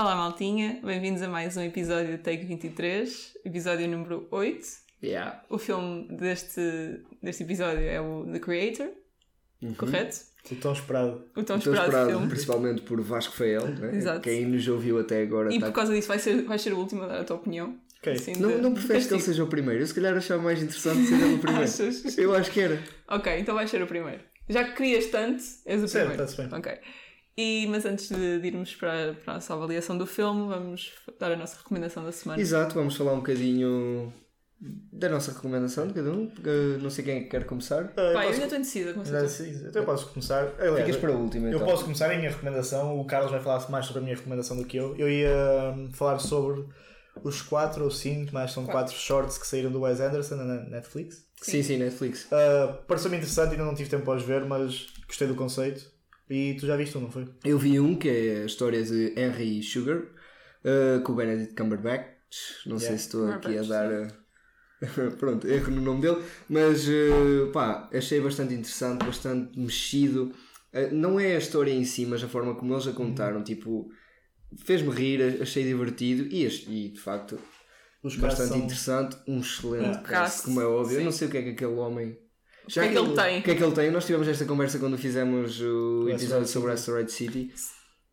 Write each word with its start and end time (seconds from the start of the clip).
Olá, 0.00 0.14
maltinha, 0.14 0.78
bem-vindos 0.84 1.20
a 1.22 1.28
mais 1.28 1.56
um 1.56 1.62
episódio 1.62 2.18
de 2.18 2.22
Take 2.22 2.44
23, 2.44 3.36
episódio 3.44 3.88
número 3.88 4.28
8. 4.30 4.64
Yeah. 5.02 5.42
O 5.50 5.58
filme 5.58 6.06
deste, 6.16 7.00
deste 7.20 7.42
episódio 7.42 7.82
é 7.82 8.00
o 8.00 8.24
The 8.32 8.38
Creator, 8.38 8.90
correto? 9.76 10.16
O 10.52 10.54
tão 10.54 10.72
esperado. 10.72 11.24
O 11.36 11.42
tão 11.42 11.56
Estou 11.56 11.72
esperado, 11.72 11.86
esperado, 11.88 12.10
filme. 12.10 12.28
principalmente 12.28 12.82
por 12.82 13.00
Vasco 13.00 13.34
Fael, 13.34 13.66
né? 13.74 13.96
Exato. 13.96 14.20
quem 14.20 14.46
nos 14.46 14.68
ouviu 14.68 15.00
até 15.00 15.20
agora. 15.20 15.52
E 15.52 15.58
tá- 15.58 15.66
por 15.66 15.72
causa 15.72 15.92
disso 15.92 16.06
vai 16.06 16.20
ser, 16.20 16.42
vai 16.44 16.60
ser 16.60 16.72
o 16.74 16.78
último 16.78 17.02
a 17.02 17.08
dar 17.08 17.20
a 17.22 17.24
tua 17.24 17.34
opinião. 17.36 17.76
Ok. 17.98 18.12
Assim, 18.12 18.34
Não, 18.38 18.50
de- 18.50 18.62
não 18.62 18.74
preferes 18.74 19.08
que 19.08 19.14
ele 19.14 19.20
seja 19.20 19.42
o 19.42 19.48
primeiro? 19.48 19.82
Eu 19.82 19.86
se 19.88 19.94
calhar 19.94 20.16
achava 20.16 20.40
mais 20.40 20.62
interessante 20.62 21.06
ser 21.08 21.14
ele 21.20 21.34
o 21.34 21.38
primeiro. 21.40 21.64
Achas? 21.64 22.16
Eu 22.16 22.32
acho 22.36 22.52
que 22.52 22.60
era. 22.60 22.80
Ok, 23.08 23.36
então 23.40 23.52
vais 23.56 23.68
ser 23.68 23.82
o 23.82 23.86
primeiro. 23.88 24.20
Já 24.48 24.62
que 24.62 24.76
querias 24.76 25.06
tanto, 25.06 25.42
és 25.66 25.82
o 25.82 25.88
Certo, 25.88 26.06
primeiro. 26.10 26.22
está-se 26.30 26.48
bem. 26.48 26.56
Ok. 26.56 26.78
E, 27.40 27.68
mas 27.68 27.86
antes 27.86 28.08
de, 28.08 28.44
irmos 28.44 28.74
para, 28.74 29.14
para 29.22 29.34
a 29.34 29.36
nossa 29.36 29.54
avaliação 29.54 29.96
do 29.96 30.04
filme, 30.06 30.48
vamos 30.48 30.92
dar 31.20 31.30
a 31.30 31.36
nossa 31.36 31.56
recomendação 31.58 32.02
da 32.02 32.10
semana. 32.10 32.40
Exato, 32.42 32.74
vamos 32.74 32.96
falar 32.96 33.12
um 33.12 33.18
bocadinho 33.18 34.12
da 34.60 35.08
nossa 35.08 35.30
recomendação 35.30 35.86
de 35.86 35.94
cada 35.94 36.10
um. 36.10 36.24
Uh, 36.24 36.78
Não 36.82 36.90
sei 36.90 37.04
quem 37.04 37.16
é 37.18 37.20
que 37.20 37.28
quer 37.28 37.44
começar. 37.46 37.92
Ah, 37.92 37.94
Pá, 37.94 38.02
eu 38.02 38.06
eu 38.08 38.12
posso- 38.14 38.42
ainda 38.42 38.56
estou 38.58 38.92
com 38.94 39.00
Ainda 39.02 39.18
essa 39.18 39.24
assim, 39.26 39.50
Então 39.68 39.82
eu 39.82 39.86
posso 39.86 40.08
começar. 40.08 40.52
Aliás, 40.58 40.78
Ficas 40.80 40.96
para 40.96 41.12
o 41.12 41.22
último 41.22 41.46
Eu 41.46 41.52
então. 41.54 41.64
posso 41.68 41.84
começar 41.84 42.10
a 42.10 42.16
minha 42.16 42.28
recomendação. 42.28 42.98
O 43.00 43.04
Carlos 43.04 43.30
vai 43.30 43.40
falar 43.40 43.70
mais 43.70 43.86
sobre 43.86 44.00
a 44.00 44.02
minha 44.02 44.16
recomendação 44.16 44.56
do 44.56 44.64
que 44.64 44.76
eu. 44.76 44.96
Eu 44.96 45.08
ia 45.08 45.74
hum, 45.76 45.90
falar 45.92 46.18
sobre 46.18 46.64
os 47.22 47.40
quatro 47.40 47.84
ou 47.84 47.90
cinco, 47.92 48.30
mas 48.32 48.50
são 48.50 48.66
quatro 48.66 48.92
shorts 48.94 49.38
que 49.38 49.46
saíram 49.46 49.70
do 49.70 49.82
Wes 49.82 50.00
Anderson 50.00 50.34
na 50.34 50.56
Netflix. 50.64 51.24
Sim, 51.40 51.62
sim, 51.62 51.76
Netflix. 51.76 52.26
Ah, 52.32 52.78
Pareceu-me 52.88 53.16
interessante, 53.16 53.52
ainda 53.52 53.64
não 53.64 53.76
tive 53.76 53.88
tempo 53.88 54.04
para 54.06 54.16
os 54.16 54.24
ver, 54.24 54.44
mas 54.44 54.88
gostei 55.06 55.28
do 55.28 55.36
conceito. 55.36 55.97
E 56.30 56.54
tu 56.58 56.66
já 56.66 56.76
viste 56.76 56.96
um, 56.98 57.02
não 57.02 57.10
foi? 57.10 57.26
Eu 57.44 57.58
vi 57.58 57.80
um 57.80 57.96
que 57.96 58.08
é 58.08 58.42
a 58.42 58.46
história 58.46 58.82
de 58.82 59.14
Henry 59.18 59.62
Sugar 59.62 59.98
uh, 59.98 61.02
com 61.02 61.12
o 61.12 61.16
Benedict 61.16 61.54
Cumberbatch. 61.54 62.06
Não 62.66 62.78
sei 62.78 62.88
Yeah. 62.88 62.98
se 62.98 63.06
estou 63.06 63.28
aqui 63.30 63.56
a 63.58 63.62
dar. 63.62 63.90
uh, 63.90 64.08
Pronto, 65.18 65.46
erro 65.48 65.70
no 65.72 65.80
nome 65.80 66.02
dele, 66.02 66.22
mas 66.48 66.86
uh, 66.88 67.50
pá, 67.52 67.88
achei 67.92 68.20
bastante 68.20 68.54
interessante, 68.54 69.04
bastante 69.04 69.58
mexido. 69.58 70.32
Uh, 70.72 70.92
não 70.94 71.18
é 71.18 71.34
a 71.34 71.38
história 71.38 71.72
em 71.72 71.84
si, 71.84 72.04
mas 72.06 72.22
a 72.22 72.28
forma 72.28 72.54
como 72.54 72.74
eles 72.74 72.86
a 72.86 72.92
contaram, 72.92 73.42
tipo, 73.42 73.90
fez-me 74.64 74.90
rir, 74.94 75.40
achei 75.42 75.64
divertido 75.64 76.24
e, 76.30 76.44
e 76.46 76.88
de 76.90 77.00
facto 77.00 77.38
Os 78.02 78.14
bastante 78.16 78.58
interessante. 78.58 79.16
Um 79.26 79.40
excelente 79.40 79.86
É. 79.86 79.92
cast, 80.02 80.08
Cast, 80.10 80.42
como 80.42 80.60
é 80.60 80.66
óbvio. 80.66 80.94
Eu 80.94 80.98
sim. 80.98 81.04
não 81.06 81.12
sei 81.12 81.26
o 81.28 81.30
que 81.30 81.38
é 81.38 81.42
que 81.42 81.48
aquele 81.50 81.72
homem. 81.72 82.16
Que 82.68 82.80
é 82.80 82.88
que 82.88 82.98
ele 82.98 83.14
tem? 83.14 83.38
O 83.40 83.42
que 83.42 83.50
é 83.50 83.54
que 83.54 83.62
ele 83.64 83.72
tem? 83.74 83.90
Nós 83.90 84.06
tivemos 84.06 84.28
esta 84.28 84.44
conversa 84.44 84.78
quando 84.78 84.96
fizemos 84.98 85.60
o 85.60 86.04
O 86.04 86.08
episódio 86.08 86.44
Asteroid 86.44 86.48
sobre 86.50 86.72
Asteroid 86.72 87.12
City. 87.12 87.52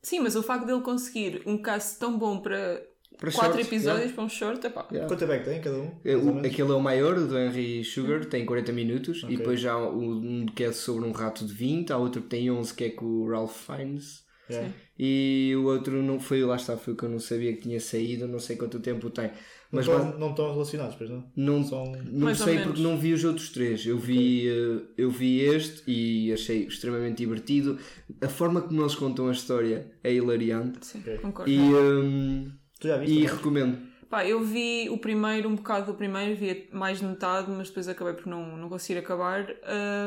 Sim, 0.02 0.20
mas 0.20 0.36
o 0.36 0.44
facto 0.44 0.66
dele 0.66 0.82
conseguir 0.82 1.42
um 1.46 1.58
cast 1.58 1.98
tão 2.00 2.18
bom 2.18 2.40
para 2.40 2.82
Para 3.18 3.32
quatro 3.32 3.54
shorts, 3.54 3.68
episódios 3.68 4.12
para 4.12 4.24
um 4.24 4.30
short, 4.30 4.66
epá. 4.68 4.88
Yeah. 4.92 5.08
Quanto 5.08 5.20
tempo 5.20 5.32
é 5.32 5.40
que 5.40 5.46
tem 5.46 5.62
cada 5.62 5.78
um? 5.78 5.92
É, 6.04 6.16
o- 6.16 6.40
aquele 6.40 6.72
é 6.72 6.76
o 6.76 6.80
maior, 6.82 7.18
o 7.18 7.28
do 7.28 7.38
Henry 7.38 7.84
Sugar, 7.84 8.24
tem 8.26 8.46
40 8.46 8.72
minutos. 8.72 9.24
Ok. 9.24 9.34
E 9.34 9.38
depois 9.38 9.60
já 9.60 9.76
um 9.78 10.46
que 10.46 10.64
é 10.64 10.72
sobre 10.72 11.06
um 11.06 11.12
rato 11.12 11.46
de 11.46 11.54
20. 11.54 11.92
Há 11.92 11.98
outro 11.98 12.22
que 12.22 12.28
tem 12.28 12.52
11, 12.52 12.74
que 12.74 12.84
é 12.84 12.90
com 12.92 13.06
o 13.06 13.30
Ralph 13.30 13.56
Fiennes. 13.66 14.24
Yeah. 14.50 14.72
E 15.00 15.54
o 15.58 15.64
outro 15.66 16.04
não 16.04 16.20
foi, 16.20 16.44
lá 16.44 16.56
está, 16.56 16.78
foi 16.78 16.94
o 16.94 16.98
que 16.98 17.04
eu 17.04 17.10
não 17.10 17.18
sabia 17.20 17.52
que 17.54 17.62
tinha 17.64 17.80
saído. 17.80 18.28
Não 18.28 18.38
sei 18.40 18.56
quanto 18.58 18.80
tempo 18.80 19.10
tem. 19.10 19.32
Não 19.72 19.78
Mas 19.82 19.88
estão 19.88 20.20
não 20.20 20.30
estão 20.30 20.52
relacionados, 20.54 20.96
pois 20.96 21.10
não? 21.10 21.24
não, 21.36 21.64
São... 21.64 21.92
não 22.06 22.36
sei 22.36 22.60
porque 22.60 22.82
não 22.82 22.98
vi 22.98 23.14
os 23.14 23.24
outros 23.24 23.50
três. 23.50 23.86
Eu 23.86 23.98
vi, 23.98 24.48
eh, 24.48 24.82
eu 24.98 25.10
vi 25.10 25.40
este 25.42 25.84
e 25.90 26.32
achei 26.32 26.66
extremamente 26.66 27.18
divertido. 27.18 27.78
A 28.22 28.28
forma 28.30 28.62
como 28.62 28.82
eles 28.82 28.96
contam 28.96 29.28
a 29.28 29.32
história 29.32 29.92
é 30.04 30.14
hilariante. 30.14 30.86
Sim, 30.86 31.00
Ok. 31.00 31.18
concordo. 31.18 31.52
E, 31.52 32.52
Tu 32.80 32.88
já 32.88 32.98
viste? 32.98 33.14
e 33.20 33.26
recomendo. 33.26 33.96
Pá, 34.10 34.26
eu 34.26 34.40
vi 34.44 34.88
o 34.90 34.98
primeiro, 35.00 35.50
um 35.50 35.56
bocado 35.56 35.88
do 35.88 35.96
primeiro, 35.98 36.36
vi 36.36 36.70
mais 36.72 37.00
de 37.00 37.06
metade, 37.06 37.50
mas 37.50 37.68
depois 37.70 37.88
acabei 37.88 38.14
por 38.14 38.28
não, 38.28 38.56
não 38.56 38.70
conseguir 38.70 39.00
acabar. 39.00 39.48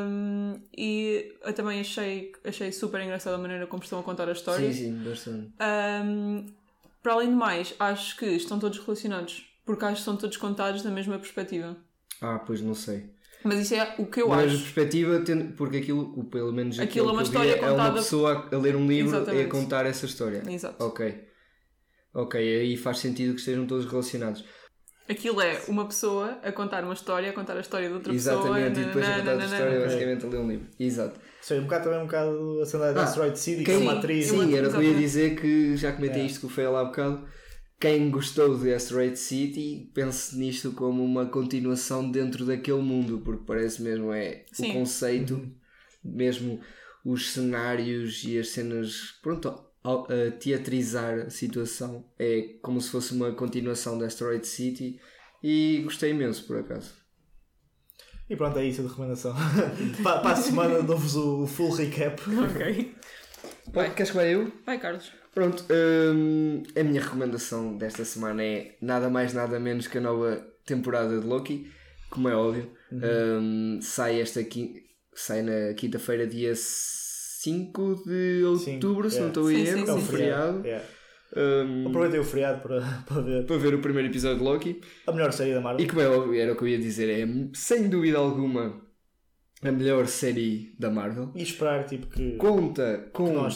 Hum, 0.07 0.59
e 0.75 1.33
eu 1.43 1.53
também 1.53 1.81
achei, 1.81 2.31
achei 2.45 2.71
super 2.71 3.01
engraçada 3.01 3.35
a 3.35 3.39
maneira 3.39 3.67
como 3.67 3.83
estão 3.83 3.99
a 3.99 4.03
contar 4.03 4.29
a 4.29 4.31
história. 4.31 4.71
Sim, 4.71 4.85
sim, 4.93 5.03
bastante. 5.03 5.51
Hum, 6.05 6.45
para 7.03 7.13
além 7.13 7.29
do 7.29 7.35
mais, 7.35 7.75
acho 7.77 8.15
que 8.17 8.25
estão 8.25 8.57
todos 8.57 8.77
relacionados, 8.79 9.45
porque 9.69 9.85
acho 9.85 9.97
que 9.97 10.01
são 10.05 10.17
todos 10.17 10.35
contados 10.35 10.81
da 10.81 10.89
mesma 10.89 11.19
perspectiva. 11.19 11.77
Ah, 12.19 12.39
pois 12.39 12.59
não 12.59 12.73
sei. 12.73 13.11
Mas 13.43 13.59
isso 13.59 13.75
é 13.75 13.93
o 13.99 14.07
que 14.07 14.19
eu 14.19 14.27
Mas 14.29 14.39
a 14.39 14.45
acho. 14.47 14.57
perspectiva, 14.63 15.19
tendo- 15.19 15.53
porque 15.53 15.77
aquilo, 15.77 16.23
pelo 16.25 16.51
menos 16.51 16.79
Aquilo 16.79 17.09
é 17.09 17.11
uma 17.11 17.21
que 17.21 17.27
eu 17.27 17.31
vi, 17.41 17.47
história 17.47 17.51
é 17.59 17.61
uma 17.61 17.69
contada- 17.71 17.93
pessoa 17.93 18.49
a 18.51 18.57
ler 18.57 18.75
um 18.75 18.87
livro 18.87 19.11
e 19.11 19.15
a 19.15 19.17
Exatamente. 19.21 19.49
contar 19.49 19.85
essa 19.85 20.05
história. 20.07 20.41
Exato. 20.49 20.83
Ok. 20.83 21.23
Ok, 22.15 22.39
aí 22.61 22.75
faz 22.77 22.97
sentido 22.97 23.33
que 23.35 23.39
estejam 23.41 23.67
todos 23.67 23.85
relacionados. 23.85 24.43
Aquilo 25.07 25.39
é 25.39 25.61
uma 25.67 25.85
pessoa 25.85 26.39
a 26.43 26.51
contar 26.51 26.83
uma 26.83 26.93
história, 26.95 27.29
a 27.29 27.33
contar 27.33 27.55
a 27.57 27.59
história 27.61 27.87
de 27.87 27.93
outra 27.93 28.11
Exatamente, 28.11 28.69
pessoa. 28.69 28.83
e 28.83 28.85
depois 28.87 29.05
a 29.07 29.17
contar 29.19 29.31
a 29.31 29.45
história 29.45 29.79
basicamente 29.81 30.25
a 30.25 30.29
ler 30.29 30.37
um 30.39 30.47
livro. 30.49 30.67
Exato. 30.79 31.15
Ou 31.19 31.43
seja, 31.43 31.61
um 31.61 31.63
bocado 31.65 31.83
também 31.83 31.99
um 31.99 32.05
bocado 32.05 32.59
a 32.61 32.65
cena 32.65 32.91
da 32.93 33.01
Ah, 33.01 33.03
Asteroid 33.05 33.39
City, 33.39 33.63
que 33.63 33.71
é 33.71 33.77
uma 33.77 33.91
Sim, 33.93 33.97
atriz. 33.99 34.27
eu- 34.27 34.39
Sim, 34.43 34.57
era 34.57 34.67
o 34.67 34.71
que 34.71 34.77
eu 34.77 34.81
ia 34.81 34.87
exatamente. 34.89 34.99
dizer 34.99 35.35
que 35.39 35.77
já 35.77 35.93
comentei 35.93 36.21
É. 36.21 36.25
isto 36.25 36.39
que 36.41 36.45
o 36.47 36.49
Fael 36.49 36.75
há 36.75 36.83
bocado. 36.85 37.27
Quem 37.79 38.11
gostou 38.11 38.57
de 38.57 38.73
Asteroid 38.73 39.17
City, 39.17 39.89
pense 39.93 40.37
nisto 40.37 40.73
como 40.73 41.03
uma 41.03 41.25
continuação 41.27 42.11
dentro 42.11 42.45
daquele 42.45 42.81
mundo, 42.81 43.21
porque 43.23 43.43
parece 43.45 43.81
mesmo 43.81 44.11
é 44.11 44.43
Sim. 44.51 44.71
o 44.71 44.73
conceito, 44.73 45.49
mesmo 46.03 46.59
os 47.05 47.31
cenários 47.31 48.23
e 48.25 48.37
as 48.37 48.49
cenas, 48.49 49.17
pronto, 49.21 49.47
a 49.81 50.31
teatrizar 50.37 51.19
a 51.19 51.29
situação 51.29 52.05
é 52.19 52.55
como 52.61 52.81
se 52.81 52.89
fosse 52.89 53.13
uma 53.13 53.31
continuação 53.31 53.97
de 53.97 54.03
Asteroid 54.03 54.45
City 54.45 54.99
e 55.41 55.81
gostei 55.85 56.11
imenso 56.11 56.45
por 56.45 56.57
acaso. 56.57 56.93
E 58.29 58.35
pronto, 58.35 58.59
é 58.59 58.65
isso 58.65 58.81
a 58.81 58.83
de 58.83 58.89
recomendação. 58.89 59.33
para, 60.03 60.19
para 60.19 60.31
a 60.31 60.35
semana 60.35 60.83
dou-vos 60.83 61.15
o 61.15 61.47
full 61.47 61.71
recap. 61.71 62.21
Ok. 62.51 62.95
Vai. 63.73 63.93
Queres 63.93 64.11
que 64.11 64.17
vá 64.17 64.25
eu? 64.25 64.51
Vai, 64.65 64.77
Carlos. 64.79 65.18
Pronto, 65.33 65.63
hum, 65.69 66.63
a 66.75 66.83
minha 66.83 67.01
recomendação 67.01 67.77
desta 67.77 68.03
semana 68.03 68.43
é 68.43 68.75
nada 68.81 69.09
mais 69.09 69.33
nada 69.33 69.59
menos 69.59 69.87
que 69.87 69.97
a 69.97 70.01
nova 70.01 70.45
temporada 70.65 71.19
de 71.19 71.25
Loki, 71.25 71.71
como 72.09 72.27
é 72.29 72.35
óbvio. 72.35 72.69
Hum, 72.91 73.79
sai 73.81 74.19
esta 74.21 74.43
qui- 74.43 74.83
sai 75.13 75.41
na 75.43 75.73
quinta-feira, 75.75 76.25
dia 76.25 76.53
5 76.55 78.03
de 78.05 78.43
outubro, 78.43 79.09
se 79.09 79.19
não 79.19 79.27
yeah. 79.27 79.27
estou 79.27 79.47
a 79.47 79.49
Sim, 79.51 79.61
erro, 79.67 79.85
sim, 79.85 79.91
é 79.91 79.93
um 79.93 79.99
sim. 80.01 80.05
feriado. 80.07 80.65
Yeah. 80.65 80.85
Hum, 81.37 81.87
Aproveitei 81.87 82.19
o 82.19 82.23
feriado 82.23 82.61
para, 82.61 82.81
para 83.07 83.21
ver 83.21 83.45
para 83.45 83.57
ver 83.57 83.73
o 83.75 83.79
primeiro 83.81 84.09
episódio 84.09 84.39
de 84.39 84.43
Loki. 84.43 84.81
a 85.05 85.11
melhor 85.11 85.31
série 85.31 85.53
da 85.53 85.61
Marvel. 85.61 85.85
E 85.85 85.87
como 85.87 86.01
é 86.01 86.07
óbvio, 86.09 86.41
era 86.41 86.53
o 86.53 86.55
que 86.55 86.63
eu 86.63 86.67
ia 86.67 86.79
dizer, 86.79 87.07
é 87.09 87.27
sem 87.53 87.87
dúvida 87.87 88.17
alguma 88.17 88.81
a 89.61 89.71
melhor 89.71 90.07
série 90.07 90.73
da 90.79 90.89
Marvel. 90.89 91.31
E 91.35 91.43
esperar 91.43 91.85
tipo, 91.85 92.07
que, 92.07 92.31
Conta 92.37 93.09
com. 93.13 93.25
que 93.27 93.31
não 93.33 93.45
a 93.45 93.49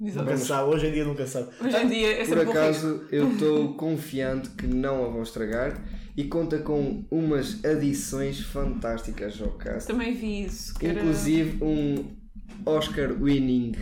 estraguem. 0.00 0.32
Nunca 0.32 0.36
sabe, 0.44 0.70
hoje 0.70 0.86
em 0.86 0.92
dia 0.92 1.04
nunca 1.04 1.26
sabe. 1.26 1.48
Hoje 1.60 1.76
em 1.76 1.88
dia 1.88 2.22
é 2.22 2.26
Por 2.26 2.38
acaso 2.40 3.06
eu 3.10 3.32
estou 3.32 3.74
confiante 3.74 4.50
que 4.50 4.66
não 4.66 5.04
a 5.04 5.08
vão 5.08 5.22
estragar 5.22 5.82
e 6.16 6.24
conta 6.24 6.58
com 6.58 7.04
umas 7.10 7.64
adições 7.64 8.40
fantásticas 8.40 9.40
ao 9.40 9.52
cast. 9.58 9.86
Também 9.86 10.14
vi 10.14 10.44
isso. 10.44 10.74
Que 10.78 10.86
era... 10.86 11.00
Inclusive 11.00 11.62
um 11.62 12.16
Oscar 12.64 13.12
winning 13.12 13.72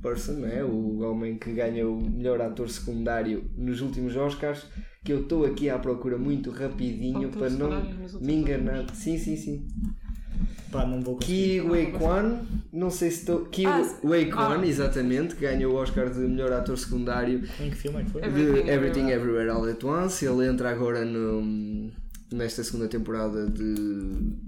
person, 0.00 0.34
não 0.34 0.48
é? 0.48 0.62
o 0.64 1.00
homem 1.00 1.36
que 1.36 1.52
ganha 1.52 1.88
o 1.88 2.00
melhor 2.00 2.40
ator 2.40 2.70
secundário 2.70 3.50
nos 3.56 3.80
últimos 3.80 4.16
Oscars, 4.16 4.66
que 5.04 5.12
eu 5.12 5.22
estou 5.22 5.44
aqui 5.44 5.68
à 5.68 5.78
procura 5.78 6.16
muito 6.16 6.50
rapidinho 6.50 7.30
para 7.30 7.50
não 7.50 7.70
me 8.20 8.34
enganar. 8.34 8.94
Sim, 8.94 9.18
sim, 9.18 9.36
sim. 9.36 9.66
Pá, 10.70 10.84
não 10.86 11.00
vou 11.00 11.16
conseguir. 11.16 11.62
Ki 11.62 11.68
Wei 11.68 11.92
Kwan, 11.92 12.40
não 12.72 12.90
sei 12.90 13.10
se 13.10 13.20
estou. 13.20 13.46
Ki 13.46 13.66
Ah, 13.66 13.82
Wei 14.04 14.30
Kwan, 14.30 14.60
ah. 14.60 14.66
exatamente, 14.66 15.34
que 15.34 15.42
ganha 15.42 15.68
o 15.68 15.74
Oscar 15.74 16.10
de 16.10 16.20
melhor 16.20 16.52
ator 16.52 16.76
secundário 16.76 17.42
Em 17.60 17.70
que 17.70 17.76
filme 17.76 18.00
é 18.00 18.04
que 18.04 18.10
foi? 18.10 18.20
De 18.22 18.28
Everything 18.28 18.70
Everything 18.70 19.10
Everywhere. 19.10 19.50
All 19.50 19.64
at 19.64 19.82
Once. 19.82 20.24
Ele 20.24 20.46
entra 20.46 20.70
agora 20.70 21.04
no, 21.04 21.90
nesta 22.32 22.62
segunda 22.62 22.88
temporada 22.88 23.48
de, 23.48 23.74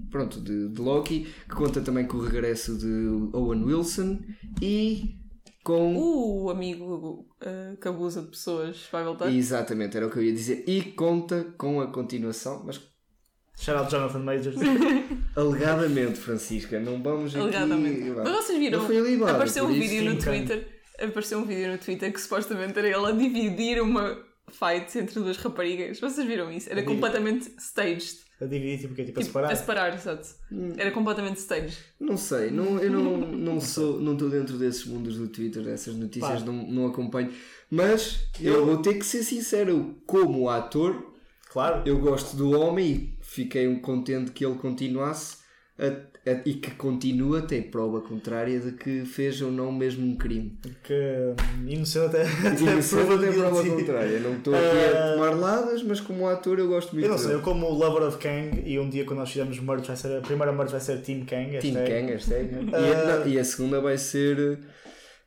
pronto, 0.09 0.39
de, 0.39 0.69
de 0.69 0.81
Loki, 0.81 1.27
que 1.49 1.55
conta 1.55 1.81
também 1.81 2.05
com 2.05 2.17
o 2.17 2.21
regresso 2.21 2.77
de 2.77 3.29
Owen 3.33 3.63
Wilson 3.63 4.19
e 4.61 5.15
com. 5.63 5.95
O 5.97 6.49
amigo 6.49 7.27
uh, 7.41 7.77
que 7.77 7.87
abusa 7.87 8.21
de 8.21 8.27
pessoas 8.27 8.87
vai 8.91 9.03
voltar. 9.03 9.31
Exatamente, 9.31 9.97
era 9.97 10.07
o 10.07 10.11
que 10.11 10.17
eu 10.17 10.23
ia 10.23 10.33
dizer. 10.33 10.63
E 10.67 10.81
conta 10.93 11.45
com 11.57 11.81
a 11.81 11.87
continuação, 11.87 12.63
mas 12.65 12.79
Shout 13.61 13.77
out 13.77 13.91
Jonathan 13.91 14.19
Majors. 14.19 14.55
alegadamente, 15.35 16.17
Francisca, 16.17 16.79
não 16.79 17.01
vamos 17.01 17.31
aqui. 17.35 17.41
Alegadamente. 17.43 18.09
vá. 18.09 18.23
Mas 18.23 18.45
vocês 18.45 18.57
viram? 18.59 18.79
Eu 18.79 18.85
fui 18.87 18.97
alibado, 18.97 19.31
Apareceu 19.33 19.65
um 19.65 19.71
vídeo 19.73 20.03
no 20.13 20.19
Twitter. 20.19 20.67
Apareceu 20.99 21.39
um 21.39 21.45
vídeo 21.45 21.71
no 21.71 21.77
Twitter 21.77 22.11
que 22.11 22.19
supostamente 22.21 22.77
era 22.77 22.87
ele 22.87 23.05
a 23.05 23.11
dividir 23.11 23.81
uma 23.81 24.17
fight 24.49 24.97
entre 24.97 25.19
duas 25.19 25.37
raparigas. 25.37 25.99
Vocês 25.99 26.27
viram 26.27 26.51
isso? 26.51 26.69
Era 26.71 26.83
completamente 26.83 27.51
staged. 27.57 28.19
A 28.41 28.45
dividir, 28.45 28.79
tipo, 28.79 28.95
que 28.95 29.01
é 29.03 29.05
tipo 29.05 29.19
a 29.19 29.21
Tipo, 29.23 29.31
separar. 29.33 29.51
a 29.51 29.55
separar, 29.55 29.93
exato. 29.93 30.27
Era 30.75 30.89
completamente 30.89 31.37
staged. 31.37 31.77
Não 31.99 32.17
sei, 32.17 32.49
não, 32.49 32.79
eu 32.79 32.89
não, 32.89 33.17
não 33.37 33.61
sou, 33.61 33.99
não 34.01 34.13
estou 34.13 34.29
dentro 34.31 34.57
desses 34.57 34.85
mundos 34.85 35.15
do 35.17 35.27
Twitter, 35.27 35.61
dessas 35.63 35.95
notícias, 35.95 36.39
Pá. 36.41 36.45
não, 36.45 36.65
não 36.67 36.87
acompanho. 36.87 37.31
Mas 37.69 38.21
eu 38.39 38.65
vou 38.65 38.77
ter 38.77 38.95
que 38.95 39.05
ser 39.05 39.21
sincero, 39.23 39.95
como 40.07 40.49
ator, 40.49 41.11
Claro. 41.51 41.83
eu 41.85 41.99
gosto 41.99 42.35
do 42.35 42.59
homem 42.59 43.13
e 43.20 43.20
fiquei 43.33 43.73
contente 43.79 44.31
que 44.31 44.45
ele 44.45 44.55
continuasse 44.55 45.37
a- 45.79 46.29
a- 46.29 46.41
e 46.45 46.53
que 46.55 46.69
continua 46.71 47.39
até 47.39 47.59
prova 47.61 48.01
contrária 48.01 48.59
de 48.59 48.73
que 48.73 49.03
fez 49.05 49.41
ou 49.41 49.51
não 49.51 49.71
mesmo 49.71 50.05
um 50.05 50.15
crime. 50.15 50.59
Que 50.83 50.93
hum, 50.93 51.67
inocente 51.67 52.05
até, 52.07 52.23
E 52.43 52.47
até 52.69 52.77
isso 52.79 52.99
é 52.99 53.05
prova 53.05 53.23
até 53.23 53.31
prova 53.31 53.63
contrária. 53.63 54.19
Não 54.19 54.33
estou 54.35 54.53
aqui 54.53 54.63
a 54.65 54.91
Ah. 54.91 55.13
tomar 55.13 55.29
ladas, 55.35 55.81
mas 55.81 55.99
como 55.99 56.27
ator 56.27 56.59
eu 56.59 56.67
gosto 56.67 56.91
muito 56.93 57.05
Eu 57.05 57.11
não 57.11 57.17
sei, 57.17 57.33
eu 57.33 57.41
como 57.41 57.67
lover 57.69 58.03
of 58.03 58.17
Kang 58.19 58.61
e 58.65 58.77
um 58.77 58.89
dia 58.89 59.05
quando 59.05 59.19
nós 59.19 59.29
fizermos 59.29 59.59
merch 59.59 59.87
vai 59.87 59.95
ser 59.95 60.17
a 60.17 60.21
primeira 60.21 60.51
merch 60.51 60.69
vai 60.71 60.81
ser 60.81 60.97
Team 61.01 61.25
Kang. 61.25 61.57
Team 61.59 61.73
hashtag. 61.73 61.89
Kang, 61.89 62.11
hashtag. 62.11 62.49
E, 62.53 62.75
a, 62.93 63.17
não, 63.19 63.27
e 63.27 63.39
a 63.39 63.43
segunda 63.43 63.81
vai 63.81 63.97
ser. 63.97 64.59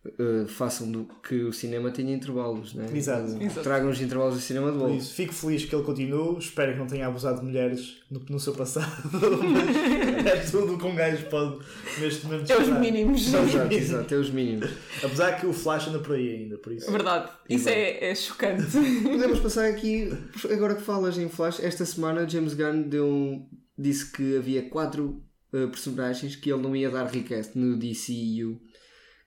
Uh, 0.06 0.46
façam 0.48 0.90
do 0.90 1.06
que 1.26 1.34
o 1.42 1.52
cinema 1.52 1.90
tenha 1.90 2.14
intervalos, 2.14 2.74
né? 2.74 2.86
Exato. 2.94 3.32
Uh, 3.32 3.42
Exato. 3.42 3.62
Tragam 3.62 3.90
os 3.90 4.00
intervalos 4.00 4.34
do 4.34 4.40
cinema 4.40 4.70
de 4.72 4.78
volta. 4.78 4.94
isso, 4.94 5.14
fico 5.14 5.32
feliz 5.32 5.64
que 5.64 5.74
ele 5.74 5.84
continue. 5.84 6.38
Espero 6.38 6.72
que 6.72 6.78
não 6.78 6.86
tenha 6.86 7.06
abusado 7.06 7.40
de 7.40 7.46
mulheres 7.46 7.96
no, 8.10 8.20
no 8.28 8.38
seu 8.40 8.52
passado. 8.54 8.86
Mas 9.42 10.26
é 10.26 10.50
tudo 10.50 10.78
que 10.78 10.84
um 10.86 10.94
gajo 10.94 11.26
pode 11.26 11.58
neste 12.00 12.26
momento 12.26 12.50
É 12.50 12.56
os 12.58 12.68
mínimos. 12.78 13.26
Exato, 13.34 13.74
exato, 13.74 14.14
é 14.14 14.16
os 14.18 14.30
mínimos. 14.30 14.70
Apesar 15.02 15.32
que 15.40 15.46
o 15.46 15.52
Flash 15.52 15.88
anda 15.88 15.98
por 15.98 16.14
aí 16.16 16.36
ainda, 16.36 16.58
por 16.58 16.72
isso. 16.72 16.90
Verdade. 16.90 17.30
Isso 17.48 17.68
é, 17.68 18.10
é 18.10 18.14
chocante. 18.14 18.64
Podemos 19.02 19.40
passar 19.40 19.66
aqui, 19.66 20.12
agora 20.50 20.74
que 20.74 20.82
falas 20.82 21.18
em 21.18 21.28
Flash, 21.28 21.60
esta 21.60 21.84
semana 21.84 22.28
James 22.28 22.54
Gunn 22.54 22.82
deu 22.82 23.06
um- 23.06 23.48
disse 23.76 24.10
que 24.12 24.36
havia 24.36 24.62
quatro 24.68 25.22
uh, 25.52 25.68
personagens 25.68 26.36
que 26.36 26.50
ele 26.52 26.62
não 26.62 26.76
ia 26.76 26.88
dar 26.90 27.06
recast 27.06 27.58
no 27.58 27.76
DCU. 27.76 28.60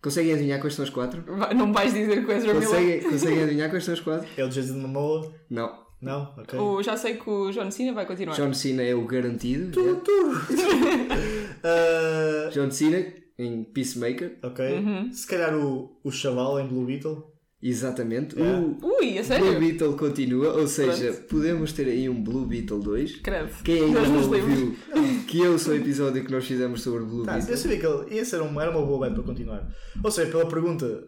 Conseguem 0.01 0.33
adivinhar 0.33 0.59
quais 0.59 0.75
são 0.75 0.83
as 0.83 0.89
quatro? 0.91 1.23
Não 1.55 1.73
vais 1.73 1.94
dizer 1.94 2.23
que 2.23 2.31
o 2.31 2.35
Ezra 2.35 2.53
Miller. 2.53 2.69
Conseguem, 2.69 3.01
conseguem 3.01 3.44
adivinhar 3.44 3.69
quais 3.69 3.83
são 3.83 3.94
as 3.94 3.99
quatro? 3.99 4.27
É 4.38 4.44
o 4.45 4.49
Jason 4.49 4.75
Momoa? 4.77 5.33
Não. 5.49 5.85
Não? 5.99 6.33
Ok. 6.38 6.59
O- 6.59 6.83
já 6.83 6.95
sei 6.95 7.15
que 7.17 7.27
o 7.27 7.51
John 7.51 7.71
Cena 7.71 7.91
vai 7.94 8.05
continuar. 8.05 8.35
John 8.35 8.53
Cena 8.53 8.83
é 8.83 8.94
o 8.94 9.05
garantido. 9.07 9.81
Ah, 11.63 12.49
John 12.53 12.69
Cena 12.71 13.03
em 13.38 13.63
Peacemaker. 13.63 14.38
ok. 14.44 14.77
Uhum. 14.77 15.11
Se 15.11 15.27
calhar 15.27 15.55
o, 15.55 15.97
o 16.03 16.11
Chaval 16.11 16.59
em 16.59 16.67
Blue 16.67 16.85
Beetle. 16.85 17.33
Exatamente. 17.62 18.39
É. 18.39 18.44
O 18.44 18.77
Ui, 19.00 19.18
a 19.18 19.39
Blue? 19.39 19.59
Beetle 19.59 19.94
continua, 19.98 20.54
ou 20.54 20.68
seja, 20.68 21.12
podemos 21.27 21.74
ter 21.74 21.88
aí 21.88 22.07
um 22.07 22.24
Blue 22.24 22.45
Beetle 22.45 22.80
2. 22.80 23.15
Credo. 23.21 23.50
Quem 23.63 23.86
ainda 23.86 24.01
Deus 24.01 24.09
não 24.09 24.39
ouviu, 24.39 24.75
que 25.27 25.39
eu 25.39 25.57
sou 25.57 25.74
o 25.74 25.77
episódio 25.77 26.24
que 26.24 26.31
nós 26.31 26.45
fizemos 26.45 26.81
sobre 26.81 27.04
Blue 27.06 27.24
Tá, 27.24 27.33
eu 27.33 27.38
Beetle. 27.39 27.57
sabia 27.57 27.80
que 27.80 27.86
ele 27.88 28.15
ia 28.15 28.25
ser 28.25 28.42
um, 28.42 28.62
era 28.62 28.69
uma 28.69 28.86
boa 28.86 29.07
bet 29.07 29.15
para 29.15 29.24
continuar. 29.24 29.68
Ou 30.04 30.12
seja, 30.12 30.30
pela 30.30 30.48
pergunta, 30.48 31.04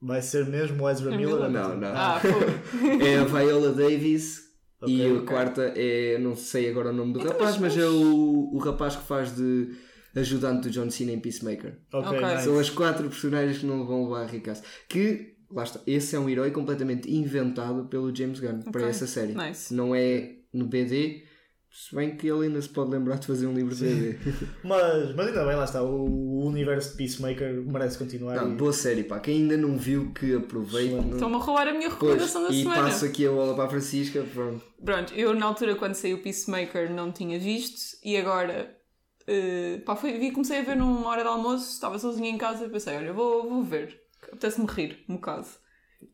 vai 0.00 0.22
ser 0.22 0.46
mesmo 0.46 0.82
o 0.84 0.88
Ezra 0.90 1.12
É 1.12 1.16
Miller? 1.18 1.34
Miller? 1.36 1.50
Não, 1.50 1.76
não. 1.76 1.88
Ah. 1.94 2.20
É 3.04 3.18
a 3.18 3.24
Viola 3.24 3.72
Davis 3.72 4.40
e 4.86 5.02
Ok, 5.02 5.10
a 5.10 5.14
ok. 5.14 5.26
quarta 5.26 5.72
é, 5.76 6.18
não 6.18 6.34
sei 6.34 6.70
agora 6.70 6.90
o 6.90 6.92
nome 6.94 7.12
do 7.12 7.20
Então, 7.20 7.32
rapaz, 7.32 7.58
mas- 7.58 7.74
mas 7.74 7.84
é 7.84 7.86
o, 7.88 8.50
o 8.54 8.58
rapaz 8.58 8.96
que 8.96 9.04
faz 9.06 9.34
de 9.36 9.68
ajudante 10.16 10.68
do 10.68 10.70
John 10.70 10.90
Cena 10.90 11.12
em 11.12 11.18
Peacemaker. 11.20 11.78
Ok, 11.92 12.08
Ok. 12.18 12.20
nice. 12.26 12.44
São 12.44 12.58
as 12.58 12.70
quatro 12.70 13.08
personagens 13.08 13.58
que 13.58 13.66
não 13.66 13.84
vão 13.86 14.04
levar 14.04 14.22
a 14.22 14.26
recast. 14.26 14.64
Que, 14.88 15.33
lá 15.54 15.62
está, 15.62 15.80
esse 15.86 16.16
é 16.16 16.18
um 16.18 16.28
herói 16.28 16.50
completamente 16.50 17.10
inventado 17.10 17.84
pelo 17.86 18.14
James 18.14 18.40
Gunn 18.40 18.60
para 18.72 18.80
Ok. 18.82 18.88
essa 18.90 19.06
série. 19.06 19.34
Nice. 19.34 19.72
Não 19.72 19.94
é 19.94 20.32
no 20.52 20.66
BD, 20.66 21.22
se 21.70 21.94
bem 21.94 22.16
que 22.16 22.26
ele 22.28 22.46
ainda 22.46 22.60
se 22.62 22.68
pode 22.68 22.90
lembrar 22.90 23.16
de 23.18 23.26
fazer 23.26 23.46
um 23.46 23.52
livro 23.54 23.74
de 23.74 23.84
BD. 23.84 24.18
Mas, 24.62 25.14
mas 25.16 25.26
ainda 25.26 25.44
bem, 25.44 25.56
lá 25.56 25.64
está. 25.64 25.82
O 25.82 26.44
universo 26.46 26.92
de 26.92 26.96
Peacemaker 26.98 27.62
merece 27.66 27.98
continuar. 27.98 28.36
Não, 28.36 28.52
e- 28.52 28.56
boa 28.56 28.72
série, 28.72 29.02
pá. 29.04 29.18
Quem 29.18 29.42
ainda 29.42 29.56
não 29.56 29.76
viu, 29.76 30.12
que 30.12 30.34
aproveite. 30.36 30.88
Excelente. 30.90 31.06
Não... 31.08 31.14
Estão-me 31.14 31.34
a 31.34 31.38
roubar 31.38 31.66
a 31.68 31.72
minha 31.72 31.90
Pois, 31.90 31.94
recomendação 32.12 32.42
da 32.44 32.50
e 32.50 32.62
semana. 32.62 32.82
passo 32.84 33.04
aqui 33.04 33.26
a 33.26 33.30
bola 33.32 33.54
para 33.54 33.64
a 33.64 33.68
Francisca. 33.68 34.24
Pronto. 34.32 34.62
Pronto, 34.84 35.14
eu 35.14 35.34
na 35.34 35.46
altura 35.46 35.74
quando 35.74 35.94
saiu 35.94 36.16
o 36.18 36.22
Peacemaker 36.22 36.92
não 36.92 37.10
tinha 37.10 37.38
visto 37.40 37.80
e 38.04 38.16
agora 38.16 38.76
eh, 39.26 39.80
pá, 39.84 39.96
foi, 39.96 40.16
vi, 40.18 40.30
comecei 40.30 40.60
a 40.60 40.62
ver 40.62 40.76
numa 40.76 41.08
hora 41.08 41.22
de 41.22 41.28
almoço, 41.28 41.72
estava 41.72 41.98
sozinha 41.98 42.30
em 42.30 42.38
casa 42.38 42.66
e 42.66 42.68
pensei, 42.70 42.96
olha, 42.96 43.12
vou, 43.12 43.48
vou 43.50 43.64
ver. 43.64 44.00
Apetece-me 44.34 44.66
rir 44.68 45.04
um 45.08 45.14
bocado. 45.14 45.46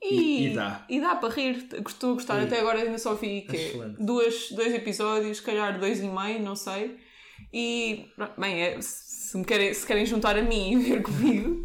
E- 0.03 0.47
e 0.49 0.55
dá. 0.55 0.87
E 0.89 1.01
dá 1.01 1.17
para 1.17 1.35
rir, 1.35 1.67
estou 1.87 2.13
a 2.13 2.15
gostar. 2.15 2.41
E- 2.41 2.45
Até 2.45 2.61
agora 2.61 2.79
ainda 2.81 2.97
só 2.99 3.15
vi 3.15 3.43
que 3.43 3.73
duas, 3.99 4.51
dois 4.53 4.73
episódios, 4.73 5.39
se 5.39 5.43
calhar 5.43 5.79
dois 5.81 5.99
e 6.01 6.07
meio, 6.07 6.41
não 6.43 6.55
sei. 6.55 6.97
E 7.53 8.05
bem, 8.39 8.63
é, 8.63 8.79
se, 8.81 9.37
me 9.37 9.45
querem, 9.45 9.73
se 9.75 9.87
querem 9.87 10.05
juntar 10.07 10.37
a 10.39 10.43
mim 10.43 10.73
e 10.73 10.77
ver 10.79 11.03
comigo, 11.03 11.65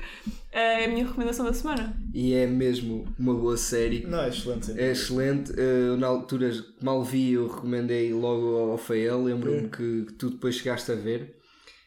é 0.51 0.85
a 0.85 0.87
minha 0.87 1.05
recomendação 1.05 1.45
da 1.45 1.53
semana. 1.53 2.01
E 2.13 2.33
é 2.33 2.47
mesmo 2.47 3.05
uma 3.19 3.33
boa 3.35 3.57
série. 3.57 4.05
Não, 4.07 4.21
é 4.23 4.29
excelente. 4.29 4.65
sim. 4.67 4.79
É 4.79 4.91
excelente. 4.91 5.53
Eu, 5.59 5.97
na 5.97 6.07
altura, 6.07 6.49
mal 6.81 7.03
vi, 7.03 7.33
eu 7.33 7.47
recomendei 7.47 8.11
logo 8.13 8.71
ao 8.71 8.77
Fael. 8.77 9.21
Lembro-me 9.23 9.67
que, 9.69 10.05
que 10.07 10.13
tu 10.13 10.29
depois 10.31 10.55
chegaste 10.55 10.91
a 10.91 10.95
ver. 10.95 11.35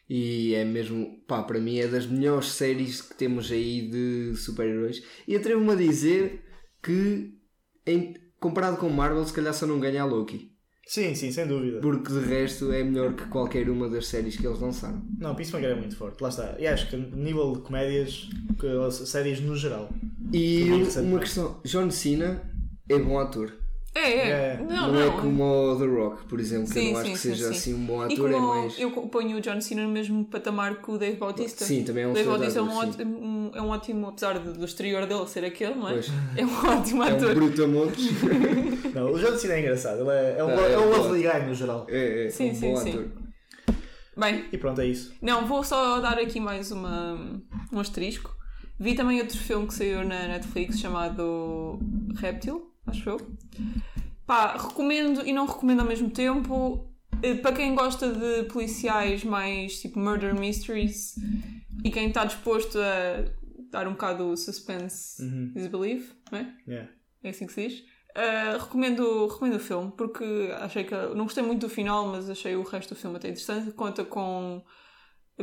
E 0.09 0.55
é 0.55 0.65
mesmo, 0.65 1.21
pá, 1.27 1.43
para 1.43 1.59
mim 1.59 1.77
é 1.77 1.87
das 1.87 2.07
melhores 2.07 2.47
séries 2.53 2.99
que 3.01 3.13
temos 3.15 3.51
aí 3.51 3.87
de 3.89 4.35
super-heróis. 4.35 5.03
E 5.27 5.35
atrevo-me 5.35 5.71
a 5.71 5.75
dizer 5.75 6.41
que, 6.81 7.35
em- 7.85 8.15
comparado 8.39 8.77
com 8.77 8.89
Marvel, 8.89 9.23
se 9.25 9.33
calhar 9.33 9.53
só 9.53 9.67
não 9.67 9.79
ganha 9.79 10.01
a 10.01 10.05
Loki. 10.05 10.49
Sim, 10.87 11.13
sim, 11.13 11.31
sem 11.31 11.45
dúvida. 11.45 11.79
Porque 11.81 12.11
de 12.11 12.19
resto 12.21 12.71
é 12.71 12.83
melhor 12.83 13.13
que 13.13 13.25
qualquer 13.27 13.69
uma 13.69 13.87
das 13.87 14.07
séries 14.07 14.35
que 14.35 14.47
eles 14.47 14.59
lançaram. 14.59 15.05
Não, 15.19 15.35
Peacemaker 15.35 15.69
é 15.69 15.75
muito 15.75 15.95
forte. 15.95 16.19
Lá 16.19 16.29
está. 16.29 16.55
E 16.57 16.65
acho 16.65 16.89
que 16.89 16.97
nível 16.97 17.53
de 17.53 17.61
comédias, 17.61 18.27
que- 18.59 19.05
séries 19.05 19.39
no 19.39 19.55
geral. 19.55 19.87
E 20.33 20.63
uma 21.03 21.19
questão: 21.19 21.61
John 21.63 21.91
Cena 21.91 22.41
é 22.89 22.97
bom 22.97 23.19
ator. 23.19 23.53
É, 23.95 24.01
é. 24.01 24.29
É. 24.29 24.57
Não, 24.61 24.67
Não, 24.67 24.93
não. 24.93 25.01
é 25.01 25.21
como 25.21 25.43
o 25.43 25.75
The 25.79 25.85
Rock, 25.85 26.23
por 26.25 26.39
exemplo, 26.39 26.67
que 26.67 26.73
Sim, 26.73 26.87
eu 26.87 26.93
não 26.93 26.99
acho 26.99 27.07
sim, 27.07 27.13
que 27.13 27.19
sim, 27.19 27.29
seja 27.29 27.45
sim. 27.47 27.51
assim 27.57 27.73
um 27.73 27.85
bom 27.85 28.07
E 28.07 28.13
ator, 28.13 28.31
é 28.31 28.39
mais. 28.39 28.79
eu 28.79 28.91
ponho 28.91 29.37
o 29.37 29.41
John 29.41 29.59
Cena 29.59 29.83
no 29.83 29.89
mesmo 29.89 30.23
patamar 30.25 30.75
que 30.81 30.91
o 30.91 30.97
Dave 30.97 31.17
Bautista. 31.17 31.65
Sim, 31.65 31.83
também 31.83 32.03
é 32.03 32.07
um 32.07 32.11
o 32.11 32.13
Dave 32.13 32.29
Bautista 32.29 32.59
é 32.59 32.61
um, 32.61 32.79
ator, 32.79 32.87
ótimo, 32.89 33.19
um- 33.19 33.51
é 33.55 33.61
um 33.61 33.69
ótimo, 33.69 34.07
apesar 34.07 34.37
do 34.39 34.63
exterior 34.65 35.05
dele 35.07 35.27
ser 35.27 35.43
aquele, 35.43 35.73
não 35.75 35.89
é? 35.89 35.93
Pois. 35.93 36.07
É 36.37 36.45
um 36.45 36.79
ótimo 36.79 37.03
É 37.03 37.13
um 37.13 37.15
ator. 37.17 37.33
brutamontes. 37.35 38.05
Não, 38.93 39.11
o 39.11 39.19
John 39.19 39.37
Cena 39.37 39.53
é 39.55 39.59
engraçado. 39.61 40.01
Ele 40.01 40.09
é, 40.11 40.35
é 40.39 40.43
um, 40.43 40.49
Ah, 40.49 40.53
é 40.61 40.73
é 40.73 40.77
um 40.79 40.89
bom. 40.89 40.97
lovely 40.97 41.21
guy 41.23 41.45
no 41.47 41.53
geral. 41.55 41.85
É, 41.89 42.25
é, 42.25 42.29
Sim, 42.29 42.51
um 42.51 42.55
sim, 42.55 42.69
bom 42.71 42.77
sim. 42.77 42.89
ator. 42.91 43.07
Bem, 44.17 44.45
E 44.51 44.57
pronto, 44.57 44.81
é 44.81 44.85
isso. 44.85 45.13
não, 45.21 45.47
vou 45.47 45.63
só 45.63 45.99
dar 45.99 46.17
aqui 46.19 46.39
mais 46.39 46.71
uma, 46.71 47.41
um 47.71 47.79
asterisco. 47.79 48.35
Vi 48.79 48.93
também 48.95 49.19
outro 49.19 49.37
filme 49.37 49.65
que 49.67 49.73
saiu 49.73 49.99
na 50.05 50.27
Netflix 50.27 50.79
chamado 50.79 51.79
Reptil, 52.15 52.68
acho 52.89 53.09
eu. 53.09 53.17
Pá, 54.25 54.57
recomendo 54.57 55.25
e 55.25 55.33
não 55.33 55.45
recomendo 55.45 55.79
ao 55.81 55.85
mesmo 55.87 56.09
tempo. 56.09 56.85
Eh, 57.23 57.35
Para 57.35 57.53
quem 57.55 57.73
gosta 57.75 58.11
de 58.11 58.43
policiais 58.49 59.23
mais 59.23 59.79
tipo 59.81 59.99
murder 59.99 60.33
mysteries 60.39 61.15
e 61.83 61.89
quem 61.89 62.07
está 62.09 62.25
disposto 62.25 62.77
a 62.79 63.25
dar 63.71 63.87
um 63.87 63.91
bocado 63.91 64.35
suspense 64.37 65.21
Uhum. 65.21 65.51
is 65.55 65.67
believe, 65.67 66.11
não 66.31 66.39
é? 66.39 66.53
Yeah. 66.67 66.89
É 67.23 67.29
assim 67.29 67.45
que 67.47 67.53
se 67.53 67.67
diz. 67.67 67.79
Uh, 68.09 68.57
recomendo, 68.59 69.27
recomendo 69.27 69.55
o 69.55 69.59
filme 69.59 69.91
porque 69.95 70.51
achei 70.59 70.83
que 70.83 70.93
não 71.15 71.25
gostei 71.25 71.43
muito 71.43 71.61
do 71.61 71.69
final, 71.69 72.07
mas 72.07 72.29
achei 72.29 72.55
o 72.55 72.63
resto 72.63 72.93
do 72.93 72.99
filme 72.99 73.15
até 73.17 73.29
interessante. 73.29 73.71
Conta 73.71 74.03
com 74.03 74.63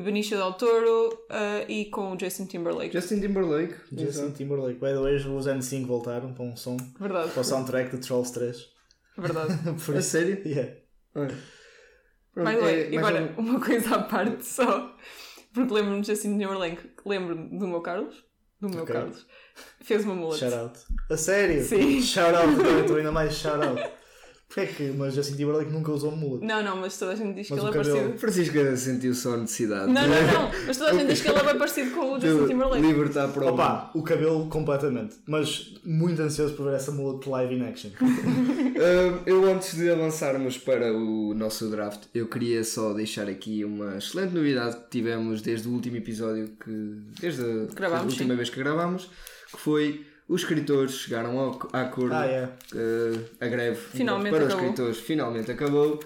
Benicio 0.01 0.37
del 0.37 0.53
Toro 0.55 1.09
uh, 1.31 1.65
e 1.71 1.87
com 1.87 2.13
o 2.13 2.17
Jason 2.17 2.47
Timberlake. 2.47 2.93
Justin 2.93 3.21
Timberlake. 3.21 3.75
Justin 3.93 4.31
Timberlake. 4.33 4.79
By 4.79 4.89
the 4.93 5.01
way, 5.01 5.17
os 5.17 5.47
N5 5.47 5.87
voltaram 5.87 6.33
para 6.35 6.45
um 6.45 6.57
som. 6.57 6.77
Verdade, 7.01 7.31
Para 7.31 7.41
o 7.41 7.45
soundtrack 7.45 7.91
de 7.97 8.07
Trolls 8.07 8.33
3. 8.33 8.57
verdade. 9.19 9.55
Por 9.85 9.97
A 9.97 10.03
sério? 10.03 10.43
Yeah. 10.47 10.73
By 12.35 12.45
the 12.55 12.61
way, 12.61 12.95
é, 12.95 13.01
mais 13.01 13.07
agora, 13.17 13.35
um- 13.39 13.41
uma 13.41 13.61
coisa 13.61 13.97
à 13.97 14.03
parte 14.03 14.45
só, 14.47 14.95
porque 15.55 15.73
lembro-me 15.73 16.03
de 16.03 16.09
Justin 16.09 16.39
Timberlake, 16.39 16.91
lembro-me 17.07 17.59
do 17.59 17.67
meu 17.67 17.81
Carlos, 17.81 18.23
do 18.61 18.69
meu 18.69 18.83
Ok. 18.83 18.95
Carlos, 18.95 19.27
fez 19.81 20.05
uma 20.05 20.15
mullet. 20.15 20.39
Shout 20.41 20.55
out. 20.55 20.79
A 21.11 21.17
sério? 21.17 21.65
Sim. 21.65 22.03
Shout 22.03 22.35
out. 22.37 22.53
Estou 22.83 22.97
ainda 22.97 23.11
mais 23.13 23.35
shout 23.35 23.65
out. 23.65 23.81
Porquê 24.49 24.61
é 24.61 24.67
que 24.67 24.83
mas 24.97 25.15
Justin 25.15 25.35
Timberlake 25.37 25.73
nunca 25.73 25.91
usou 25.91 26.13
mullet? 26.15 26.47
Não, 26.47 26.63
não, 26.63 26.77
mas 26.77 26.97
toda 26.97 27.13
a 27.13 27.15
gente 27.17 27.35
diz 27.35 27.51
Mas 27.51 27.59
que 27.61 27.67
ele 27.67 27.69
é 27.69 27.73
cabelo- 27.79 27.97
parecido. 27.97 28.19
Francisca 28.19 28.77
sentiu 28.77 29.15
só 29.15 29.35
a 29.35 29.37
necessidade. 29.39 29.93
Não, 29.93 30.03
não, 30.03 30.09
não, 30.09 30.51
mas 30.67 30.77
toda 30.77 30.91
a 30.91 30.95
gente 30.95 31.09
diz 31.09 31.21
que 31.21 31.29
ele 31.29 31.39
é 31.39 31.45
bem 31.45 31.59
parecido 31.59 31.91
com 31.91 32.13
o 32.13 32.21
Justin 32.21 32.43
de 32.43 32.49
Timberlake. 32.49 32.87
libertar 32.87 33.29
para 33.29 33.45
o 33.45 33.49
Opa, 33.49 33.91
o 33.95 34.03
cabelo 34.03 34.47
completamente. 34.49 35.17
Mas 35.27 35.75
muito 35.85 36.23
ansioso 36.23 36.55
por 36.55 36.67
ver 36.67 36.77
essa 36.77 36.93
mullet 36.93 37.29
live 37.29 37.55
in 37.55 37.63
action. 37.67 37.91
Hum, 38.77 39.21
eu 39.25 39.51
antes 39.51 39.75
de 39.75 39.89
avançarmos 39.91 40.59
para 40.59 40.93
o 40.93 41.33
nosso 41.35 41.71
draft, 41.71 42.03
eu 42.15 42.29
queria 42.29 42.63
só 42.63 42.93
deixar 42.93 43.27
aqui 43.27 43.65
uma 43.65 43.97
excelente 43.97 44.35
novidade 44.35 44.77
que 44.77 44.91
tivemos 44.91 45.41
desde 45.41 45.67
o 45.67 45.73
último 45.73 45.97
episódio 45.97 46.49
que 46.63 46.97
desde 47.19 47.43
a, 47.43 47.75
Gravámos, 47.75 48.03
a 48.05 48.07
última 48.09 48.31
sim. 48.35 48.37
vez 48.37 48.51
que 48.51 48.59
gravámos, 48.59 49.11
que 49.51 49.59
foi 49.59 50.05
os 50.29 50.43
escritores 50.43 50.93
chegaram 50.93 51.39
ao, 51.39 51.69
a 51.73 51.83
acordo. 51.83 52.15
Ah, 52.15 52.27
é. 52.27 52.45
Uh, 52.75 53.25
a 53.41 53.47
greve 53.47 53.77
Finalmente 53.77 54.33
para 54.33 54.45
os 54.45 54.53
acabou. 54.53 54.65
escritores 54.65 54.99
finalmente 54.99 55.51
acabou 55.51 56.01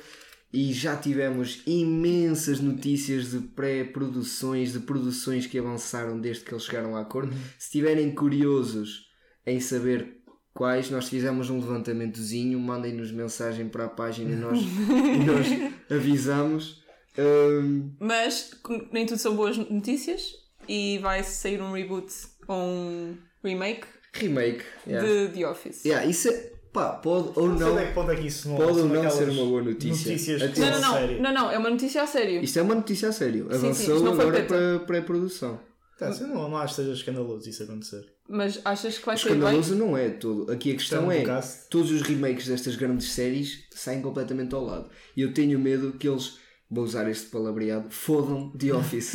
e 0.53 0.73
já 0.73 0.97
tivemos 0.97 1.63
imensas 1.67 2.61
notícias 2.61 3.31
de 3.31 3.39
pré-produções, 3.39 4.73
de 4.73 4.81
produções 4.81 5.47
que 5.47 5.59
avançaram 5.59 6.21
desde 6.21 6.45
que 6.45 6.53
eles 6.53 6.65
chegaram 6.65 6.97
a 6.97 7.01
acordo. 7.01 7.33
Se 7.59 7.67
estiverem 7.67 8.13
curiosos 8.15 9.09
em 9.47 9.61
saber 9.61 10.21
quais, 10.53 10.91
nós 10.91 11.09
fizemos 11.09 11.49
um 11.51 11.61
levantamentozinho, 11.61 12.59
mandem-nos 12.59 13.13
mensagem 13.13 13.69
para 13.69 13.85
a 13.85 13.89
página 13.89 14.33
e 14.33 14.37
nós, 14.37 14.59
e 14.61 15.25
nós 15.25 15.73
avisamos. 15.89 16.83
Um, 17.17 17.93
Mas 17.99 18.51
nem 18.93 19.07
tudo 19.07 19.19
são 19.19 19.35
boas 19.37 19.57
notícias 19.57 20.35
e 20.69 20.99
vai 20.99 21.23
sair 21.23 21.63
um 21.63 21.73
reboot 21.73 22.13
ou 22.47 22.57
um 22.57 23.17
remake 23.43 23.87
remake. 24.13 24.65
Yeah. 24.87 25.09
de 25.09 25.29
The 25.39 25.49
Office. 25.49 25.85
Yeah, 25.85 26.07
isso 26.07 26.29
é, 26.29 26.53
pá, 26.73 26.91
pode 26.95 27.39
ou 27.39 27.49
Não 27.49 27.75
não. 27.75 27.93
ponto 27.93 28.11
é 28.11 28.17
que 28.17 28.27
isso 28.27 28.49
não 28.49 28.57
Pode 28.57 28.81
ou 28.81 28.89
não 28.89 29.11
ser 29.11 29.29
uma 29.29 29.45
boa 29.45 29.63
notícia. 29.63 30.13
Notícias. 30.13 30.59
Não, 30.59 30.71
não, 30.71 30.81
não, 30.81 30.93
sério. 30.95 31.23
não, 31.23 31.33
não, 31.35 31.51
é 31.51 31.59
uma 31.59 31.71
notícia 31.71 32.03
a 32.03 32.07
sério. 32.07 32.43
Isto 32.43 32.59
é 32.59 32.63
uma 32.63 32.75
notícia 32.75 33.09
a 33.09 33.13
sério. 33.13 33.49
sim, 33.51 33.57
Avançou 33.57 34.01
não 34.01 34.15
foi 34.17 34.25
agora 34.27 34.45
para 34.45 34.79
pré-produção. 34.81 35.61
Tá, 35.99 36.09
eu 36.19 36.29
não, 36.29 36.49
não 36.49 36.57
acho 36.57 36.77
que 36.77 36.81
seja 36.81 36.95
escandaloso 36.95 37.47
isso 37.49 37.63
acontecer. 37.63 38.07
Mas 38.27 38.59
achas 38.65 38.97
que 38.97 39.05
vai 39.05 39.17
bem? 39.17 39.25
Escandaloso 39.25 39.75
não 39.75 39.97
é 39.99 40.09
todo. 40.09 40.51
Aqui 40.51 40.73
a 40.73 40.75
questão 40.75 41.05
do 41.05 41.13
é: 41.13 41.23
todos 41.69 41.91
os 41.91 42.01
remakes 42.01 42.47
destas 42.47 42.75
grandes 42.75 43.13
séries 43.13 43.65
saem 43.71 44.01
completamente 44.01 44.55
ao 44.55 44.65
lado. 44.65 44.89
E 45.15 45.21
eu 45.21 45.35
tenho 45.35 45.59
medo 45.59 45.93
que 45.93 46.09
eles, 46.09 46.39
vou 46.71 46.85
usar 46.85 47.07
este 47.11 47.27
palavreado, 47.27 47.91
fodam 47.91 48.51
The 48.57 48.73
Office. 48.73 49.13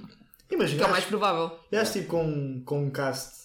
Imagina, 0.50 0.78
Que 0.78 0.84
é 0.84 0.86
o 0.86 0.90
mais 0.90 1.04
provável. 1.04 1.50
acho 1.72 1.92
tipo 1.92 2.08
com, 2.08 2.62
com 2.64 2.84
um 2.84 2.90
cast 2.90 3.41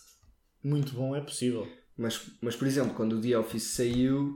muito 0.68 0.94
bom 0.94 1.16
é 1.16 1.22
possível. 1.22 1.68
mas, 1.98 2.22
mas, 2.42 2.56
por 2.56 2.68
exemplo, 2.68 2.94
quando 2.94 3.14
o 3.14 3.22
The 3.22 3.38
Office 3.38 3.64
saiu, 3.64 4.36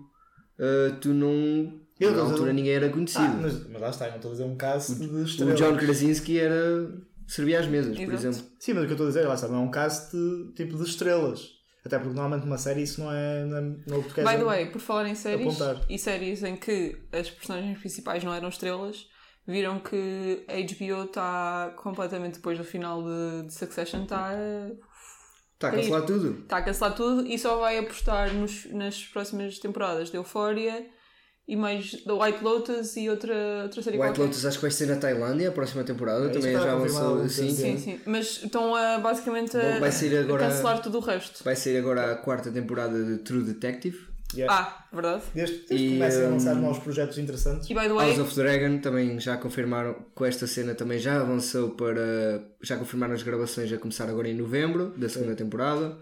ah, 0.59 0.97
tu 1.01 1.09
não. 1.09 1.79
Eu 1.99 2.11
na 2.15 2.21
altura 2.23 2.51
ninguém 2.51 2.73
era 2.73 2.89
conhecido. 2.89 3.23
Ah, 3.23 3.39
mas, 3.41 3.67
mas 3.69 3.81
lá 3.81 3.89
está, 3.89 4.05
eu 4.05 4.09
não 4.11 4.15
estou 4.17 4.31
a 4.31 4.33
dizer 4.33 4.43
um 4.45 4.57
cast 4.57 4.95
de 4.95 5.05
o 5.07 5.23
estrelas. 5.23 5.59
John 5.59 5.77
Krasinski 5.77 6.39
era. 6.39 6.91
servia 7.27 7.59
às 7.59 7.67
mesas, 7.67 7.95
por 7.95 8.01
Exato. 8.13 8.27
exemplo. 8.27 8.51
Sim, 8.59 8.73
mas 8.73 8.83
o 8.83 8.85
que 8.87 8.91
eu 8.91 8.95
estou 8.95 9.05
a 9.05 9.09
dizer, 9.09 9.27
lá 9.27 9.35
está, 9.35 9.47
não 9.47 9.55
é 9.57 9.59
um 9.59 9.71
cast 9.71 10.11
de, 10.15 10.53
tipo 10.55 10.75
de 10.77 10.83
estrelas. 10.83 11.47
Até 11.85 11.97
porque 11.97 12.13
normalmente 12.13 12.45
uma 12.45 12.57
série 12.57 12.81
isso 12.83 13.01
não 13.01 13.11
é. 13.11 13.45
Não, 13.45 13.57
é- 13.57 13.61
não 13.87 13.95
é 13.97 13.99
o 13.99 14.01
By 14.03 14.13
the 14.13 14.43
way, 14.43 14.65
por 14.71 14.79
falar 14.81 15.07
em 15.07 15.15
séries 15.15 15.47
apontar. 15.47 15.85
e 15.89 15.97
séries 15.97 16.43
em 16.43 16.55
que 16.55 16.95
as 17.11 17.29
personagens 17.29 17.79
principais 17.79 18.23
não 18.23 18.33
eram 18.33 18.49
estrelas, 18.49 19.07
viram 19.47 19.79
que 19.79 20.43
a 20.47 20.53
HBO 20.55 21.03
está 21.05 21.73
completamente 21.77 22.35
depois 22.35 22.57
do 22.57 22.63
final 22.63 23.03
de, 23.03 23.47
de 23.47 23.53
Succession, 23.53 24.03
está 24.03 24.31
Está 25.67 25.67
a 25.67 25.71
cancelar 25.71 26.01
tudo. 26.05 26.39
está 26.41 26.57
a 26.57 26.61
cancelar 26.61 26.95
tudo 26.95 27.27
e 27.27 27.37
só 27.37 27.57
vai 27.57 27.77
apostar 27.77 28.33
nos, 28.33 28.65
nas 28.71 29.03
próximas 29.03 29.59
temporadas 29.59 30.09
de 30.09 30.17
Euphoria 30.17 30.85
e 31.47 31.55
mais 31.55 32.03
da 32.05 32.13
White 32.15 32.43
Lotus 32.43 32.95
e 32.95 33.09
outra, 33.09 33.33
outra 33.63 33.81
série 33.81 33.97
White 33.97 34.07
qualquer. 34.09 34.21
Lotus 34.23 34.45
acho 34.45 34.57
que 34.57 34.61
vai 34.61 34.71
ser 34.71 34.87
na 34.87 34.95
Tailândia 34.95 35.49
a 35.49 35.51
próxima 35.51 35.83
temporada, 35.83 36.25
É, 36.27 36.29
também 36.29 36.53
já 36.53 36.71
avançou 36.73 37.21
assim. 37.23 37.49
Sim, 37.49 37.77
sim. 37.77 37.99
Mas 38.05 38.41
estão 38.43 38.75
a, 38.75 38.99
basicamente 38.99 39.57
a, 39.57 39.61
Bom, 39.73 39.79
vai 39.81 39.91
sair 39.91 40.17
agora- 40.17 40.45
a 40.45 40.49
cancelar 40.49 40.81
tudo 40.81 40.97
o 40.97 41.01
resto. 41.01 41.43
Vai 41.43 41.55
sair 41.55 41.77
agora 41.77 42.11
a 42.11 42.15
quarta 42.15 42.51
temporada 42.51 43.03
de 43.03 43.17
True 43.19 43.43
Detective. 43.43 44.10
Yeah. 44.33 44.53
Ah, 44.53 44.87
verdade. 44.93 45.23
Desde, 45.33 45.57
que 45.59 45.89
comecem 45.93 46.25
a 46.25 46.29
lançar 46.29 46.55
hum, 46.55 46.61
novos 46.61 46.79
projetos 46.79 47.17
interessantes. 47.17 47.69
E 47.69 47.73
by 47.73 47.81
the 47.81 47.93
way, 47.93 48.07
House 48.07 48.19
of 48.19 48.35
Dragon 48.35 48.77
também 48.79 49.19
já 49.19 49.37
confirmaram 49.37 50.05
com 50.15 50.25
esta 50.25 50.47
cena 50.47 50.73
também 50.73 50.99
já 50.99 51.19
avançou 51.19 51.71
para 51.71 52.41
já 52.61 52.77
confirmaram 52.77 53.13
as 53.13 53.23
gravações 53.23 53.71
a 53.71 53.77
começar 53.77 54.09
agora 54.09 54.29
em 54.29 54.35
novembro 54.35 54.93
da 54.97 55.09
segunda 55.09 55.35
temporada 55.35 55.99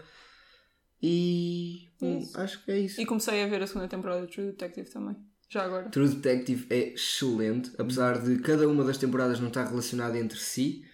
e 1.02 1.88
hum, 2.00 2.28
acho 2.34 2.64
que 2.64 2.70
é 2.70 2.78
isso. 2.78 3.00
e 3.00 3.06
comecei 3.06 3.42
a 3.42 3.46
ver 3.46 3.62
a 3.62 3.66
segunda 3.66 3.88
temporada 3.88 4.26
de 4.26 4.32
True 4.32 4.46
Detective 4.48 4.90
também. 4.90 5.16
Já 5.48 5.64
agora. 5.64 5.88
True 5.88 6.08
Detective 6.08 6.66
é 6.70 6.92
excelente, 6.92 7.72
apesar 7.76 8.22
de 8.22 8.38
cada 8.38 8.68
uma 8.68 8.84
das 8.84 8.98
temporadas 8.98 9.40
não 9.40 9.48
estar 9.48 9.66
relacionada 9.66 10.16
entre 10.16 10.38
si. 10.38 10.84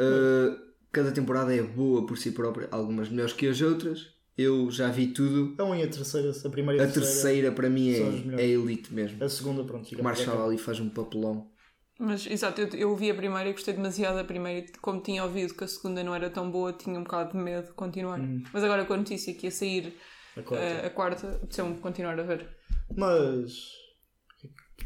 Uh, 0.00 0.58
cada 0.90 1.12
temporada 1.12 1.54
é 1.54 1.62
boa 1.62 2.04
por 2.04 2.18
si 2.18 2.32
própria, 2.32 2.68
algumas 2.72 3.08
melhores 3.08 3.32
que 3.32 3.46
as 3.46 3.60
outras. 3.60 4.17
Eu 4.38 4.70
já 4.70 4.88
vi 4.88 5.08
tudo. 5.08 5.60
A 5.60 5.64
1 5.66 5.74
e 5.74 5.82
a 5.82 5.88
terceira, 5.88 6.30
a 6.44 6.48
primeira 6.48 6.80
e 6.80 6.86
A 6.86 6.88
a 6.88 6.92
terceira. 6.92 7.12
terceira 7.22 7.52
para 7.52 7.68
mim 7.68 7.90
é, 7.90 8.40
é 8.40 8.46
elite 8.46 8.94
mesmo. 8.94 9.22
A 9.22 9.28
segunda, 9.28 9.64
pronto, 9.64 9.88
fica 9.88 10.00
O 10.00 10.04
Marshall 10.04 10.46
ali 10.46 10.56
faz 10.56 10.78
um 10.78 10.88
papelão. 10.88 11.50
Mas, 11.98 12.24
exato, 12.28 12.60
eu, 12.60 12.68
eu 12.68 12.94
vi 12.96 13.10
a 13.10 13.14
primeira 13.14 13.48
e 13.48 13.52
gostei 13.52 13.74
demasiado 13.74 14.14
da 14.14 14.22
primeira. 14.22 14.64
e 14.64 14.72
Como 14.80 15.00
tinha 15.02 15.24
ouvido 15.24 15.54
que 15.54 15.64
a 15.64 15.68
segunda 15.68 16.04
não 16.04 16.14
era 16.14 16.30
tão 16.30 16.48
boa, 16.48 16.72
tinha 16.72 16.96
um 16.96 17.02
bocado 17.02 17.32
de 17.32 17.38
medo 17.38 17.66
de 17.66 17.72
continuar. 17.72 18.20
Mas 18.52 18.62
agora 18.62 18.84
com 18.84 18.94
a 18.94 18.96
notícia 18.98 19.34
que 19.34 19.46
ia 19.46 19.50
sair 19.50 19.96
A 20.36 20.42
quarta. 20.42 20.64
eh, 20.64 20.86
a 20.86 20.90
quarta, 20.90 21.28
apeteceu-me 21.30 21.76
continuar 21.78 22.18
a 22.20 22.22
ver. 22.22 22.48
Mas. 22.96 23.72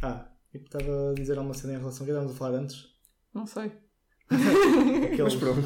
Ah, 0.00 0.26
eu 0.54 0.62
estava 0.62 1.10
a 1.10 1.14
dizer 1.14 1.36
alguma 1.36 1.52
cena 1.54 1.74
em 1.74 1.78
relação. 1.78 2.02
O 2.02 2.06
que 2.06 2.12
estávamos 2.12 2.34
a 2.34 2.38
falar 2.38 2.58
antes? 2.58 2.86
Não 3.34 3.46
sei. 3.46 3.70
Aqueles 5.12 5.34
pronto. 5.36 5.62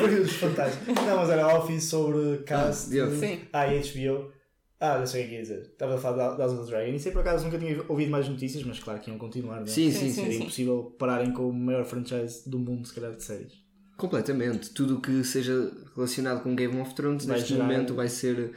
períodos 0.00 0.32
fantásticos. 0.36 0.94
Não, 0.94 1.16
mas 1.16 1.30
era 1.30 1.56
Office 1.58 1.84
sobre 1.84 2.38
cast. 2.44 2.98
Ah, 2.98 3.10
Sim. 3.10 3.40
Ah, 3.52 3.66
e 3.74 3.80
HBO. 3.80 4.32
Ah, 4.80 4.98
já 4.98 5.06
sei 5.06 5.24
o 5.24 5.28
que 5.28 5.34
ia 5.34 5.42
dizer. 5.42 5.60
Estava 5.62 5.94
a 5.94 5.98
falar 5.98 6.34
da 6.34 6.44
House 6.44 6.52
of 6.58 6.64
the 6.64 6.70
Dragon. 6.70 6.92
E 6.94 6.98
sei 7.00 7.12
por 7.12 7.20
acaso 7.20 7.44
nunca 7.44 7.58
tinha 7.58 7.82
ouvido 7.88 8.10
mais 8.10 8.28
notícias, 8.28 8.62
mas 8.64 8.78
claro 8.80 9.00
que 9.00 9.08
iam 9.10 9.18
continuar. 9.18 9.56
Não 9.56 9.62
é? 9.62 9.66
Sim, 9.66 9.90
Sim, 9.90 10.10
sim. 10.10 10.22
Seria 10.22 10.38
impossível 10.40 10.94
pararem 10.98 11.32
com 11.32 11.48
o 11.48 11.52
maior 11.52 11.84
franchise 11.84 12.48
do 12.48 12.58
mundo, 12.58 12.86
se 12.86 12.94
calhar, 12.94 13.12
de 13.14 13.22
séries. 13.22 13.52
Completamente. 13.96 14.70
Tudo 14.70 14.96
o 14.96 15.00
que 15.00 15.22
seja 15.24 15.70
relacionado 15.94 16.42
com 16.42 16.54
Game 16.54 16.78
of 16.80 16.94
Thrones 16.94 17.24
Vai 17.24 17.36
neste 17.38 17.54
gerar- 17.54 17.64
momento 17.64 17.94
vai 17.94 18.08
ser 18.08 18.52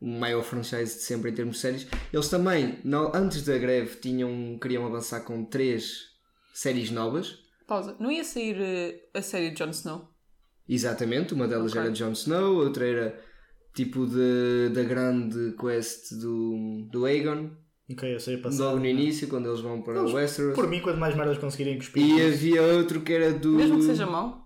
o 0.00 0.06
maior 0.06 0.42
franchise 0.42 0.94
de 0.96 1.02
sempre 1.02 1.30
em 1.30 1.34
termos 1.34 1.56
de 1.56 1.62
séries. 1.62 1.86
Eles 2.12 2.28
também, 2.28 2.78
não- 2.84 3.10
antes 3.14 3.42
da 3.44 3.56
greve, 3.56 3.96
tinham, 3.96 4.58
queriam 4.60 4.84
avançar 4.86 5.20
com 5.20 5.44
três 5.44 6.02
séries 6.52 6.90
novas. 6.90 7.38
Pausa. 7.66 7.96
Não 7.98 8.10
ia 8.10 8.24
sair 8.24 8.56
eh, 8.60 9.08
a 9.14 9.22
série 9.22 9.50
de 9.50 9.56
Jon 9.56 9.70
Snow? 9.70 10.08
Exatamente, 10.68 11.34
uma 11.34 11.48
delas 11.48 11.72
Ok. 11.72 11.80
era 11.82 11.90
Jon 11.92 12.12
Snow, 12.12 12.56
outra 12.56 12.86
era 12.86 13.20
tipo 13.74 14.06
de, 14.06 14.68
da 14.72 14.82
grande 14.82 15.54
quest 15.58 16.12
do, 16.20 16.86
do 16.90 17.04
Aegon, 17.06 17.50
Ok, 17.90 18.14
eu 18.14 18.20
sei 18.20 18.36
passar. 18.38 18.64
logo 18.64 18.78
no 18.78 18.86
início, 18.86 19.28
quando 19.28 19.48
eles 19.48 19.60
vão 19.60 19.82
para 19.82 19.98
Eles- 20.00 20.12
Westeros. 20.12 20.54
Por 20.54 20.68
mim, 20.68 20.80
quanto 20.80 20.98
mais 20.98 21.14
merdas 21.16 21.36
conseguirem 21.38 21.76
cuspir, 21.76 22.02
E 22.02 22.22
havia 22.26 22.62
outro 22.62 23.00
que 23.02 23.12
era 23.12 23.32
do. 23.32 23.50
Mesmo 23.50 23.76
que 23.78 23.84
seja 23.84 24.06
mau? 24.06 24.40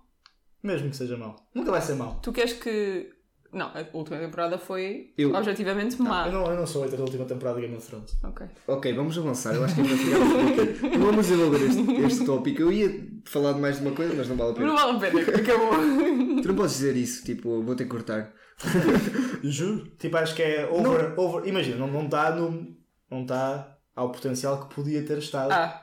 mesmo 0.63 0.89
que 0.89 0.97
seja 0.97 1.15
mau. 1.15 1.35
Nunca 1.55 1.71
vai 1.71 1.81
ser 1.81 1.93
mau. 1.95 2.19
Tu 2.19 2.33
queres 2.33 2.53
que. 2.53 3.09
Não, 3.53 3.67
a 3.67 3.85
última 3.93 4.17
temporada 4.17 4.57
foi 4.57 5.11
Eu- 5.17 5.33
objetivamente 5.33 6.01
má. 6.01 6.27
Eu 6.27 6.33
não, 6.33 6.45
eu 6.51 6.55
não 6.57 6.67
sou 6.67 6.83
hater 6.83 6.97
da 6.97 7.03
última 7.03 7.25
temporada 7.25 7.55
de 7.59 7.65
Game 7.65 7.77
of 7.77 7.87
Thrones. 7.87 8.17
Ok. 8.23 8.45
Ok, 8.67 8.93
vamos 8.93 9.17
avançar. 9.17 9.55
Eu 9.55 9.63
acho 9.63 9.75
que 9.75 9.81
é. 9.81 10.97
Não 10.97 11.05
vamos 11.07 11.27
desenvolver 11.27 11.61
este, 11.65 11.91
este 12.05 12.25
tópico. 12.25 12.61
Eu 12.61 12.71
ia 12.71 13.07
falar 13.25 13.53
de 13.53 13.59
mais 13.59 13.77
de 13.79 13.85
uma 13.85 13.95
coisa, 13.95 14.13
mas 14.15 14.27
não 14.27 14.35
vale 14.35 14.49
a 14.49 14.53
Não 14.53 14.75
pena. 14.75 14.75
vale 14.75 15.07
a 15.07 15.11
pena, 15.23 15.37
acabou. 15.37 16.41
Tu 16.41 16.47
não 16.47 16.55
podes 16.55 16.73
dizer 16.73 16.95
isso, 16.97 17.23
tipo, 17.23 17.61
vou 17.63 17.75
ter 17.75 17.85
que 17.85 17.89
cortar. 17.89 18.33
Juro. 19.43 19.87
Tipo, 19.97 20.17
acho 20.17 20.35
que 20.35 20.41
é 20.43 20.67
over. 20.69 21.13
over 21.17 21.47
imagina, 21.47 21.85
não 21.87 22.05
está 22.05 22.31
no. 22.35 22.75
Não 23.09 23.21
está 23.21 23.77
ao 23.95 24.11
potencial 24.11 24.67
que 24.67 24.75
podia 24.75 25.01
ter 25.03 25.17
estado. 25.19 25.51
ah, 25.51 25.81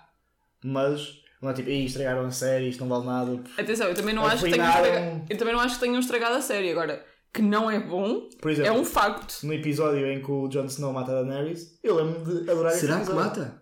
Mas 0.63 1.23
não 1.41 1.51
é 1.51 1.55
tipo, 1.55 1.69
"Ih, 1.71 1.85
estragaram 1.87 2.25
a 2.27 2.31
série, 2.31 2.69
isto 2.69 2.81
não 2.85 2.89
vale 2.89 3.07
nada. 3.07 3.43
atenção, 3.59 3.89
eu 3.89 3.95
também 3.95 4.15
não 4.15 4.25
acho 4.27 4.45
que 4.45 4.51
estragado. 4.51 5.23
Eu 5.29 5.37
também 5.39 5.55
não 5.55 5.61
acho 5.61 5.75
que 5.75 5.81
tenham 5.81 5.99
estragado 5.99 6.35
a 6.37 6.41
série. 6.43 6.71
Agora, 6.71 7.05
que 7.35 7.43
não 7.43 7.71
é 7.71 7.81
bom, 7.81 8.29
Por 8.41 8.51
exemplo, 8.51 8.71
é 8.71 8.73
um 8.73 8.85
facto. 8.85 9.43
no 9.43 9.53
episódio 9.53 10.07
em 10.07 10.23
que 10.23 10.31
o 10.31 10.49
Jon 10.49 10.65
Snow 10.67 10.93
mata 10.93 11.11
a 11.13 11.23
Daenerys, 11.23 11.79
eu 11.83 11.97
lembro 11.97 12.25
de 12.43 12.49
adorar 12.51 12.73
esse 12.73 12.83
Será 12.83 13.05
que 13.05 13.13
mata? 13.13 13.61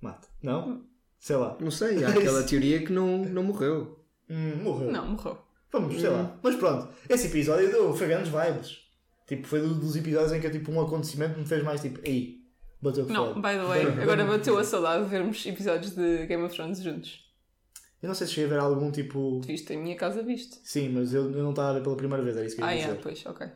Mata. 0.00 0.28
Não? 0.42 0.84
Sei 1.18 1.36
lá. 1.36 1.56
Não 1.60 1.70
sei. 1.70 2.04
Há 2.04 2.08
aquela 2.08 2.42
teoria 2.44 2.84
que 2.84 2.92
não, 2.92 3.18
não 3.18 3.44
morreu. 3.44 4.04
Hum, 4.28 4.56
morreu. 4.62 4.90
Não, 4.90 5.06
morreu. 5.06 5.38
Vamos, 5.70 6.00
sei 6.00 6.10
lá. 6.10 6.36
Mas 6.42 6.56
pronto, 6.56 6.88
esse 7.08 7.28
episódio 7.28 7.70
deu, 7.70 7.94
foi 7.94 8.06
grandes 8.08 8.30
vibes. 8.30 8.78
Tipo, 9.26 9.46
foi 9.46 9.60
do- 9.60 9.74
dos 9.74 9.96
episódios 9.96 10.32
em 10.32 10.40
que 10.40 10.50
tipo, 10.50 10.70
um 10.72 10.80
acontecimento 10.80 11.38
me 11.38 11.46
fez 11.46 11.62
mais 11.62 11.80
tipo, 11.80 11.98
ei, 12.04 12.40
bateu 12.82 13.06
Não, 13.06 13.34
by 13.34 13.52
the 13.52 13.64
way, 13.64 13.86
agora 14.02 14.24
bateu 14.26 14.58
a 14.58 14.64
saudade 14.64 15.04
de 15.04 15.08
vermos 15.10 15.46
episódios 15.46 15.92
de 15.94 16.26
Game 16.26 16.42
of 16.42 16.54
Thrones 16.54 16.82
juntos. 16.82 17.20
Eu 18.02 18.08
não 18.08 18.14
sei 18.14 18.26
se 18.26 18.32
cheguei 18.32 18.50
a 18.50 18.54
ver 18.54 18.60
algum 18.60 18.90
tipo. 18.90 19.40
Viste, 19.42 19.72
em 19.72 19.76
minha 19.82 19.96
casa 19.96 20.22
viste. 20.22 20.58
Sim, 20.64 20.88
mas 20.88 21.14
eu, 21.14 21.24
eu 21.30 21.42
não 21.42 21.50
estava 21.50 21.70
a 21.70 21.72
ver 21.74 21.82
pela 21.82 21.96
primeira 21.96 22.22
vez, 22.22 22.36
era 22.36 22.44
isso 22.46 22.56
que 22.56 22.62
eu 22.62 22.66
Ah, 22.66 22.74
ia 22.74 22.80
é, 22.82 22.86
dizer. 22.86 23.00
pois, 23.02 23.24
ok. 23.26 23.46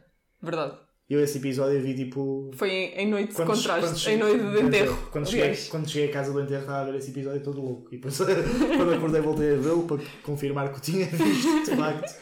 Verdade. 0.43 0.79
Eu 1.09 1.21
esse 1.21 1.39
episódio 1.39 1.81
vi 1.83 1.95
tipo. 1.95 2.51
Foi 2.55 2.69
em, 2.71 2.95
em 2.95 3.09
noite 3.09 3.29
de 3.31 3.35
quando 3.37 3.49
contraste, 3.49 3.99
cheguei- 3.99 4.17
em 4.17 4.39
noite 4.39 4.59
de 4.59 4.67
enterro. 4.67 5.09
Quando 5.13 5.27
cheguei, 5.27 5.43
Aliás, 5.45 5.69
quando 5.69 5.89
cheguei 5.89 6.09
a 6.11 6.13
casa 6.13 6.33
do 6.33 6.41
enterro 6.41 6.61
estava 6.63 6.79
a 6.81 6.85
ver 6.91 6.95
esse 6.99 7.11
episódio 7.11 7.43
todo 7.43 7.61
louco. 7.61 7.89
E 7.93 7.97
depois, 7.97 8.17
quando 8.77 8.93
acordei, 8.95 9.21
voltei 9.21 9.55
a 9.55 9.57
vê-lo 9.57 9.83
para 9.85 9.99
confirmar 10.23 10.73
que 10.73 10.79
o 10.79 10.81
tinha 10.83 11.07
visto 11.11 11.65
de 11.71 11.77
facto. 11.77 12.15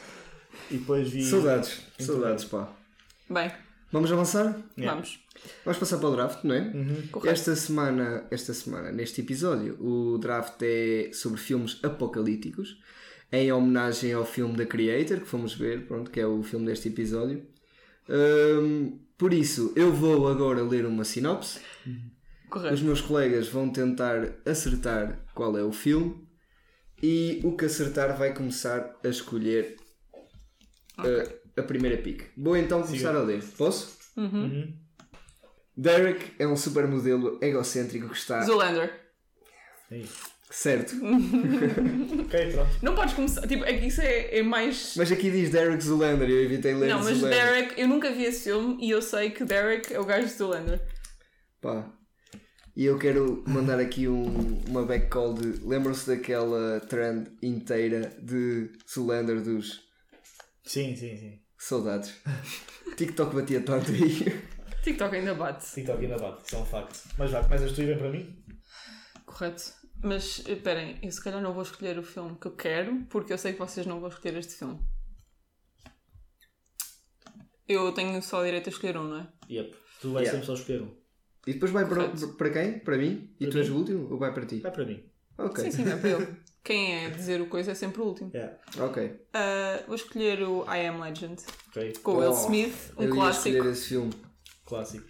E 0.70 0.76
depois 0.78 1.08
vi. 1.10 1.22
Saudades. 1.24 1.82
Saudades, 1.98 2.44
pá. 2.44 2.68
Bem, 3.28 3.50
Vamos 3.94 4.10
avançar? 4.10 4.60
Yeah. 4.76 4.92
vamos. 4.92 5.20
Vamos 5.64 5.78
passar 5.78 5.98
para 5.98 6.08
o 6.08 6.16
draft, 6.16 6.42
não 6.42 6.52
é? 6.52 6.62
Uhum. 6.62 7.06
Correto. 7.12 7.32
Esta 7.32 7.54
semana, 7.54 8.26
esta 8.28 8.52
semana, 8.52 8.90
neste 8.90 9.20
episódio, 9.20 9.80
o 9.80 10.18
draft 10.18 10.60
é 10.62 11.10
sobre 11.12 11.40
filmes 11.40 11.78
apocalípticos, 11.80 12.76
em 13.30 13.52
homenagem 13.52 14.12
ao 14.12 14.24
filme 14.24 14.56
da 14.56 14.66
Creator, 14.66 15.20
que 15.20 15.26
fomos 15.26 15.54
ver, 15.54 15.86
pronto, 15.86 16.10
que 16.10 16.18
é 16.18 16.26
o 16.26 16.42
filme 16.42 16.66
deste 16.66 16.88
episódio. 16.88 17.46
Hum, 18.08 18.98
por 19.16 19.32
isso, 19.32 19.72
eu 19.76 19.92
vou 19.92 20.26
agora 20.26 20.64
ler 20.64 20.86
uma 20.86 21.04
sinopse. 21.04 21.60
Os 21.86 22.50
Correto. 22.50 22.82
meus 22.82 23.00
colegas 23.00 23.46
vão 23.46 23.70
tentar 23.70 24.28
acertar 24.44 25.24
qual 25.32 25.56
é 25.56 25.62
o 25.62 25.70
filme. 25.70 26.26
E 27.00 27.40
o 27.44 27.56
que 27.56 27.66
acertar 27.66 28.18
vai 28.18 28.34
começar 28.34 28.98
a 29.04 29.08
escolher 29.08 29.76
uh, 30.98 31.43
a 31.56 31.62
primeira 31.62 31.96
pick. 31.98 32.22
Vou 32.36 32.56
então 32.56 32.82
começar 32.82 33.14
a 33.14 33.22
ler. 33.22 33.42
Posso? 33.56 33.96
Uhum. 34.16 34.72
Derek 35.76 36.32
é 36.38 36.46
um 36.46 36.56
supermodelo 36.56 37.38
egocêntrico 37.42 38.08
que 38.08 38.16
está. 38.16 38.42
Zoolander. 38.42 38.92
Aí. 39.90 40.06
Certo. 40.50 40.94
Ok, 42.24 42.52
pronto. 42.52 42.70
Não 42.82 42.94
podes 42.94 43.14
começar. 43.14 43.46
Tipo, 43.46 43.64
é 43.64 43.78
que 43.78 43.86
isso 43.86 44.00
é, 44.00 44.38
é 44.38 44.42
mais. 44.42 44.94
Mas 44.96 45.10
aqui 45.12 45.30
diz 45.30 45.50
Derek 45.50 45.82
Zoolander. 45.82 46.28
Eu 46.28 46.42
evitei 46.42 46.74
ler 46.74 46.88
Não, 46.88 47.02
mas 47.02 47.18
Zoolander. 47.18 47.44
Derek, 47.44 47.80
eu 47.80 47.86
nunca 47.86 48.10
vi 48.10 48.24
esse 48.24 48.44
filme 48.44 48.76
e 48.80 48.90
eu 48.90 49.02
sei 49.02 49.30
que 49.30 49.44
Derek 49.44 49.92
é 49.92 50.00
o 50.00 50.04
gajo 50.04 50.26
de 50.26 50.32
Zoolander. 50.32 50.80
Pá. 51.60 51.92
E 52.76 52.84
eu 52.86 52.98
quero 52.98 53.44
mandar 53.46 53.78
aqui 53.78 54.08
um, 54.08 54.62
uma 54.68 54.84
backcall 54.84 55.34
de. 55.34 55.64
Lembram-se 55.64 56.06
daquela 56.08 56.80
trend 56.80 57.30
inteira 57.42 58.16
de 58.22 58.70
Zoolander 58.92 59.40
dos 59.40 59.84
Sim, 60.64 60.96
sim, 60.96 61.16
sim. 61.16 61.40
Saudades? 61.66 62.14
TikTok 62.96 63.34
batia 63.34 63.60
tanto 63.62 63.90
aí. 63.90 64.42
TikTok 64.82 65.16
ainda 65.16 65.34
bate. 65.34 65.66
TikTok 65.74 66.02
ainda 66.04 66.18
bate, 66.18 66.46
isso 66.46 66.56
é 66.56 66.58
um 66.58 66.64
facto. 66.66 67.08
Mas 67.18 67.30
vá, 67.30 67.42
começas 67.42 67.72
tu 67.72 67.82
e 67.82 67.86
vem 67.86 67.98
para 67.98 68.10
mim? 68.10 68.44
Correto. 69.26 69.72
Mas 70.02 70.40
esperem, 70.46 70.98
eu 71.02 71.10
se 71.10 71.22
calhar 71.22 71.40
não 71.40 71.54
vou 71.54 71.62
escolher 71.62 71.98
o 71.98 72.02
filme 72.02 72.36
que 72.38 72.46
eu 72.46 72.52
quero, 72.52 73.04
porque 73.08 73.32
eu 73.32 73.38
sei 73.38 73.54
que 73.54 73.58
vocês 73.58 73.86
não 73.86 74.00
vão 74.00 74.10
escolher 74.10 74.36
este 74.36 74.54
filme. 74.54 74.78
Eu 77.66 77.92
tenho 77.92 78.20
só 78.22 78.44
direito 78.44 78.66
a 78.68 78.70
escolher 78.72 78.96
um, 78.98 79.04
não 79.04 79.20
é? 79.20 79.28
Yep. 79.50 79.76
Tu 80.02 80.12
vais 80.12 80.26
Yeah. 80.26 80.30
sempre 80.32 80.46
só 80.46 80.54
escolher 80.54 80.82
um. 80.82 80.94
E 81.46 81.54
depois 81.54 81.72
vai 81.72 81.86
para, 81.88 82.08
para 82.36 82.50
quem? 82.50 82.78
Para 82.80 82.98
mim? 82.98 83.34
E 83.40 83.44
Para 83.46 83.52
tu 83.52 83.58
és 83.58 83.68
mim. 83.70 83.74
o 83.74 83.78
último? 83.78 84.10
Ou 84.12 84.18
vai 84.18 84.34
para 84.34 84.44
ti? 84.46 84.60
Vai 84.60 84.72
para 84.72 84.84
mim. 84.84 85.02
Ok. 85.38 85.64
Sim, 85.64 85.70
sim, 85.70 85.90
é 85.90 85.96
para 85.96 86.10
eu. 86.10 86.36
Quem 86.64 87.04
é 87.04 87.10
dizer 87.10 87.40
o 87.42 87.46
coisa 87.46 87.72
é 87.72 87.74
sempre 87.74 88.00
o 88.00 88.04
último. 88.06 88.30
Yeah. 88.34 88.56
Ok. 88.78 89.20
Ah, 89.34 89.80
vou 89.86 89.94
escolher 89.96 90.42
o 90.42 90.64
I 90.64 90.86
Am 90.86 91.00
Legend, 91.02 91.36
Ok. 91.68 91.92
com 92.02 92.12
o 92.12 92.16
Will 92.20 92.30
Oh, 92.30 92.34
Smith, 92.44 92.92
um 92.96 93.02
eu 93.02 93.08
ia 93.10 93.14
clássico. 93.14 93.48
escolher 93.50 93.72
esse 93.72 93.88
filme. 93.88 94.12
Clássico. 94.64 95.04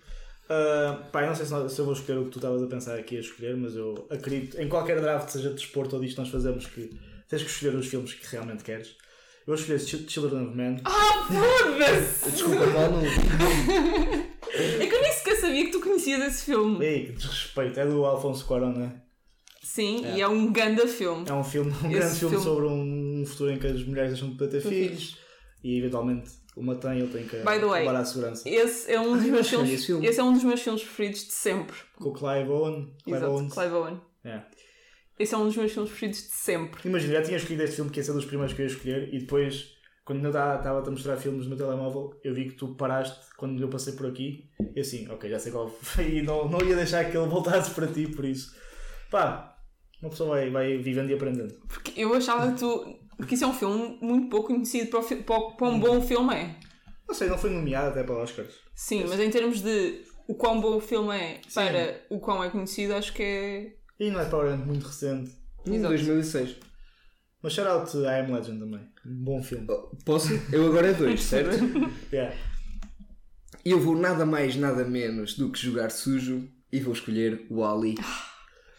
Uh, 0.45 1.03
pá, 1.11 1.25
não 1.27 1.35
sei 1.35 1.47
se, 1.47 1.53
eu 1.79 1.85
vou 1.85 1.95
escolher 1.95 2.19
o 2.19 2.25
que 2.25 2.31
tu 2.33 2.39
estavas 2.39 2.63
a 2.63 2.67
pensar 2.67 2.99
aqui 2.99 3.17
a 3.17 3.21
escolher, 3.21 3.57
mas 3.57 3.75
eu 3.77 4.07
acredito, 4.11 4.61
em 4.61 4.69
qualquer 4.69 5.01
draft, 5.01 5.29
seja 5.31 5.49
de 5.51 5.55
desporto 5.55 5.95
ou 5.97 6.03
disto, 6.03 6.19
nós 6.21 6.29
fazemos 6.29 6.67
que 6.67 6.91
tens 7.29 7.43
que 7.43 7.49
escolher 7.49 7.75
os 7.77 7.87
filmes 7.87 8.13
que 8.13 8.27
realmente 8.27 8.63
queres. 8.65 8.89
Eu 9.47 9.55
vou 9.55 9.55
escolher 9.55 9.79
Ch- 9.79 10.11
Children 10.11 10.47
of 10.49 10.57
Men. 10.57 10.81
Ah, 10.85 11.27
foda-se! 11.29 12.31
Desculpa, 12.33 12.67
mal 12.67 12.91
não. 12.91 13.03
É 14.55 14.87
que 14.87 14.95
eu 14.95 15.03
nem 15.03 15.13
sequer 15.13 15.37
sabia 15.37 15.65
que 15.65 15.71
tu 15.73 15.81
conhecias 15.81 16.23
esse 16.23 16.45
filme. 16.45 16.85
Ei, 16.85 17.07
que 17.07 17.13
desrespeito, 17.13 17.81
é 17.81 17.87
do 17.87 18.05
Alfonso 18.05 18.45
Cuarón, 18.47 18.73
não 18.73 18.85
é? 18.87 18.93
Sim, 19.65 20.05
e 20.15 20.21
é 20.21 20.29
um 20.29 20.53
ganda 20.53 20.87
filme. 20.87 21.25
É 21.29 21.33
um 21.33 21.43
filme, 21.43 21.71
um 21.73 21.75
Esse 21.91 21.99
grande 21.99 22.19
filme, 22.19 22.37
filme- 22.37 22.45
sobre 22.45 22.67
um 22.67 23.25
futuro 23.27 23.51
em 23.51 23.59
que 23.59 23.67
as 23.67 23.83
mulheres 23.83 24.11
deixam 24.13 24.31
de 24.31 24.47
ter 24.49 24.61
filhos 24.61 25.19
e 25.65 25.79
eventualmente 25.79 26.31
uma 26.57 26.77
tem, 26.77 26.99
ele 27.01 27.09
tem 27.09 27.27
que 27.27 27.37
By 27.39 27.59
the 27.59 27.65
way, 27.67 27.89
à 27.89 28.05
segurança. 28.05 28.49
Esse 28.49 28.93
é 28.93 29.01
um 29.01 29.17
dos 29.17 29.25
meus 29.27 29.49
filmes. 29.49 29.71
esse 29.73 29.87
filme. 29.87 30.07
Esse 30.07 30.21
é 30.21 30.23
um 30.23 30.33
dos 30.35 30.45
meus 30.45 30.61
filmes 30.61 30.83
preferidos 30.83 31.25
de 31.27 31.33
sempre. 31.33 31.77
Com 31.97 32.11
o 32.11 32.13
Clive 32.13 32.49
Owen. 32.51 32.95
Clive 33.03 33.19
Exato, 33.19 33.33
Owens. 33.33 33.53
Clive 33.55 33.75
Owen. 33.75 34.01
É. 34.25 34.41
Esse 35.19 35.35
é 35.35 35.39
um 35.39 35.47
dos 35.47 35.57
meus 35.57 35.73
filmes 35.73 35.91
preferidos 35.91 36.21
de 36.21 36.35
sempre. 36.35 36.81
Imagina, 36.89 37.15
já 37.15 37.23
tinha 37.23 37.37
escolhido 37.39 37.63
este 37.63 37.77
filme 37.77 37.91
que 37.91 37.99
ia 38.01 38.05
ser 38.05 38.13
dos 38.13 38.25
primeiros 38.25 38.55
que 38.55 38.63
eu 38.63 38.67
ia 38.67 38.73
escolher 38.73 39.15
e 39.15 39.19
depois, 39.21 39.71
quando 40.05 40.23
eu 40.25 40.29
estava 40.31 40.87
a 40.87 40.91
mostrar 40.91 41.17
filmes 41.17 41.47
no 41.47 41.57
telemóvel, 41.57 42.21
eu 42.23 42.35
vi 42.35 42.51
que 42.51 42.55
tu 42.57 42.75
paraste 42.75 43.19
quando 43.37 43.61
eu 43.63 43.69
passei 43.69 43.95
por 43.95 44.07
aqui 44.07 44.45
e 44.77 44.81
assim, 44.81 45.09
ok, 45.09 45.31
já 45.31 45.39
sei 45.39 45.51
qual 45.53 45.69
foi 45.83 46.19
e 46.19 46.23
não, 46.23 46.49
não 46.49 46.61
ia 46.63 46.77
deixar 46.77 47.11
que 47.11 47.17
ele 47.17 47.27
voltasse 47.29 47.71
para 47.71 47.87
ti, 47.87 48.07
por 48.09 48.25
isso. 48.25 48.55
Pá, 49.11 49.54
uma 50.05 50.11
pessoa 50.11 50.31
vai, 50.31 50.51
vai 50.51 50.77
vivendo 50.79 51.11
e 51.11 51.15
aprendendo. 51.15 51.55
Porque 51.69 51.93
eu 52.01 52.15
achava 52.15 52.53
que 52.53 52.59
tu. 52.59 52.99
Porque 53.17 53.35
isso 53.35 53.45
é 53.45 53.47
um 53.47 53.53
filme 53.55 53.99
muito 54.03 54.29
pouco 54.29 54.49
conhecido 54.49 54.91
para, 54.91 54.99
o 54.99 55.03
fi- 55.03 55.17
para, 55.17 55.37
o- 55.37 55.53
para 55.57 55.69
um 55.69 55.79
bom 55.79 56.01
filme 56.03 56.35
é. 56.35 56.57
Não 57.09 57.15
sei, 57.15 57.29
não 57.29 57.39
foi 57.39 57.51
nomeado 57.51 57.89
até 57.91 58.03
para 58.03 58.17
Oscars. 58.23 58.55
Sim, 58.75 59.05
mas 59.09 59.21
em 59.21 59.31
termos 59.31 59.61
de 59.61 60.03
o 60.27 60.35
quão 60.35 60.61
bom 60.61 60.77
o 60.77 60.81
filme 60.81 61.15
é 61.17 61.41
Sim. 61.49 61.55
para 61.55 62.01
o 62.11 62.19
quão 62.19 62.43
é 62.43 62.51
conhecido, 62.51 62.95
acho 62.95 63.13
que 63.13 63.23
é. 63.23 63.73
E 64.01 64.11
não 64.11 64.21
é 64.21 64.25
provavelmente 64.25 64.67
muito 64.67 64.87
recente. 64.87 65.31
Em 65.67 65.75
Exato. 65.77 65.89
2006. 65.95 66.57
Mas 67.43 67.53
shout 67.53 67.69
out 67.69 67.97
I 67.99 68.21
Am 68.21 68.33
Legend 68.33 68.59
também. 68.59 68.81
Um 69.07 69.25
bom 69.25 69.43
filme. 69.43 69.67
Posso? 70.05 70.33
Eu 70.53 70.67
agora 70.67 70.89
é 70.89 70.95
dois, 70.95 71.21
certo? 71.25 71.55
Yeah. 72.13 72.35
E 73.65 73.71
eu 73.71 73.79
vou 73.81 73.97
nada 73.97 74.27
mais, 74.27 74.57
nada 74.57 74.85
menos 74.85 75.35
do 75.37 75.51
que 75.53 75.59
jogar 75.59 75.91
sujo 75.91 76.49
e 76.73 76.81
vou 76.81 76.93
escolher 76.95 77.47
o 77.51 77.65
Ali. 77.65 77.95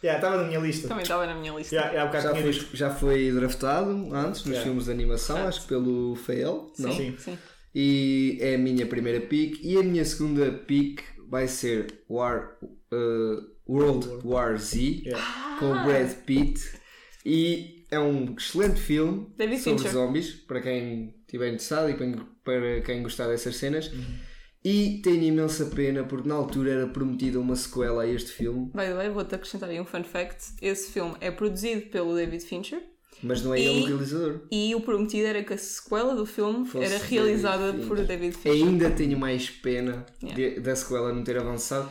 Yeah, 0.04 0.18
estava 0.18 0.42
na 0.42 0.48
minha 0.48 0.60
lista. 0.60 0.88
Também 0.88 1.02
estava 1.02 1.26
na 1.26 1.34
minha 1.34 1.52
lista. 1.52 1.74
Yeah, 1.74 1.92
yeah, 1.94 2.20
Já 2.20 2.34
foi, 2.34 2.52
já 2.74 2.90
foi 2.94 3.32
draftado 3.32 3.90
antes 4.14 4.40
nos 4.42 4.46
Yeah. 4.48 4.62
filmes 4.64 4.84
de 4.84 4.90
animação, 4.90 5.36
Certo. 5.36 5.48
acho 5.48 5.62
que 5.62 5.68
pelo 5.68 6.14
Fael, 6.16 6.72
não? 6.78 6.92
Sim. 6.92 7.14
Sim. 7.18 7.38
E 7.74 8.38
é 8.40 8.54
a 8.54 8.58
minha 8.58 8.86
primeira 8.86 9.20
pick. 9.20 9.58
E 9.62 9.76
a 9.76 9.82
minha 9.82 10.04
segunda 10.04 10.50
pick 10.52 11.02
vai 11.28 11.48
ser 11.48 12.02
War, 12.08 12.56
uh, 12.62 13.42
World 13.68 14.06
War 14.24 14.56
Z 14.58 14.78
Yeah. 15.04 15.56
com 15.58 15.72
o 15.72 15.84
Brad 15.84 16.10
Pitt. 16.24 16.60
E 17.24 17.84
é 17.90 17.98
um 17.98 18.34
excelente 18.38 18.80
filme 18.80 19.26
David 19.36 19.58
sobre 19.60 19.78
Fincher. 19.78 19.92
zombies, 19.92 20.30
para 20.34 20.60
quem 20.60 21.14
estiver 21.26 21.48
interessado 21.48 21.90
e 21.90 21.94
para- 21.94 22.24
para 22.44 22.80
quem 22.82 23.02
gostar 23.02 23.26
dessas 23.28 23.56
cenas. 23.56 23.88
Uhum. 23.92 24.04
E 24.68 25.00
tenho 25.02 25.22
imensa 25.22 25.66
pena 25.66 26.02
porque 26.02 26.28
na 26.28 26.34
altura 26.34 26.70
era 26.72 26.86
prometida 26.88 27.38
uma 27.38 27.54
sequela 27.54 28.02
a 28.02 28.06
este 28.08 28.32
filme, 28.32 28.66
By 28.74 28.80
the 28.86 28.94
way, 28.94 29.08
vou-te 29.10 29.34
acrescentar 29.34 29.68
aí 29.68 29.80
um 29.80 29.84
fun 29.84 30.02
fact. 30.02 30.54
Esse 30.60 30.90
filme 30.90 31.14
é 31.20 31.30
produzido 31.30 31.82
pelo 31.82 32.14
David 32.16 32.44
Fincher 32.44 32.82
mas 33.22 33.42
não 33.42 33.54
é 33.54 33.60
E- 33.60 33.64
ele 33.64 33.80
o 33.80 33.86
realizador. 33.86 34.40
e 34.52 34.74
o 34.74 34.80
prometido 34.82 35.26
era 35.26 35.42
que 35.42 35.54
a 35.54 35.56
sequela 35.56 36.14
do 36.14 36.26
filme 36.26 36.66
Fosse 36.66 36.84
era 36.84 36.98
David 36.98 37.14
realizada 37.14 37.72
Fincher. 37.72 37.86
por 37.88 37.96
David 38.04 38.36
Fincher. 38.36 38.52
Ainda 38.66 38.90
tenho 38.90 39.18
mais 39.18 39.48
pena 39.48 40.04
Yeah. 40.22 40.54
de- 40.54 40.60
da 40.60 40.76
sequela 40.76 41.12
não 41.14 41.22
ter 41.24 41.38
avançado. 41.38 41.88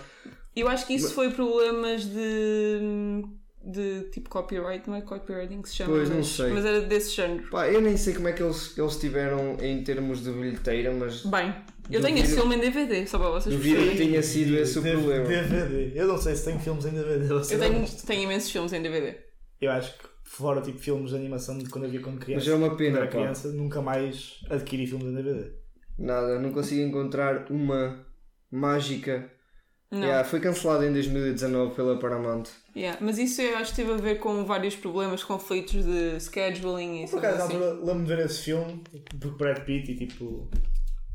Eu 0.56 0.68
acho 0.68 0.86
que 0.86 0.94
isso 0.94 1.14
foi 1.14 1.32
problemas 1.32 2.06
de. 2.06 3.24
de 3.64 4.02
tipo 4.12 4.30
copyright, 4.30 4.88
não 4.88 4.96
é 4.96 5.02
copywriting 5.02 5.62
que 5.64 5.70
se 5.70 5.78
chama, 5.78 5.94
Pois, 5.96 6.10
não 6.10 6.18
mas, 6.18 6.28
sei. 6.28 6.50
mas 6.52 6.64
era 6.66 6.82
desse 6.82 7.16
género. 7.16 7.50
Pá, 7.50 7.68
eu 7.68 7.82
nem 7.82 7.98
sei 7.98 8.14
como 8.14 8.28
é 8.28 8.32
que 8.34 8.44
eles, 8.44 8.78
eles 8.78 8.96
tiveram 8.98 9.58
em 9.60 9.84
termos 9.84 10.24
de 10.24 10.30
bilheteira, 10.30 10.94
mas 10.94 11.24
Bem, 11.26 11.56
eu 11.90 12.02
tenho 12.02 12.18
esse 12.18 12.36
filme 12.36 12.56
em 12.56 12.60
DVD, 12.60 13.06
só 13.08 13.18
para 13.18 13.30
vocês 13.30 13.56
Duvido 13.56 13.92
que 13.92 13.98
tenha 13.98 14.22
sido 14.24 14.56
esse 14.58 14.80
o 14.80 14.82
problema. 14.82 15.26
DVD. 15.26 15.92
Eu 16.00 16.08
não 16.08 16.18
sei 16.18 16.36
se 16.36 16.46
tenho 16.46 16.60
filmes 16.60 16.86
em 16.86 16.92
DVD. 16.92 17.34
Eu 17.34 17.42
tenho, 17.42 17.86
tenho 18.06 18.24
imensos 18.24 18.52
filmes 18.52 18.74
em 18.74 18.82
DVD. 18.82 19.16
Eu 19.62 19.72
acho 19.72 19.98
que 19.98 20.06
fora 20.24 20.62
tipo 20.62 20.80
filmes 20.80 21.12
de 21.12 21.16
animação 21.16 21.58
de 21.58 21.70
quando 21.70 21.86
eu 21.86 21.92
via 21.92 22.02
quando 22.02 22.20
criança. 22.20 22.46
Mas 22.50 22.54
é 22.54 22.66
uma 22.66 22.76
pena, 22.76 22.98
era 23.00 23.08
criança, 23.08 23.48
nunca 23.50 23.82
mais 23.82 24.40
adquiri 24.50 24.88
filmes 24.88 25.08
em 25.08 25.14
DVD. 25.16 25.52
Nada, 25.98 26.40
não 26.40 26.52
consigo 26.52 26.82
encontrar 26.82 27.50
uma 27.52 28.06
mágica. 28.52 29.32
Não. 29.92 30.02
Yeah, 30.02 30.28
foi 30.28 30.40
cancelado 30.40 30.84
em 30.84 30.92
2019 30.92 31.76
pela 31.76 31.98
Paramount. 31.98 32.46
Yeah, 32.76 32.98
Mas 33.00 33.18
isso 33.18 33.42
eu 33.42 33.56
acho 33.58 33.72
que 33.72 33.78
teve 33.78 33.94
a 33.94 33.98
ver 33.98 34.16
com 34.20 34.44
vários 34.44 34.76
problemas, 34.76 35.24
conflitos 35.24 35.86
de 35.86 36.20
scheduling 36.20 37.04
e 37.04 37.08
Por 37.08 37.20
acaso, 37.20 37.44
assim. 37.44 37.58
lembro-me 37.58 38.04
de 38.04 38.16
ver 38.16 38.26
esse 38.26 38.40
filme, 38.40 38.84
porque 39.20 39.38
Brad 39.38 39.60
Pitt 39.60 39.92
e 39.92 40.08
tipo, 40.08 40.50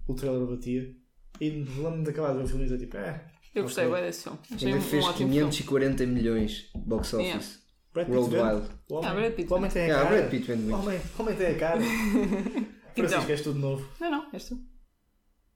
o 0.06 0.14
trailer 0.14 0.46
batia. 0.46 0.94
E 1.40 1.50
lembro-me 1.50 2.04
de 2.04 2.10
acabar 2.10 2.32
de 2.32 2.38
ver 2.38 2.44
o 2.44 2.48
filme 2.48 2.62
e 2.62 2.66
dizer 2.66 2.78
tipo, 2.78 2.96
é. 2.96 3.24
Eu 3.54 3.62
gostei 3.64 3.84
Ok. 3.86 3.96
bem 3.96 4.06
desse 4.06 4.22
filme. 4.24 4.38
Achei 4.54 4.68
Ainda 4.68 4.78
um, 4.80 4.82
fez 4.82 5.04
um 5.04 5.08
ótimo 5.08 5.32
filme. 5.32 5.50
540 5.52 6.06
milhões 6.06 6.70
box 6.74 7.14
office. 7.14 7.26
Yeah. 7.26 7.44
Brad 7.92 8.06
Pitt. 8.06 8.16
Worldwide. 8.18 8.68
O 8.88 8.94
homem, 8.96 9.10
Ah, 9.10 9.14
Brad 9.14 9.32
Pitt 9.34 9.52
o 9.52 9.56
homem 9.56 9.70
tem 9.70 9.90
a 9.90 9.94
cara. 9.94 10.08
Brad 10.08 10.30
Pitt 10.30 10.46
vende 10.46 10.62
O 10.62 10.66
muito. 10.68 10.82
homem, 10.86 11.00
o 11.18 11.22
homem 11.22 11.36
tem 11.36 11.46
a 11.48 11.58
cara. 11.58 11.80
Francisco, 12.94 13.22
Então. 13.22 13.30
és 13.30 13.40
tudo 13.42 13.58
novo. 13.58 13.88
Não, 14.00 14.10
não, 14.10 14.28
és 14.32 14.44
tu. 14.48 14.58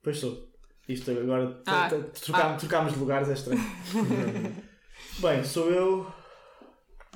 Pois 0.02 0.18
sou. 0.18 0.48
Isto 0.88 1.11
agora 1.12 1.62
Ah. 1.66 1.88
trocámos, 2.20 2.61
trocámos 2.61 2.92
de 2.94 2.98
lugares, 2.98 3.28
é 3.28 3.33
estranho. 3.35 3.61
Bem, 5.20 5.44
sou 5.44 5.70
eu. 5.70 6.07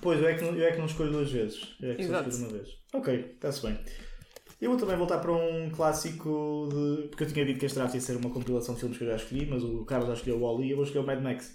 Pois, 0.00 0.20
eu 0.20 0.28
é, 0.28 0.34
que 0.34 0.44
não, 0.44 0.54
eu 0.54 0.64
é 0.66 0.72
que 0.72 0.78
não 0.78 0.86
escolho 0.86 1.10
duas 1.10 1.30
vezes. 1.30 1.74
Eu 1.80 1.90
é 1.92 1.94
que 1.96 2.02
só 2.04 2.08
Exato. 2.10 2.28
escolho 2.28 2.48
uma 2.50 2.58
vez. 2.58 2.68
Ok, 2.94 3.32
está-se 3.34 3.62
bem. 3.66 3.78
Eu 4.61 4.71
vou 4.71 4.79
também 4.79 4.97
voltar 4.97 5.18
para 5.18 5.33
um 5.33 5.71
clássico 5.71 6.68
de. 6.71 7.09
Porque 7.09 7.25
eu 7.25 7.29
tinha 7.29 7.44
dito 7.44 7.61
que 7.61 7.66
este 7.66 7.77
draft 7.79 7.94
ia 7.94 8.01
ser 8.01 8.16
uma 8.16 8.31
compilação 8.31 8.75
de 8.75 8.81
filmes 8.81 8.99
que 8.99 9.05
eu 9.05 9.09
já 9.09 9.16
escolhi, 9.16 9.47
mas 9.47 9.62
o 9.62 9.85
Carlos 9.85 10.09
já 10.09 10.14
escolheu 10.14 10.37
o 10.38 10.40
Wall-E 10.40 10.66
e 10.66 10.71
eu 10.71 10.77
vou 10.77 10.85
escolher 10.85 11.05
o 11.05 11.07
Mad 11.07 11.23
Max. 11.23 11.55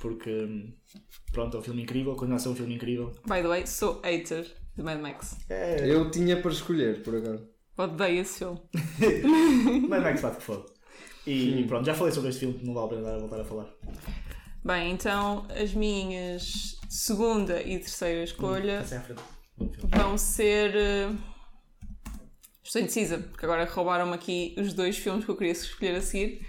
Porque, 0.00 0.30
hum, 0.30 0.72
pronto, 1.32 1.56
é 1.56 1.60
um 1.60 1.62
filme 1.62 1.82
incrível, 1.82 2.14
continua 2.14 2.36
a 2.36 2.38
ser 2.40 2.48
um 2.48 2.56
filme 2.56 2.74
incrível. 2.74 3.12
By 3.24 3.42
the 3.42 3.48
way, 3.48 3.66
sou 3.66 4.00
hater 4.02 4.46
de 4.76 4.82
Mad 4.82 5.00
Max. 5.00 5.36
É. 5.48 5.88
Eu 5.88 6.10
tinha 6.10 6.40
para 6.40 6.50
escolher, 6.50 7.02
por 7.02 7.14
acaso. 7.16 7.46
Odeio 7.78 8.20
esse 8.22 8.38
filme. 8.40 8.60
Mad 9.88 10.02
Max 10.02 10.20
bate 10.20 10.36
que 10.38 10.42
foda. 10.42 10.66
E 11.26 11.64
pronto, 11.68 11.84
já 11.86 11.94
falei 11.94 12.12
sobre 12.12 12.30
este 12.30 12.40
filme, 12.40 12.58
não 12.64 12.74
vale 12.74 12.86
a 12.86 12.88
pena 12.90 13.02
dar 13.02 13.14
a 13.14 13.18
voltar 13.18 13.40
a 13.40 13.44
falar. 13.44 13.68
Bem, 14.64 14.90
então 14.92 15.46
as 15.54 15.72
minhas 15.72 16.78
segunda 16.88 17.62
e 17.62 17.78
terceira 17.78 18.24
escolha 18.24 18.82
filme. 18.84 19.20
vão 19.84 20.18
ser. 20.18 20.74
eh, 20.74 21.10
estou 22.70 22.80
indecisa, 22.82 23.18
porque 23.18 23.44
agora 23.44 23.64
roubaram-me 23.64 24.14
aqui 24.14 24.54
os 24.56 24.72
dois 24.72 24.96
filmes 24.96 25.24
que 25.24 25.30
eu 25.30 25.36
queria 25.36 25.52
escolher 25.52 25.96
a 25.96 26.00
seguir. 26.00 26.46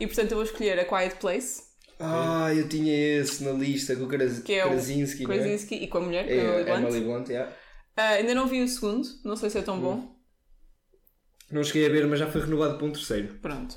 E 0.00 0.06
portanto 0.06 0.32
eu 0.32 0.36
vou 0.38 0.44
escolher 0.44 0.78
A 0.78 0.84
Quiet 0.84 1.16
Place, 1.16 1.62
Ah, 1.98 2.52
eu 2.54 2.68
tinha 2.68 3.20
esse 3.20 3.42
na 3.42 3.52
lista 3.52 3.96
com 3.96 4.04
o 4.04 4.08
Kras 4.08 4.40
que 4.40 4.52
é 4.54 4.66
o 4.66 4.70
Krasinski, 4.70 5.22
é? 5.22 5.26
Krasinski 5.26 5.74
e 5.76 5.88
com 5.88 5.98
a 5.98 6.00
mulher, 6.02 6.28
é, 6.28 6.36
É, 6.36 6.72
a 6.72 6.80
Emily 6.80 7.00
Blunt. 7.00 7.28
Yeah. 7.28 7.52
Ah, 7.96 8.08
ainda 8.10 8.34
não 8.34 8.46
vi 8.46 8.60
o 8.62 8.68
segundo, 8.68 9.08
não 9.24 9.36
sei 9.36 9.48
se 9.48 9.56
é 9.56 9.60
Hum. 9.62 9.64
tão 9.64 9.80
bom. 9.80 10.16
Não 11.50 11.62
cheguei 11.62 11.86
a 11.86 11.88
ver, 11.88 12.06
mas 12.06 12.18
já 12.18 12.26
foi 12.30 12.40
renovado 12.42 12.76
para 12.76 12.86
um 12.86 12.92
terceiro. 12.92 13.34
Pronto. 13.40 13.76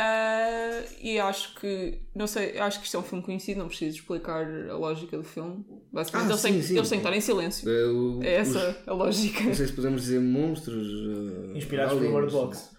Ah, 0.00 0.84
e 1.02 1.18
acho 1.18 1.56
que, 1.56 2.00
não 2.14 2.28
sei, 2.28 2.56
acho 2.58 2.78
que 2.78 2.86
isto 2.86 2.96
é 2.96 3.00
um 3.00 3.02
filme 3.02 3.24
conhecido, 3.24 3.58
não 3.58 3.66
preciso 3.66 3.96
explicar 3.96 4.46
a 4.70 4.76
lógica 4.76 5.16
do 5.18 5.24
filme. 5.24 5.64
Basicamente, 5.92 6.26
Ah, 6.28 6.30
eles, 6.30 6.40
sim, 6.40 6.52
têm, 6.52 6.62
sim. 6.62 6.76
eles 6.76 6.88
têm 6.88 6.98
que 7.00 7.04
estar 7.06 7.16
em 7.16 7.20
silêncio. 7.20 7.68
É, 7.68 7.84
o- 7.86 8.20
É 8.22 8.34
essa 8.36 8.82
a 8.86 8.92
lógica. 8.94 9.40
os- 9.40 9.46
não 9.46 9.54
sei 9.54 9.66
se 9.66 9.72
podemos 9.72 10.02
dizer 10.02 10.20
monstros. 10.20 10.86
uh, 10.86 11.56
Inspirados 11.56 11.96
aliens. 11.96 12.14
Bird 12.14 12.30
Box. 12.32 12.70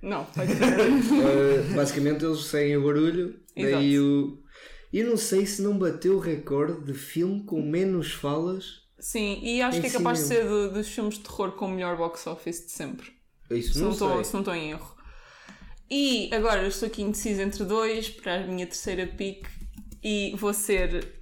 Não, 0.00 0.22
Uh, 0.36 1.74
basicamente 1.74 2.24
eles 2.24 2.44
seguem 2.44 2.76
o 2.76 2.84
barulho. 2.84 3.40
Daí 3.56 3.98
o. 3.98 4.38
Eu 4.92 5.06
não 5.10 5.16
sei 5.16 5.44
se 5.44 5.60
não 5.60 5.76
bateu 5.76 6.14
o 6.16 6.20
recorde 6.20 6.84
de 6.84 6.94
filme 6.94 7.42
com 7.44 7.60
menos 7.60 8.12
falas. 8.12 8.82
Sim, 9.00 9.40
e 9.42 9.60
acho 9.60 9.80
que 9.80 9.86
é 9.88 9.90
capaz 9.90 10.18
de 10.20 10.24
ser 10.26 10.42
cinema. 10.42 10.68
do- 10.68 10.74
dos 10.74 10.88
filmes 10.88 11.14
de 11.14 11.20
terror 11.20 11.52
com 11.52 11.66
o 11.66 11.70
melhor 11.70 11.96
box 11.96 12.26
office 12.26 12.64
de 12.66 12.70
sempre. 12.72 13.08
Isso 13.50 13.72
Se 13.74 13.78
não, 13.78 13.86
não, 13.86 13.92
estou, 13.92 14.14
sei. 14.16 14.24
se 14.24 14.32
não 14.34 14.40
estou 14.40 14.54
em 14.54 14.70
erro. 14.70 14.96
E 15.90 16.28
agora 16.32 16.62
eu 16.62 16.68
estou 16.68 16.86
aqui 16.86 17.02
indecisa 17.02 17.42
entre 17.42 17.64
dois 17.64 18.08
para 18.10 18.36
a 18.36 18.46
minha 18.46 18.66
terceira 18.66 19.06
pick 19.06 19.46
e 20.02 20.34
vou 20.36 20.52
ser. 20.52 21.14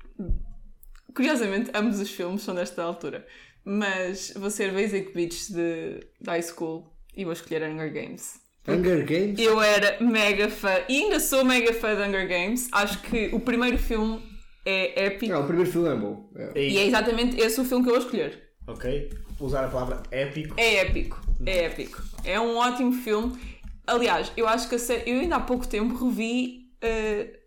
Curiosamente, 1.15 1.71
ambos 1.75 2.01
os 2.01 2.11
filmes 2.11 2.43
são 2.43 2.55
desta 2.55 2.83
altura, 2.83 3.27
mas 3.65 4.33
vou 4.37 4.51
ser 4.51 4.73
Basic 4.73 5.13
Beach 5.15 5.53
de, 5.53 6.01
de 6.21 6.31
High 6.31 6.43
School 6.43 6.93
e 7.17 7.25
vou 7.25 7.33
escolher 7.33 7.63
Hunger 7.63 7.93
Games. 7.93 8.41
Hunger 8.69 9.07
Games? 9.07 9.39
Eu 9.39 9.61
era 9.61 9.99
mega 10.01 10.51
fã 10.51 10.75
e 10.89 11.05
ainda 11.05 11.21
sou 11.21 11.45
mega 11.45 11.73
fã 11.73 11.95
de 11.95 12.03
Hunger 12.03 12.29
Games. 12.29 12.69
Acho 12.73 13.01
que 13.03 13.31
o 13.33 13.41
primeiro 13.41 13.79
filme 13.79 14.21
é 14.65 15.07
épico 15.07 15.33
Não, 15.33 15.43
o 15.43 15.47
primeiro 15.47 15.71
filme 15.71 15.89
é 15.89 15.95
bom. 15.95 16.29
É. 16.35 16.61
E, 16.61 16.73
e 16.73 16.79
é 16.79 16.87
exatamente 16.87 17.41
esse 17.41 17.61
o 17.61 17.65
filme 17.65 17.85
que 17.85 17.91
eu 17.91 17.95
vou 17.95 18.03
escolher. 18.03 18.43
Ok, 18.67 19.11
vou 19.39 19.47
usar 19.47 19.65
a 19.65 19.69
palavra 19.69 20.03
épico. 20.11 20.55
É 20.59 20.79
épico, 20.79 21.21
é 21.47 21.65
épico. 21.65 22.03
É 22.25 22.41
um 22.41 22.57
ótimo 22.57 22.93
filme. 22.93 23.39
Aliás, 23.87 24.33
eu 24.37 24.47
acho 24.49 24.69
que 24.69 24.75
a 24.75 24.79
série. 24.79 25.11
Eu 25.11 25.21
ainda 25.21 25.37
há 25.37 25.41
pouco 25.41 25.67
tempo 25.67 25.95
revi. 26.07 26.71
eh, 26.81 27.41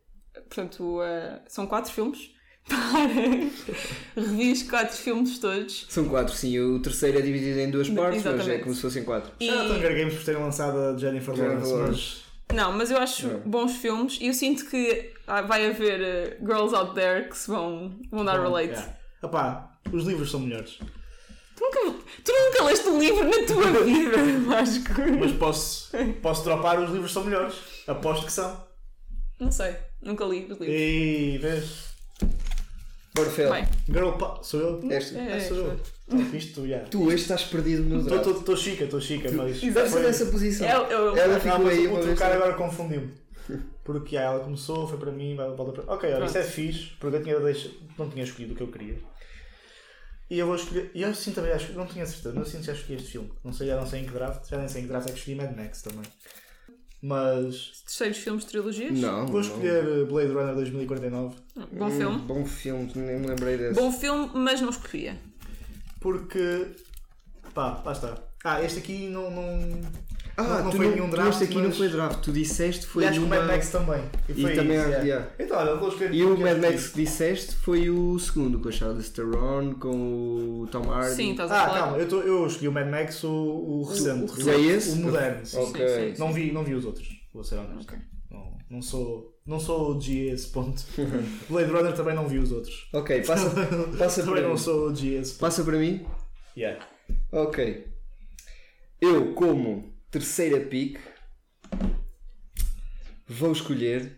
portanto, 0.47 1.01
eh, 1.03 1.41
são 1.47 1.67
quatro 1.67 1.91
filmes. 1.91 2.31
Para. 2.69 4.21
revi 4.21 4.51
os 4.51 4.63
quatro 4.63 4.95
filmes 4.95 5.39
todos. 5.39 5.87
São 5.89 6.07
quatro, 6.07 6.33
sim. 6.35 6.59
O 6.59 6.79
terceiro 6.79 7.17
é 7.17 7.21
dividido 7.21 7.59
em 7.59 7.71
duas 7.71 7.89
partes, 7.89 8.23
mas 8.23 8.25
é 8.25 8.35
Exatamente. 8.35 8.63
como 8.63 8.75
se 8.75 8.81
fossem 8.81 9.03
quatro. 9.03 9.31
E... 9.39 9.47
Já 9.47 9.63
Hunger 9.63 9.97
Games 9.97 10.13
por 10.15 10.23
terem 10.23 10.41
lançado 10.41 10.77
a 10.77 10.97
Jennifer 10.97 11.35
Lawrence, 11.35 11.73
mas 11.73 12.23
Não, 12.53 12.71
mas 12.71 12.91
eu 12.91 12.97
acho 12.97 13.27
É. 13.27 13.33
bons 13.45 13.75
filmes 13.77 14.17
e 14.21 14.27
eu 14.27 14.33
sinto 14.33 14.65
que 14.69 15.11
ah, 15.27 15.41
vai 15.41 15.67
haver 15.67 16.01
eh, 16.01 16.37
girls 16.41 16.75
out 16.75 16.93
there 16.93 17.27
que 17.29 17.37
se 17.37 17.49
vão, 17.49 17.91
vão 18.11 18.23
dar 18.23 18.39
relate. 18.39 18.69
Yeah. 18.73 18.93
Epá, 19.23 19.79
os 19.91 20.03
livros 20.05 20.29
são 20.31 20.39
melhores. 20.39 20.79
Tu, 21.59 21.65
nunca, 21.65 21.99
tu 22.23 22.31
nunca 22.31 22.63
leste 22.63 22.87
um 22.87 22.99
livro 22.99 23.25
na 23.25 23.45
tua 23.45 23.83
vida, 23.83 24.17
Vasco. 24.47 24.91
Mas 25.19 25.31
posso, 25.33 25.91
posso 26.21 26.43
dropar, 26.45 26.79
os 26.81 26.89
livros 26.89 27.11
são 27.11 27.25
melhores. 27.25 27.53
Aposto 27.85 28.25
que 28.25 28.31
são. 28.31 28.65
Não 29.39 29.51
sei, 29.51 29.75
nunca 30.01 30.23
li 30.25 30.43
os 30.49 30.57
livros. 30.57 30.67
E 30.69 31.37
vês? 31.41 31.89
Orfeu, 33.17 33.51
Bem, 33.51 33.67
Girl 33.87 34.11
Pa- 34.11 34.39
Sou 34.41 34.59
eu? 34.61 34.91
este. 34.91 35.17
É, 35.17 35.33
Ah, 35.33 35.41
sou 35.41 35.57
eu. 35.57 35.79
Ah, 36.11 36.35
Isto 36.37 36.61
tu, 36.61 36.67
já. 36.67 36.79
Tu 36.79 37.03
hoje 37.03 37.15
estás 37.17 37.43
perdido 37.43 37.83
no 37.83 38.01
draft. 38.03 38.25
Estou 38.27 38.55
chica, 38.55 38.85
estou 38.85 39.01
chica, 39.01 39.29
mas. 39.31 39.59
Deve 39.59 39.73
ser 39.81 39.89
foi- 39.89 40.01
nessa 40.03 40.25
posição. 40.27 40.67
Eu- 40.67 40.83
eu- 40.85 41.17
Ela 41.17 41.33
Não, 41.33 41.41
ficou 41.41 41.59
mas 41.59 41.73
aí 41.77 41.87
o 41.87 41.93
vez. 41.95 42.05
trocar 42.05 42.31
agora 42.31 42.53
confundiu-me. 42.53 43.11
Porque 43.83 44.15
já, 44.15 44.21
ela 44.21 44.39
começou, 44.41 44.87
foi 44.87 44.97
para 44.99 45.11
mim, 45.11 45.35
vai- 45.35 45.49
volta 45.49 45.81
para. 45.81 45.93
Ok, 45.93 46.13
olha, 46.13 46.25
isto 46.25 46.37
é 46.37 46.43
fixe, 46.43 46.91
porque 46.99 47.17
eu 47.17 47.23
tinha 47.23 47.39
deixo, 47.39 47.71
não 47.97 48.07
tinha 48.09 48.23
escolhido 48.23 48.53
o 48.53 48.55
que 48.55 48.63
eu 48.63 48.67
queria. 48.67 48.99
E 50.29 50.37
eu 50.37 50.45
vou 50.45 50.55
escolher. 50.55 50.91
E 50.93 51.01
eu 51.01 51.13
sinto 51.15 51.35
também, 51.35 51.51
acho, 51.51 51.73
não 51.73 51.87
tinha 51.87 52.05
certeza, 52.05 52.35
mas 52.35 52.45
eu 52.47 52.51
sinto 52.51 52.61
que 52.61 52.67
já 52.67 52.73
escolhi 52.73 52.95
este 52.95 53.11
filme. 53.11 53.31
Não 53.43 53.51
sei, 53.51 53.67
já 53.67 53.75
não 53.77 53.87
sei 53.87 54.01
em 54.01 54.05
que 54.05 54.11
draft, 54.11 54.47
já 54.49 54.57
nem 54.57 54.67
sei 54.67 54.81
em 54.81 54.83
que 54.85 54.89
draft 54.91 55.07
é 55.09 55.11
que 55.11 55.17
escolhi 55.17 55.35
Mad 55.37 55.55
Max 55.57 55.81
também. 55.81 56.03
Mas 57.01 57.81
terceiros 57.85 58.17
filmes 58.17 58.43
de 58.43 58.49
trilogias. 58.49 58.99
Não. 58.99 59.25
vou 59.25 59.39
escolher 59.41 59.85
uh, 59.85 60.05
Blade 60.05 60.33
Runner 60.33 60.53
2049 60.55 61.35
Bom 61.71 61.85
Hum, 61.85 61.91
filme. 61.91 62.17
Bom 62.19 62.45
filme, 62.45 62.91
nem 62.95 63.19
me 63.19 63.27
lembrei 63.27 63.57
desse. 63.57 63.79
Bom 63.79 63.91
filme, 63.91 64.29
mas 64.33 64.59
não 64.61 64.69
escolhia. 64.69 65.17
porque. 65.99 66.67
pá, 67.53 67.81
lá 67.85 67.91
está. 67.93 68.17
Ah, 68.43 68.61
este 68.63 68.79
aqui 68.79 69.07
não. 69.07 69.31
não... 69.31 69.81
ah, 70.39 70.43
não- 70.57 70.63
não 70.65 70.71
tu 70.71 70.77
foi 70.77 70.85
não, 70.87 70.93
nenhum 70.95 71.09
tu 71.09 71.15
draft, 71.15 71.29
este 71.31 71.43
aqui 71.45 71.55
não 71.55 71.63
mas- 71.69 71.77
foi 71.77 71.89
draft. 71.89 72.19
Tu 72.21 72.31
disseste 72.31 72.85
foi 72.85 73.03
e 73.03 73.07
acho 73.07 73.19
que 73.19 73.25
o. 73.25 73.29
Mad 73.29 73.47
Max 73.47 73.69
também. 73.69 74.03
E 74.29 74.33
foi 74.41 74.55
também 74.55 74.77
isso, 74.77 74.85
há- 74.85 74.89
yeah. 74.89 75.03
yeah. 75.05 75.27
Então, 75.39 75.57
olha, 75.57 75.75
vou 75.75 75.89
escolher. 75.89 76.13
E 76.13 76.23
o 76.23 76.27
porque 76.29 76.43
Mad 76.43 76.57
Max 76.59 76.87
que 76.89 77.01
disseste 77.03 77.55
foi 77.55 77.89
o 77.89 78.17
segundo, 78.19 78.59
com 78.59 78.69
a 78.69 78.71
Charlize 78.71 79.11
Theron, 79.11 79.73
com 79.75 80.61
o 80.61 80.67
Tom 80.71 80.91
Hardy. 80.91 81.15
Sim, 81.15 81.31
estás 81.31 81.51
a 81.51 81.55
Ah, 81.63 81.65
falar. 81.67 81.79
calma, 81.79 81.97
eu, 81.97 82.07
tô, 82.07 82.21
eu 82.21 82.45
escolhi 82.47 82.67
o 82.67 82.71
Mad 82.71 82.87
Max, 82.89 83.23
o, 83.23 83.29
o 83.31 83.83
recente. 83.83 84.31
o- 84.43 84.49
é 84.49 84.59
esse? 84.61 84.91
O 84.91 84.95
moderno. 84.97 85.45
sim. 85.45 85.57
Ok. 85.57 85.87
Sim, 85.87 86.15
sim. 86.15 86.19
Não, 86.19 86.33
vi, 86.33 86.51
não 86.51 86.63
vi 86.63 86.73
os 86.75 86.85
outros, 86.85 87.07
vou 87.33 87.43
ser 87.43 87.55
honesto. 87.55 87.93
Não, 88.31 88.57
não 88.69 88.81
sou. 88.81 89.35
Não 89.45 89.59
sou 89.59 89.95
o 89.97 89.99
G 90.01 90.29
a 90.29 90.33
esse 90.35 90.47
ponto. 90.49 90.83
Blade 91.49 91.71
Runner 91.71 91.91
também 91.93 92.13
não 92.13 92.27
vi 92.27 92.37
os 92.37 92.51
outros. 92.51 92.87
Ok, 92.93 93.21
passa, 93.23 93.49
passa 93.97 94.21
também 94.21 94.35
para 94.35 94.43
não 94.43 94.51
mim. 94.51 94.57
sou 94.61 94.89
o 94.91 94.95
G 94.95 95.17
a 95.17 95.21
esse 95.21 95.31
ponto. 95.31 95.39
Passa 95.41 95.63
para 95.63 95.77
mim? 95.79 96.05
Yeah. 96.55 96.85
Ok. 97.31 97.87
Eu, 99.01 99.33
como 99.33 99.88
terceira 100.11 100.59
pick, 100.61 100.99
vou 103.27 103.51
escolher 103.51 104.17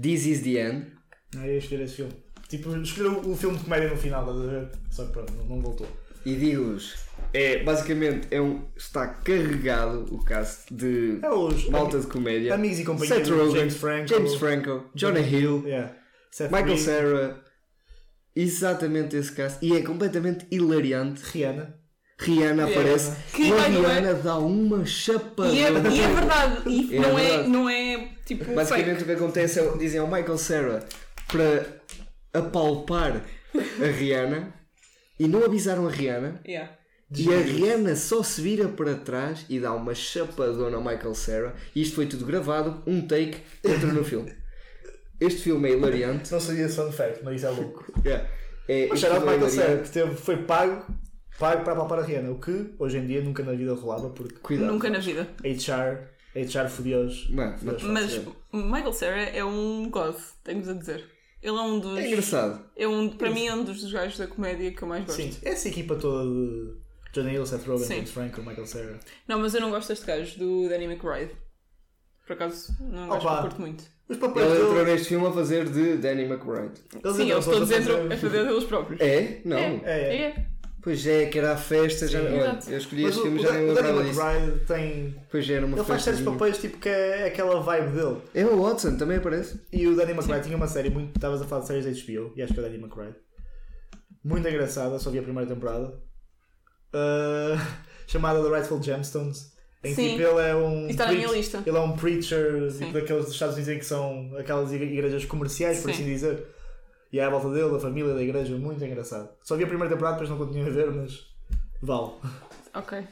This 0.00 0.26
is 0.26 0.42
the 0.42 0.58
End. 0.60 0.92
Eu 1.34 1.44
ia 1.46 1.58
escolher 1.58 1.84
esse 1.84 1.96
filme. 1.96 2.12
Tipo, 2.48 2.76
escolher 2.76 3.08
o, 3.08 3.30
o 3.32 3.36
filme 3.36 3.56
de 3.56 3.64
comédia 3.64 3.88
no 3.90 3.96
final, 3.96 4.22
estás 4.22 4.40
a 4.48 4.50
ver? 4.50 4.70
Só 4.90 5.06
que 5.06 5.12
pronto, 5.12 5.32
não, 5.32 5.60
voltou. 5.62 5.88
E 6.24 6.34
digo-vos, 6.34 6.96
é, 7.32 7.62
basicamente 7.62 8.26
é 8.30 8.40
um, 8.40 8.68
está 8.76 9.06
carregado 9.06 10.12
o 10.12 10.24
cast 10.24 10.72
de 10.74 11.20
É 11.22 11.30
os 11.30 11.68
malta 11.68 12.00
de 12.00 12.06
comédia. 12.08 12.54
amigos 12.54 12.80
e 12.80 12.84
companhia 12.84 13.14
Seth 13.16 13.28
Rogen, 13.28 13.56
James 13.60 13.76
Franco. 13.76 14.08
James 14.08 14.34
Franco, 14.34 14.90
Jonah 14.94 15.20
Hill, 15.20 15.62
Yeah. 15.66 15.96
Michael 16.50 16.76
Cera. 16.78 17.44
Exatamente 18.34 19.16
esse 19.16 19.32
cast. 19.32 19.64
E 19.64 19.74
é 19.74 19.82
completamente 19.82 20.46
hilariante. 20.50 21.22
Rihanna. 21.24 21.80
Rihanna 22.18 22.64
aparece 22.64 23.12
Que, 23.32 23.42
e 23.48 23.52
a 23.52 23.56
way- 23.56 23.70
Rihanna 23.72 24.14
dá 24.14 24.38
uma 24.38 24.84
chapadona. 24.86 25.52
E 25.52 25.58
é, 25.60 25.70
e 25.70 26.00
é 26.00 26.08
verdade. 26.08 26.62
E 26.68 26.96
É 26.96 27.00
não, 27.00 27.14
verdade. 27.14 27.44
É, 27.44 27.48
não 27.48 27.68
é 27.68 28.08
tipo. 28.24 28.44
Basicamente 28.54 28.98
fake. 28.98 29.02
o 29.02 29.06
que 29.06 29.12
acontece 29.12 29.60
é 29.60 29.76
dizem 29.76 30.00
ao 30.00 30.06
Michael 30.06 30.38
Cera 30.38 30.84
para 31.28 31.66
apalpar 32.32 33.22
a 33.54 33.86
Rihanna 33.86 34.52
e 35.18 35.28
não 35.28 35.44
avisaram 35.44 35.86
a 35.86 35.90
Rihanna. 35.90 36.40
Yeah. 36.46 36.72
E 37.14 37.32
a 37.32 37.38
Rihanna 37.38 37.94
só 37.94 38.22
se 38.22 38.40
vira 38.40 38.66
para 38.68 38.94
trás 38.96 39.44
e 39.48 39.60
dá 39.60 39.72
uma 39.72 39.94
chapadona 39.94 40.76
ao 40.76 40.82
Michael 40.82 41.14
Cera. 41.14 41.54
E 41.74 41.82
isto 41.82 41.94
foi 41.94 42.06
tudo 42.06 42.24
gravado, 42.26 42.82
um 42.86 43.06
take, 43.06 43.38
entra 43.64 43.92
no 43.92 44.02
filme. 44.04 44.32
Este 45.20 45.42
filme 45.42 45.68
é 45.68 45.72
hilariante. 45.72 46.32
Não 46.32 46.40
sabia 46.40 46.64
esse 46.66 46.76
fun 46.76 46.90
fact, 46.90 47.20
mas 47.22 47.36
isso 47.36 47.46
é 47.46 47.50
louco. 47.50 47.84
Yeah. 48.04 48.28
É, 48.68 48.86
O 48.86 48.90
out 48.92 49.00
filme 49.00 49.16
é 49.16 49.20
Michael 49.20 49.48
Cera, 49.50 49.62
hilariante. 49.64 49.88
que 49.88 49.92
teve, 49.94 50.14
foi 50.16 50.36
pago, 50.38 50.84
pago 51.38 51.64
para 51.64 52.00
a 52.00 52.04
Rihanna, 52.04 52.30
o 52.30 52.38
que 52.40 52.74
hoje 52.78 52.98
em 52.98 53.06
dia 53.06 53.22
nunca 53.22 53.42
na 53.42 53.52
vida 53.52 53.74
rolava, 53.74 54.10
porque 54.10 54.36
Cuidado. 54.36 54.72
Nunca 54.72 54.88
na 54.90 54.98
vida. 54.98 55.28
HR, 55.44 56.08
HR 56.34 56.68
fodios. 56.68 57.28
Mano, 57.30 57.56
mas- 57.62 58.20
Michael 58.52 58.92
Cera 58.92 59.20
é 59.22 59.44
um 59.44 59.88
god, 59.90 60.16
tenho-vos 60.44 60.68
a 60.68 60.72
dizer. 60.74 61.04
Ele 61.42 61.56
é 61.56 61.60
um 61.60 61.78
dos. 61.78 61.98
É 61.98 62.06
engraçado. 62.08 62.64
É 62.76 62.88
um, 62.88 63.08
para 63.10 63.30
mim 63.30 63.46
é 63.46 63.54
um 63.54 63.62
dos 63.62 63.92
gajos 63.92 64.18
da 64.18 64.26
comédia 64.26 64.72
que 64.72 64.82
eu 64.82 64.88
mais 64.88 65.04
gosto. 65.04 65.20
Sim, 65.22 65.30
essa 65.42 65.68
equipa 65.68 65.94
toda 65.94 66.24
de 66.28 66.74
Johnny 67.12 67.34
Hill, 67.34 67.46
Seth 67.46 67.64
Rogen. 67.66 67.86
James 67.86 68.10
Franco, 68.10 68.40
Michael 68.42 68.66
Cera. 68.66 68.98
Não, 69.28 69.38
mas 69.38 69.54
eu 69.54 69.60
não 69.60 69.70
gosto 69.70 69.88
deste 69.88 70.06
gajo, 70.06 70.38
do 70.38 70.68
Danny 70.68 70.84
McBride. 70.86 71.30
Por 72.26 72.32
acaso, 72.32 72.74
não 72.80 73.04
é 73.14 73.18
que 73.20 73.26
Opa. 73.26 73.42
curto 73.42 73.60
muito. 73.60 73.84
Os 74.08 74.16
papéis 74.16 74.46
Ele 74.50 74.62
entrou 74.62 74.84
neste 74.84 75.08
filme 75.08 75.26
a 75.26 75.32
fazer 75.32 75.68
de 75.68 75.96
Danny 75.98 76.24
McBride. 76.24 76.80
eles 77.04 77.16
Sim, 77.16 77.30
eles 77.30 77.44
todos 77.44 77.70
entram 77.70 77.96
fazer- 77.96 78.12
a 78.12 78.16
fazer 78.16 78.44
deles 78.46 78.64
próprios. 78.64 79.00
É? 79.00 79.40
Não. 79.44 79.56
É, 79.58 79.80
é. 79.84 80.16
É. 80.22 80.46
Pois 80.86 81.04
é, 81.04 81.26
que 81.26 81.36
era 81.36 81.52
a 81.52 81.56
festa. 81.56 82.06
já, 82.06 82.20
olha, 82.20 82.58
eu 82.68 82.78
escolhi 82.78 83.02
Mas 83.02 83.10
este 83.16 83.18
o, 83.18 83.22
filme 83.24 83.40
o, 83.40 83.42
já 83.42 83.50
nem 83.52 83.66
Dan- 83.66 83.72
o 83.72 83.74
Danny 83.74 83.88
lembrava 83.88 84.04
disso. 84.04 84.20
McBride 84.22 84.64
tem. 84.66 85.16
Pois 85.28 85.50
era 85.50 85.66
uma 85.66 85.76
Ele 85.76 85.84
faz 85.84 86.02
certos 86.04 86.22
papéis 86.22 86.58
tipo 86.58 86.78
que 86.78 86.88
é 86.88 87.26
aquela 87.26 87.60
vibe 87.60 87.88
dele. 87.90 88.16
É 88.32 88.44
o 88.44 88.62
Watson, 88.62 88.96
também 88.96 89.16
aparece. 89.16 89.60
E 89.72 89.84
o 89.88 89.96
Danny 89.96 90.12
McBride 90.12 90.44
tinha 90.44 90.56
uma 90.56 90.68
série 90.68 90.88
muito. 90.90 91.16
Estavas 91.16 91.42
a 91.42 91.44
falar 91.44 91.62
de 91.62 91.66
séries 91.66 91.84
da 91.86 91.90
HBO, 91.90 92.32
e 92.36 92.42
acho 92.42 92.54
que 92.54 92.60
é 92.60 92.62
o 92.62 92.66
Danny 92.66 92.78
McBride. 92.78 93.16
Muito 94.22 94.48
engraçada, 94.48 94.96
só 95.00 95.10
vi 95.10 95.18
a 95.18 95.22
primeira 95.22 95.48
temporada. 95.52 95.86
Uh, 96.94 97.58
chamada 98.06 98.40
The 98.42 98.48
Rightful 98.48 98.80
Gemstones. 98.80 99.52
Em 99.82 99.88
que 99.92 99.96
Sim. 100.02 100.08
tipo, 100.16 100.22
ele 100.22 100.48
é 100.48 100.54
um. 100.54 100.88
Está 100.88 101.06
na 101.06 101.12
minha 101.14 101.28
lista. 101.32 101.62
Ele 101.66 101.76
é 101.76 101.80
um 101.80 101.96
preacher 101.96 102.70
Sim. 102.70 102.78
tipo, 102.78 102.92
daqueles 102.92 103.24
dos 103.24 103.34
Estados 103.34 103.56
Unidos 103.56 103.74
em 103.74 103.78
que 103.80 103.84
são 103.84 104.30
aquelas 104.38 104.72
igre- 104.72 104.92
igrejas 104.92 105.24
comerciais, 105.24 105.80
por 105.80 105.92
Sim. 105.92 106.02
assim 106.02 106.04
dizer. 106.12 106.46
E 107.12 107.20
à 107.20 107.30
volta 107.30 107.50
dele, 107.50 107.70
da 107.70 107.78
família, 107.78 108.14
da 108.14 108.22
igreja, 108.22 108.56
muito 108.56 108.84
engraçado. 108.84 109.28
Só 109.42 109.56
vi 109.56 109.64
a 109.64 109.66
primeira 109.66 109.92
temporada, 109.92 110.16
depois 110.18 110.30
não 110.30 110.38
continuei 110.38 110.68
a 110.68 110.74
ver, 110.74 110.90
mas 110.90 111.26
vale. 111.82 112.10
Ok. 112.74 113.04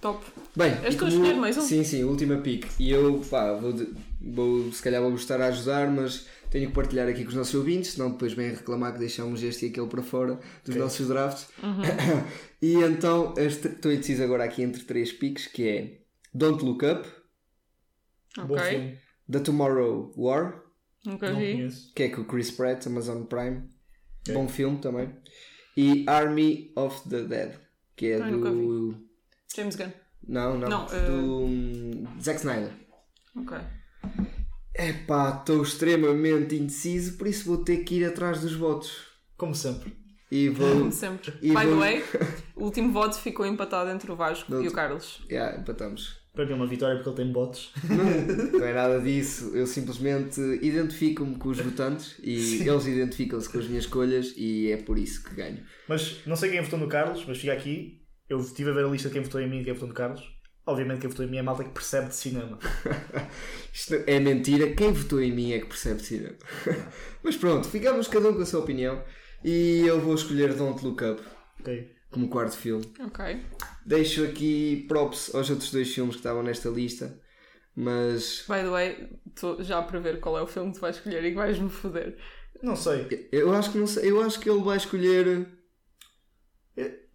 Top. 0.00 0.24
Bem, 0.54 0.72
És 0.84 0.94
tu 0.94 1.06
a 1.06 1.08
escolher 1.08 1.34
mais 1.34 1.56
um? 1.58 1.60
Sim, 1.62 1.82
sim, 1.82 2.04
última 2.04 2.36
pick. 2.38 2.66
E 2.78 2.90
eu, 2.90 3.20
pá, 3.28 3.54
vou, 3.54 3.72
de- 3.72 3.92
vou 4.20 4.70
se 4.72 4.80
calhar 4.80 5.02
vou 5.02 5.12
estar 5.14 5.40
a 5.40 5.46
ajudar, 5.46 5.90
mas 5.90 6.24
tenho 6.50 6.68
que 6.68 6.72
partilhar 6.74 7.08
aqui 7.08 7.24
com 7.24 7.30
os 7.30 7.34
nossos 7.34 7.54
ouvintes, 7.56 7.92
senão 7.94 8.12
depois 8.12 8.32
vêm 8.32 8.50
reclamar 8.50 8.92
que 8.92 9.00
deixamos 9.00 9.42
este 9.42 9.66
e 9.66 9.70
aquele 9.70 9.88
para 9.88 10.02
fora 10.02 10.34
dos 10.64 10.70
Ok. 10.76 10.80
nossos 10.80 11.08
drafts. 11.08 11.48
Uhum. 11.60 11.82
e 12.62 12.74
então 12.74 13.34
estou 13.36 13.90
indeciso 13.90 14.22
agora 14.22 14.44
aqui 14.44 14.62
entre 14.62 14.84
três 14.84 15.10
picks, 15.12 15.48
que 15.48 15.68
é 15.68 15.98
Don't 16.32 16.64
Look 16.64 16.84
Up, 16.86 17.08
Ok. 18.38 18.98
The 19.30 19.40
Tomorrow 19.40 20.12
War, 20.16 20.62
Nunca 21.04 21.30
Não 21.30 21.38
vi. 21.38 21.52
conheço. 21.52 21.92
que 21.94 22.02
é 22.04 22.08
com 22.08 22.20
o 22.22 22.24
Chris 22.24 22.50
Pratt, 22.50 22.86
Amazon 22.86 23.22
Prime. 23.24 23.62
Ok. 24.22 24.34
Bom 24.34 24.48
filme 24.48 24.78
também. 24.78 25.10
E 25.76 26.04
Army 26.08 26.72
of 26.76 27.08
the 27.08 27.22
Dead, 27.22 27.54
que 27.96 28.06
é 28.06 28.20
Ai, 28.22 28.30
nunca 28.32 28.50
do. 28.50 28.96
James 29.54 29.76
Gunn. 29.76 29.90
Não, 30.26 30.58
não, 30.58 30.68
Não, 30.68 30.86
do 30.86 31.44
hum, 31.44 32.04
Zack 32.20 32.38
Snyder. 32.40 32.72
Ok. 33.36 33.56
Epá, 34.74 35.38
estou 35.40 35.62
extremamente 35.62 36.54
indeciso, 36.56 37.16
por 37.16 37.26
isso 37.26 37.44
vou 37.46 37.64
ter 37.64 37.78
que 37.84 37.96
ir 37.96 38.04
atrás 38.04 38.40
dos 38.40 38.54
votos. 38.54 39.06
Como 39.36 39.54
sempre. 39.54 39.96
E 40.30 40.48
vou. 40.50 40.70
Como 40.80 40.92
sempre. 40.92 41.32
E 41.42 41.48
By 41.48 41.60
the 41.60 41.66
vou- 41.66 41.78
way, 41.78 42.04
o 42.56 42.64
último 42.64 42.92
voto 42.92 43.18
ficou 43.18 43.46
empatado 43.46 43.90
entre 43.90 44.10
o 44.12 44.16
Vasco 44.16 44.52
e 44.62 44.68
o 44.68 44.72
Carlos. 44.72 45.22
yeah, 45.30 45.58
empatamos. 45.58 46.17
Para 46.34 46.46
mim 46.46 46.52
é 46.52 46.54
uma 46.54 46.66
vitória 46.66 46.96
porque 46.96 47.08
ele 47.10 47.16
tem 47.16 47.32
bots. 47.32 47.70
Não 48.52 48.64
é 48.64 48.72
nada 48.72 49.00
disso, 49.00 49.50
eu 49.54 49.66
simplesmente 49.66 50.40
identifico-me 50.62 51.36
com 51.36 51.48
os 51.48 51.58
votantes 51.58 52.16
e 52.22 52.62
eles 52.68 52.86
identificam-se 52.86 53.48
com 53.48 53.58
as 53.58 53.66
minhas 53.66 53.84
escolhas 53.84 54.34
e 54.36 54.70
é 54.70 54.76
por 54.76 54.98
isso 54.98 55.24
que 55.24 55.34
ganho. 55.34 55.64
Mas 55.88 56.24
não 56.26 56.36
sei 56.36 56.50
quem 56.50 56.62
votou 56.62 56.78
no 56.78 56.88
Carlos, 56.88 57.24
mas 57.26 57.38
fica 57.38 57.52
aqui. 57.52 58.02
Eu 58.28 58.38
estive 58.40 58.70
a 58.70 58.72
ver 58.74 58.84
a 58.84 58.88
lista 58.88 59.08
de 59.08 59.14
quem 59.14 59.22
votou 59.22 59.40
em 59.40 59.48
mim 59.48 59.60
e 59.60 59.64
quem 59.64 59.72
votou 59.72 59.88
no 59.88 59.94
Carlos. 59.94 60.22
Obviamente 60.66 61.00
quem 61.00 61.08
votou 61.08 61.24
em 61.24 61.30
mim 61.30 61.38
é 61.38 61.40
a 61.40 61.42
malta 61.42 61.64
que 61.64 61.70
percebe 61.70 62.08
de 62.08 62.14
cinema. 62.14 62.58
Isto 63.72 63.94
é 64.06 64.20
mentira, 64.20 64.70
quem 64.74 64.92
votou 64.92 65.20
em 65.20 65.32
mim 65.32 65.52
é 65.52 65.60
que 65.60 65.66
percebe 65.66 66.00
cinema. 66.02 66.36
Mas 67.24 67.36
pronto, 67.36 67.66
ficamos 67.68 68.06
cada 68.06 68.28
um 68.28 68.34
com 68.34 68.42
a 68.42 68.46
sua 68.46 68.60
opinião 68.60 69.02
e 69.42 69.80
eu 69.86 69.98
vou 70.00 70.14
escolher 70.14 70.52
Don't 70.54 70.84
Look 70.84 71.02
Up 71.02 71.22
Ok? 71.60 71.90
como 72.10 72.28
quarto 72.28 72.56
filme. 72.56 72.84
Ok. 73.00 73.40
Deixo 73.88 74.22
aqui 74.22 74.84
props 74.86 75.34
aos 75.34 75.48
outros 75.48 75.70
dois 75.70 75.94
filmes 75.94 76.16
que 76.16 76.20
estavam 76.20 76.42
nesta 76.42 76.68
lista, 76.68 77.18
mas 77.74 78.44
By 78.46 78.56
the 78.56 78.68
way, 78.68 79.08
estou 79.26 79.62
já 79.62 79.78
a 79.78 79.82
prever 79.82 80.20
qual 80.20 80.36
é 80.36 80.42
o 80.42 80.46
filme 80.46 80.72
que 80.72 80.78
tu 80.78 80.82
vais 80.82 80.96
escolher 80.96 81.24
e 81.24 81.30
que 81.30 81.36
vais-me 81.36 81.70
foder. 81.70 82.18
Não 82.62 82.76
sei. 82.76 83.28
eu 83.32 83.50
acho 83.54 83.72
que 83.72 83.78
não 83.78 83.86
sei, 83.86 84.10
eu 84.10 84.20
acho 84.20 84.38
que 84.40 84.50
ele 84.50 84.62
vai 84.62 84.76
escolher. 84.76 85.48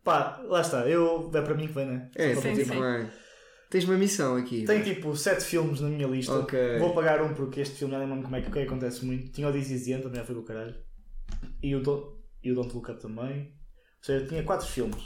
Pá, 0.04 0.42
lá 0.46 0.62
está. 0.62 0.90
Eu, 0.90 1.30
é 1.32 1.42
para 1.44 1.54
mim 1.54 1.68
que 1.68 1.74
vem, 1.74 1.86
né? 1.86 2.10
É, 2.16 2.34
sim, 2.34 2.56
sim. 2.56 2.64
vai. 2.64 3.08
Tens 3.70 3.84
uma 3.84 3.98
missão 3.98 4.36
aqui. 4.36 4.66
Tenho 4.66 4.84
tipo 4.84 5.16
7 5.16 5.44
filmes 5.44 5.80
na 5.80 5.90
minha 5.90 6.08
lista. 6.08 6.34
Ok. 6.34 6.80
Vou 6.80 6.96
pagar 6.96 7.22
um 7.22 7.36
porque 7.36 7.62
este 7.62 7.76
filme 7.76 7.94
já 7.94 8.00
nem 8.00 8.10
lembro 8.10 8.24
como 8.24 8.36
é 8.36 8.42
que, 8.42 8.50
o 8.50 8.52
que 8.52 8.60
é 8.60 8.62
que 8.64 8.68
acontece 8.68 9.06
muito. 9.06 9.32
Tinha 9.32 9.48
o 9.48 9.56
End, 9.56 10.02
também 10.02 10.16
já 10.16 10.26
foi 10.26 10.34
do 10.34 10.44
caralho. 10.44 10.76
E 11.62 11.76
o, 11.76 11.84
Don't, 11.84 12.18
e 12.44 12.52
o 12.52 12.56
Don't 12.56 12.74
Look 12.74 12.90
Up 12.90 13.00
também. 13.00 13.54
Ou 14.00 14.04
seja, 14.04 14.26
tinha 14.26 14.44
4 14.44 14.68
filmes. 14.68 15.04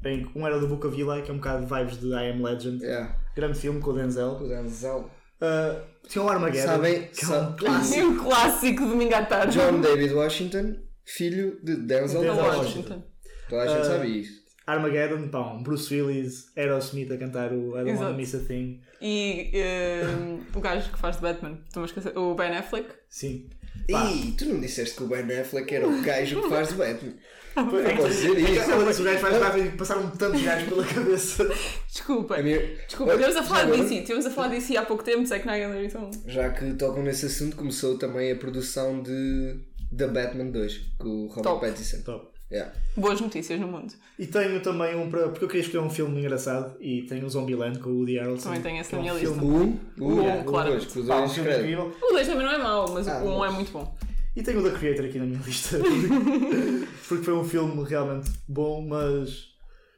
Bem, 0.00 0.30
um 0.34 0.46
era 0.46 0.58
do 0.58 0.68
Book 0.68 0.86
of 0.86 1.00
Eli, 1.00 1.22
que 1.22 1.30
é 1.30 1.34
um 1.34 1.38
bocado 1.38 1.66
de 1.66 1.72
vibes 1.74 1.98
de 2.00 2.06
I 2.08 2.30
Am 2.30 2.42
Legend. 2.42 2.84
É. 2.84 3.08
Grande 3.34 3.58
filme 3.58 3.80
com 3.80 3.90
o 3.90 3.94
Denzel. 3.94 4.32
O 4.40 4.48
Denzel. 4.48 5.10
Uh, 5.40 5.80
tinha 6.08 6.24
o 6.24 6.28
Armageddon. 6.28 6.66
Sabem- 6.66 7.08
que 7.08 7.24
é 7.24 7.28
um 7.38 7.56
clássico. 7.56 8.00
É 8.00 8.04
um 8.04 8.16
clássico 8.16 8.82
de 8.82 8.88
domingo 8.88 9.14
à 9.14 9.24
tarde. 9.24 9.56
John 9.58 9.80
David 9.80 10.12
Washington, 10.14 10.76
filho 11.04 11.58
de 11.62 11.76
Denzel 11.76 12.20
Denzel 12.22 12.36
Washington. 12.44 12.58
Washington. 12.58 13.02
Toda 13.48 13.62
a 13.62 13.66
gente 13.68 13.80
Ah, 13.80 13.84
sabe 13.84 14.20
isto. 14.20 14.38
Armageddon, 14.66 15.28
pá, 15.28 15.52
um 15.52 15.62
Bruce 15.62 15.94
Willis, 15.94 16.52
Aerosmith 16.56 17.10
a 17.10 17.16
cantar 17.16 17.52
o 17.52 17.70
I 17.70 17.78
Don't 17.78 17.90
Exato. 17.90 18.04
Wanna 18.04 18.16
Miss 18.16 18.34
a 18.34 18.38
Thing. 18.40 18.80
E 19.00 19.50
ehm, 19.54 20.40
o 20.54 20.60
gajo 20.60 20.90
que 20.92 20.98
faz 20.98 21.16
de 21.16 21.22
Batman, 21.22 21.58
estou-me 21.66 21.84
a 21.84 21.88
esquecer, 21.88 22.18
o 22.18 22.34
Ben 22.34 22.54
Affleck. 22.54 22.88
Sim. 23.08 23.48
Pá. 23.90 24.04
Ih, 24.10 24.32
tu 24.36 24.44
não 24.46 24.60
disseste 24.60 24.96
que 24.96 25.02
o 25.02 25.06
Ben 25.06 25.22
Affleck 25.40 25.74
era 25.74 25.88
o 25.88 26.02
gajo 26.02 26.42
que 26.42 26.48
faz 26.48 26.68
de 26.68 26.74
Batman. 26.74 27.14
É 27.56 27.60
Não 27.62 27.70
que- 27.70 27.96
posso 27.96 28.08
dizer 28.10 28.30
é 28.30 28.34
que 28.44 28.52
isso. 28.52 28.70
ela 28.70 28.84
disse, 28.86 29.00
o 29.00 29.04
gajo 29.04 29.18
faz 29.18 29.64
e 29.66 29.68
passaram 29.70 30.10
tantos 30.10 30.42
gajos 30.42 30.68
pela 30.68 30.84
cabeça. 30.84 31.48
Desculpa. 31.90 32.36
A 32.36 32.42
minha- 32.42 32.76
Desculpa, 32.86 33.12
estivemos 33.14 33.36
a 33.36 33.42
falar 33.42 33.64
de 33.64 33.70
DC. 33.82 33.94
Estivemos 33.94 34.26
a 34.26 34.30
falar 34.30 34.48
de 34.48 34.54
DC 34.56 34.76
há 34.76 34.84
pouco 34.84 35.02
tempo, 35.02 35.26
Zack 35.26 35.40
Snyder, 35.40 35.84
então. 35.84 36.10
Já 36.26 36.50
que 36.50 36.72
tocam 36.74 37.02
nesse 37.02 37.26
assunto, 37.26 37.56
começou 37.56 37.98
também 37.98 38.30
a 38.30 38.36
produção 38.36 39.02
de 39.02 39.58
The 39.96 40.06
Batman 40.06 40.50
2 40.52 40.80
com 40.98 41.08
o 41.08 41.26
Robert 41.26 41.42
Top. 41.42 41.66
Pattinson. 41.66 42.02
Top. 42.02 42.37
Yeah. 42.50 42.72
Boas 42.96 43.20
notícias 43.20 43.60
no 43.60 43.68
mundo. 43.68 43.92
E 44.18 44.26
tenho 44.26 44.60
também 44.62 44.96
um 44.96 45.10
para. 45.10 45.28
Porque 45.28 45.44
eu 45.44 45.48
queria 45.48 45.60
escolher 45.62 45.84
um 45.84 45.90
filme 45.90 46.18
engraçado 46.20 46.76
e 46.80 47.02
tenho 47.02 47.26
o 47.26 47.28
Zombieland 47.28 47.78
com 47.78 47.90
o 47.90 47.98
Woody 47.98 48.16
Harrelson. 48.18 48.44
Também 48.44 48.62
tenho 48.62 48.80
esse 48.80 48.94
é 48.94 48.96
na 48.96 48.98
um 48.98 49.02
minha 49.04 49.14
filme- 49.16 49.40
O 49.44 49.46
1, 49.46 49.78
o 50.00 50.12
Um, 50.20 50.40
1, 50.40 50.44
claro. 50.44 50.70
o 50.70 50.72
2, 50.72 50.86
com 50.86 51.00
o 51.00 51.06
Pá, 51.06 51.16
um 51.16 51.18
2 51.20 51.32
filme 51.34 51.48
credo. 51.50 51.62
incrível. 51.64 51.96
O 52.02 52.12
2 52.12 52.26
também 52.26 52.46
não 52.46 52.52
é 52.52 52.58
mau, 52.58 52.88
mas 52.92 53.06
Ah, 53.06 53.18
o 53.22 53.28
1 53.28 53.38
um 53.38 53.44
é 53.44 53.50
muito 53.50 53.70
bom. 53.72 53.94
E 54.34 54.42
tenho 54.42 54.60
o 54.60 54.62
The 54.70 54.78
Creator 54.78 55.04
aqui 55.04 55.18
na 55.18 55.26
minha 55.26 55.40
lista. 55.44 55.78
porque 57.08 57.24
foi 57.24 57.34
um 57.34 57.44
filme 57.44 57.84
realmente 57.84 58.30
bom, 58.48 58.86
mas 58.86 59.48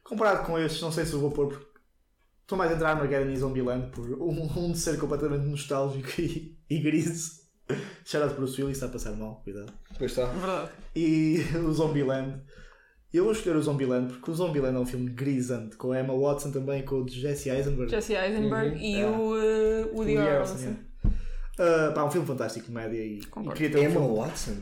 comparado 0.03 0.45
com 0.45 0.59
estes, 0.59 0.81
não 0.81 0.91
sei 0.91 1.05
se 1.05 1.13
eu 1.13 1.19
vou 1.21 1.31
pôr. 1.31 1.47
Porque 1.47 1.65
estou 2.41 2.57
mais 2.57 2.71
a 2.71 2.75
entrar 2.75 2.89
Armageddon 2.97 3.31
e 3.31 3.37
Zombieland 3.37 3.91
por 3.91 4.05
um, 4.21 4.49
um 4.57 4.71
de 4.73 4.77
ser 4.79 4.97
completamente 4.99 5.45
nostálgico 5.45 6.09
e, 6.19 6.57
e 6.69 6.79
grise. 6.79 7.40
Shout 8.05 8.33
o 8.35 8.41
Willis, 8.43 8.77
está 8.77 8.85
a 8.85 8.89
passar 8.89 9.11
mal, 9.11 9.41
cuidado. 9.43 9.71
Depois 9.91 10.11
está. 10.11 10.25
Verdade. 10.25 10.69
E 10.95 11.39
o 11.65 11.71
Zombieland. 11.71 12.41
Eu 13.13 13.25
vou 13.25 13.33
escolher 13.33 13.57
o 13.57 13.61
Zombieland 13.61 14.13
porque 14.13 14.31
o 14.31 14.33
Zombieland 14.33 14.77
é 14.77 14.79
um 14.79 14.85
filme 14.85 15.09
grisante, 15.09 15.75
com 15.75 15.91
a 15.91 15.99
Emma 15.99 16.17
Watson 16.17 16.51
também, 16.51 16.83
com 16.83 17.01
o 17.01 17.07
Jesse 17.07 17.49
Eisenberg. 17.49 17.91
Jesse 17.91 18.13
Eisenberg 18.13 18.77
e 18.77 19.01
É. 19.01 19.05
o 19.05 19.11
uh, 19.11 19.95
Woody 19.95 20.15
Woody 20.15 20.15
Harrelson. 20.15 20.75
É. 21.07 21.07
Uh, 21.61 21.93
pá, 21.93 22.05
um 22.05 22.11
filme 22.11 22.25
fantástico, 22.25 22.67
comédia 22.67 22.97
e, 22.97 23.19
e 23.19 23.49
queria 23.53 23.69
ter 23.71 23.79
um 23.79 23.83
Emma 23.83 23.99
filme- 23.99 24.17
Watson? 24.17 24.55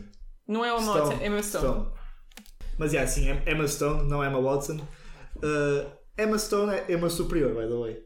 Não 0.48 0.65
é 0.65 0.74
o 0.74 0.78
Emma 0.78 0.84
Stone. 0.84 1.00
Watson, 1.00 1.22
é 1.22 1.26
Emma 1.28 1.43
Stone. 1.43 1.88
Mas 2.80 2.93
é 2.95 3.00
assim, 3.00 3.28
Emma 3.45 3.67
Stone, 3.67 4.10
não 4.10 4.24
Emma 4.24 4.41
Watson. 4.41 4.78
Uh, 5.38 5.89
Emma 6.17 6.38
Stone 6.39 6.74
é 6.74 6.86
Emma 6.91 7.10
superior, 7.10 7.54
by 7.54 7.67
the 7.72 7.76
way. 7.80 8.04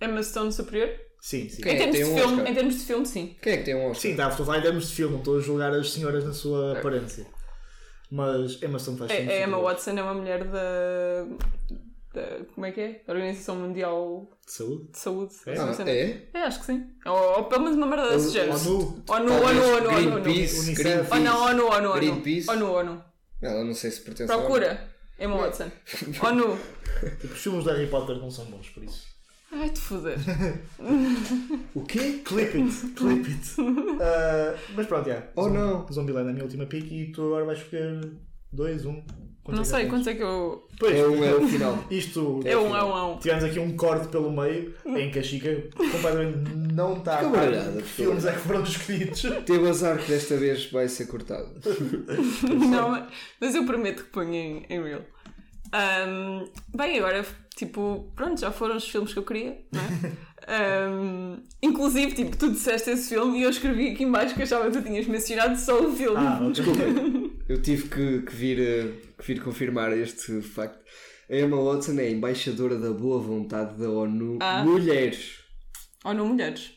Emma 0.00 0.22
Stone 0.22 0.52
superior? 0.52 0.90
Sim, 1.24 1.48
sim. 1.48 1.62
Quem 1.62 1.72
Em 1.76 1.82
é 1.82 1.86
termos, 1.92 2.08
um 2.08 2.18
filme, 2.18 2.50
em 2.50 2.54
termos 2.54 2.74
de 2.74 2.80
filme, 2.84 3.06
sim. 3.06 3.36
Quem 3.40 3.52
é 3.52 3.56
que 3.58 3.62
tem 3.62 3.76
um 3.76 3.84
Oscar? 3.90 4.00
Sim, 4.10 4.16
tá, 4.16 4.28
estou 4.28 4.42
a 4.42 4.46
falar 4.46 4.58
em 4.58 4.62
termos 4.62 4.88
de 4.88 4.94
filme, 4.96 5.12
não 5.12 5.20
estou 5.20 5.38
a 5.38 5.40
julgar 5.40 5.72
as 5.72 5.92
senhoras 5.92 6.24
na 6.24 6.32
sua 6.32 6.76
aparência. 6.76 7.24
Mas 8.10 8.60
Emma 8.60 8.76
Stone 8.78 8.98
faz 8.98 9.10
É, 9.12 9.16
filmes 9.18 9.32
a 9.32 9.42
Emma. 9.44 9.58
Watson 9.62 9.90
é 9.92 10.02
uma 10.02 10.14
mulher 10.14 10.42
da. 10.44 11.24
da 12.12 12.44
como 12.52 12.66
é 12.66 12.72
que 12.72 12.80
é? 12.80 13.00
Da 13.06 13.12
Organização 13.12 13.54
Mundial 13.56 14.28
De 14.44 14.52
saúde. 14.52 14.88
de 14.90 14.98
Saúde. 14.98 15.34
É? 15.46 15.52
Assim, 15.52 15.62
Ah, 15.62 15.70
assim. 15.70 15.82
é? 15.90 16.28
É, 16.34 16.38
acho 16.42 16.58
que 16.60 16.66
sim. 16.66 16.90
Ou, 17.06 17.14
ou 17.38 17.44
pelo 17.44 17.62
menos 17.62 17.76
uma 17.78 17.86
merda 17.86 18.10
desse 18.10 18.26
Ou- 18.26 18.32
género. 18.32 18.58
ONU. 18.58 19.04
ONU, 19.08 19.32
ONU, 19.32 19.62
ONU, 19.76 19.88
ONU. 19.96 20.20
Greenpeace. 20.22 20.72
Greenpeace. 20.74 21.08
Oh 21.12 21.16
não, 21.20 21.44
ONU, 21.46 21.66
ONU, 21.66 21.88
ONU. 21.90 21.92
Greenpeace. 21.94 22.50
ONU, 22.50 22.66
ONU. 22.72 23.04
Ela 23.40 23.64
não 23.64 23.74
sei 23.74 23.90
se 23.92 24.00
pertence 24.00 24.30
ao- 24.32 24.40
Procura. 24.40 24.88
Emma 25.20 25.36
Watson. 25.36 25.70
ONU. 26.26 26.58
Tipo, 27.20 27.32
os 27.32 27.40
filmes 27.40 27.64
de 27.64 27.70
Harry 27.70 27.86
Potter 27.86 28.16
não 28.16 28.30
são 28.30 28.44
bons, 28.46 28.68
por 28.70 28.82
isso. 28.82 29.06
Ai, 29.52 29.70
te 29.70 29.80
foder. 29.80 30.18
O 31.74 31.82
quê? 31.84 32.20
Clip 32.24 32.56
it, 32.58 32.86
clip 32.94 33.26
it. 33.28 33.60
Uh, 33.60 34.58
mas 34.74 34.86
pronto, 34.86 35.08
já. 35.08 35.22
Oh, 35.36 35.48
não. 35.48 35.86
Zombieland 35.92 36.26
é 36.28 36.30
a 36.30 36.32
minha 36.32 36.44
última 36.44 36.66
pick 36.66 36.90
e 36.90 37.12
tu 37.12 37.22
agora 37.26 37.44
vais 37.44 37.58
escolher 37.58 38.12
2, 38.52 38.84
1. 38.86 38.90
Um. 38.90 39.02
Não 39.48 39.64
sei, 39.64 39.86
quantos 39.86 40.06
é 40.06 40.14
que 40.14 40.22
eu. 40.22 40.68
Pois, 40.78 40.94
É 40.96 41.06
um, 41.06 41.24
é 41.24 41.34
o 41.34 41.46
final. 41.48 41.84
isto. 41.90 42.40
É 42.44 42.56
um, 42.56 42.74
é 42.76 42.84
um, 42.84 42.96
é 42.96 43.04
um. 43.04 43.18
Tivemos 43.18 43.44
aqui 43.44 43.58
um 43.58 43.76
corte 43.76 44.08
pelo 44.08 44.30
meio 44.30 44.72
em 44.86 45.10
que 45.10 45.18
a 45.18 45.22
Chica 45.22 45.64
completamente 45.76 46.50
não 46.72 46.98
está 46.98 47.20
a 47.20 47.28
baralhada, 47.28 47.82
que 47.82 47.88
filmes 47.88 48.24
é 48.24 48.32
que 48.32 48.38
foram 48.38 48.62
escolhidos. 48.62 49.22
Teve 49.44 49.68
azar 49.68 49.98
que 49.98 50.10
desta 50.12 50.36
vez 50.36 50.70
vai 50.70 50.88
ser 50.88 51.06
cortado. 51.06 51.48
Não, 52.70 53.06
mas 53.40 53.54
eu 53.54 53.64
prometo 53.66 54.04
que 54.04 54.10
ponho 54.10 54.32
em, 54.34 54.66
em 54.70 54.82
real. 54.82 55.02
Ahm, 55.72 56.44
bem, 56.74 56.98
agora, 56.98 57.24
tipo, 57.56 58.12
pronto, 58.14 58.40
já 58.40 58.50
foram 58.50 58.76
os 58.76 58.88
filmes 58.88 59.12
que 59.12 59.18
eu 59.18 59.22
queria, 59.24 59.58
não 59.72 59.80
é? 59.80 60.32
Ahm, 60.48 61.36
inclusive, 61.62 62.12
tipo, 62.14 62.36
tu 62.36 62.50
disseste 62.50 62.90
esse 62.90 63.10
filme 63.10 63.38
e 63.38 63.42
eu 63.44 63.50
escrevi 63.50 63.90
aqui 63.90 64.02
embaixo 64.04 64.34
que 64.34 64.42
achava 64.42 64.70
que 64.70 64.76
tu 64.78 64.82
tinhas 64.82 65.06
mencionado 65.06 65.56
só 65.58 65.80
o 65.80 65.92
filme. 65.94 66.16
Ah. 66.18 66.40
Desculpa, 66.52 66.82
eu 67.48 67.62
tive 67.62 67.88
que, 67.88 68.22
que 68.22 68.34
vir, 68.34 68.60
eh, 68.60 68.92
que 69.16 69.24
vir 69.26 69.42
confirmar 69.42 69.96
este 69.96 70.42
facto. 70.42 70.82
A 71.30 71.36
Emma 71.36 71.56
Watson 71.62 71.98
é 72.00 72.10
embaixadora 72.10 72.76
da 72.76 72.90
boa 72.90 73.18
vontade 73.20 73.78
da 73.78 73.88
ONU 73.88 74.38
Ah. 74.42 74.62
Mulheres. 74.64 75.38
Não 76.04 76.26
mulheres. 76.26 76.72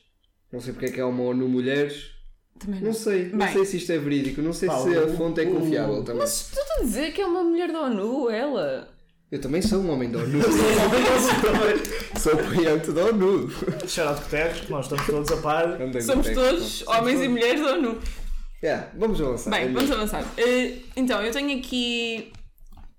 Não 0.54 0.62
sei 0.62 0.72
porque 0.72 0.86
é 0.86 0.92
que 0.92 1.00
é 1.02 1.06
uma 1.06 1.24
ONU 1.24 1.50
Mulheres. 1.50 2.12
Também 2.60 2.80
não. 2.80 2.88
Não 2.88 2.94
sei, 2.94 3.30
não 3.30 3.40
Bem. 3.40 3.54
sei 3.54 3.66
se 3.66 3.78
isto 3.78 3.92
é 3.92 3.98
verídico, 3.98 4.42
não 4.42 4.54
sei 4.54 4.70
Pá, 4.70 4.78
se 4.80 4.90
o- 4.90 5.04
a 5.04 5.08
fonte 5.10 5.42
é 5.42 5.44
o- 5.44 5.54
confiável 5.56 6.04
também. 6.04 6.22
Mas 6.22 6.50
tu 6.54 6.60
a 6.60 6.84
dizer 6.84 7.12
que 7.14 7.22
é 7.22 7.26
uma 7.26 7.44
mulher 7.44 7.72
da 7.72 7.82
ONU, 7.82 8.30
ela. 8.30 8.90
Eu 9.32 9.42
também 9.42 9.62
sou 9.62 9.82
um 9.82 9.90
homem 9.92 10.10
da 10.12 10.20
ONU. 10.20 10.40
sou 12.20 12.34
apoiante 12.34 12.92
da 12.92 13.06
ONU. 13.06 13.50
Shout 13.88 14.02
out 14.10 14.22
Guterres, 14.24 14.70
nós 14.70 14.86
estamos 14.86 15.06
todos 15.06 15.32
a 15.32 15.38
par. 15.42 15.82
É 15.82 15.90
que 15.90 16.02
Somos 16.02 16.30
todos 16.30 16.88
homens 16.88 17.22
e 17.22 17.28
mulheres 17.28 17.62
da 17.62 17.74
ONU. 17.74 18.00
Yeah, 18.64 18.90
vamos 18.98 19.20
avançar. 19.22 19.50
Bem, 19.52 19.64
É 19.66 19.72
vamos 19.72 19.92
avançar. 19.92 20.24
Eh, 20.38 20.78
então, 20.96 21.22
eu 21.22 21.32
tenho 21.32 21.60
aqui, 21.60 22.32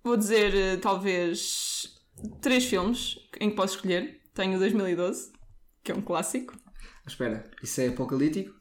vou 0.04 0.16
dizer, 0.16 0.54
eh, 0.54 0.76
talvez, 0.76 1.94
três 2.40 2.66
filmes 2.66 3.16
em 3.40 3.50
que 3.50 3.56
posso 3.56 3.76
escolher. 3.76 4.20
Tenho 4.34 4.58
2012, 4.58 5.32
que 5.82 5.90
é 5.90 5.94
um 5.94 6.02
clássico. 6.02 6.54
Espera, 7.06 7.42
isso 7.62 7.80
é 7.80 7.88
apocalíptico? 7.88 8.52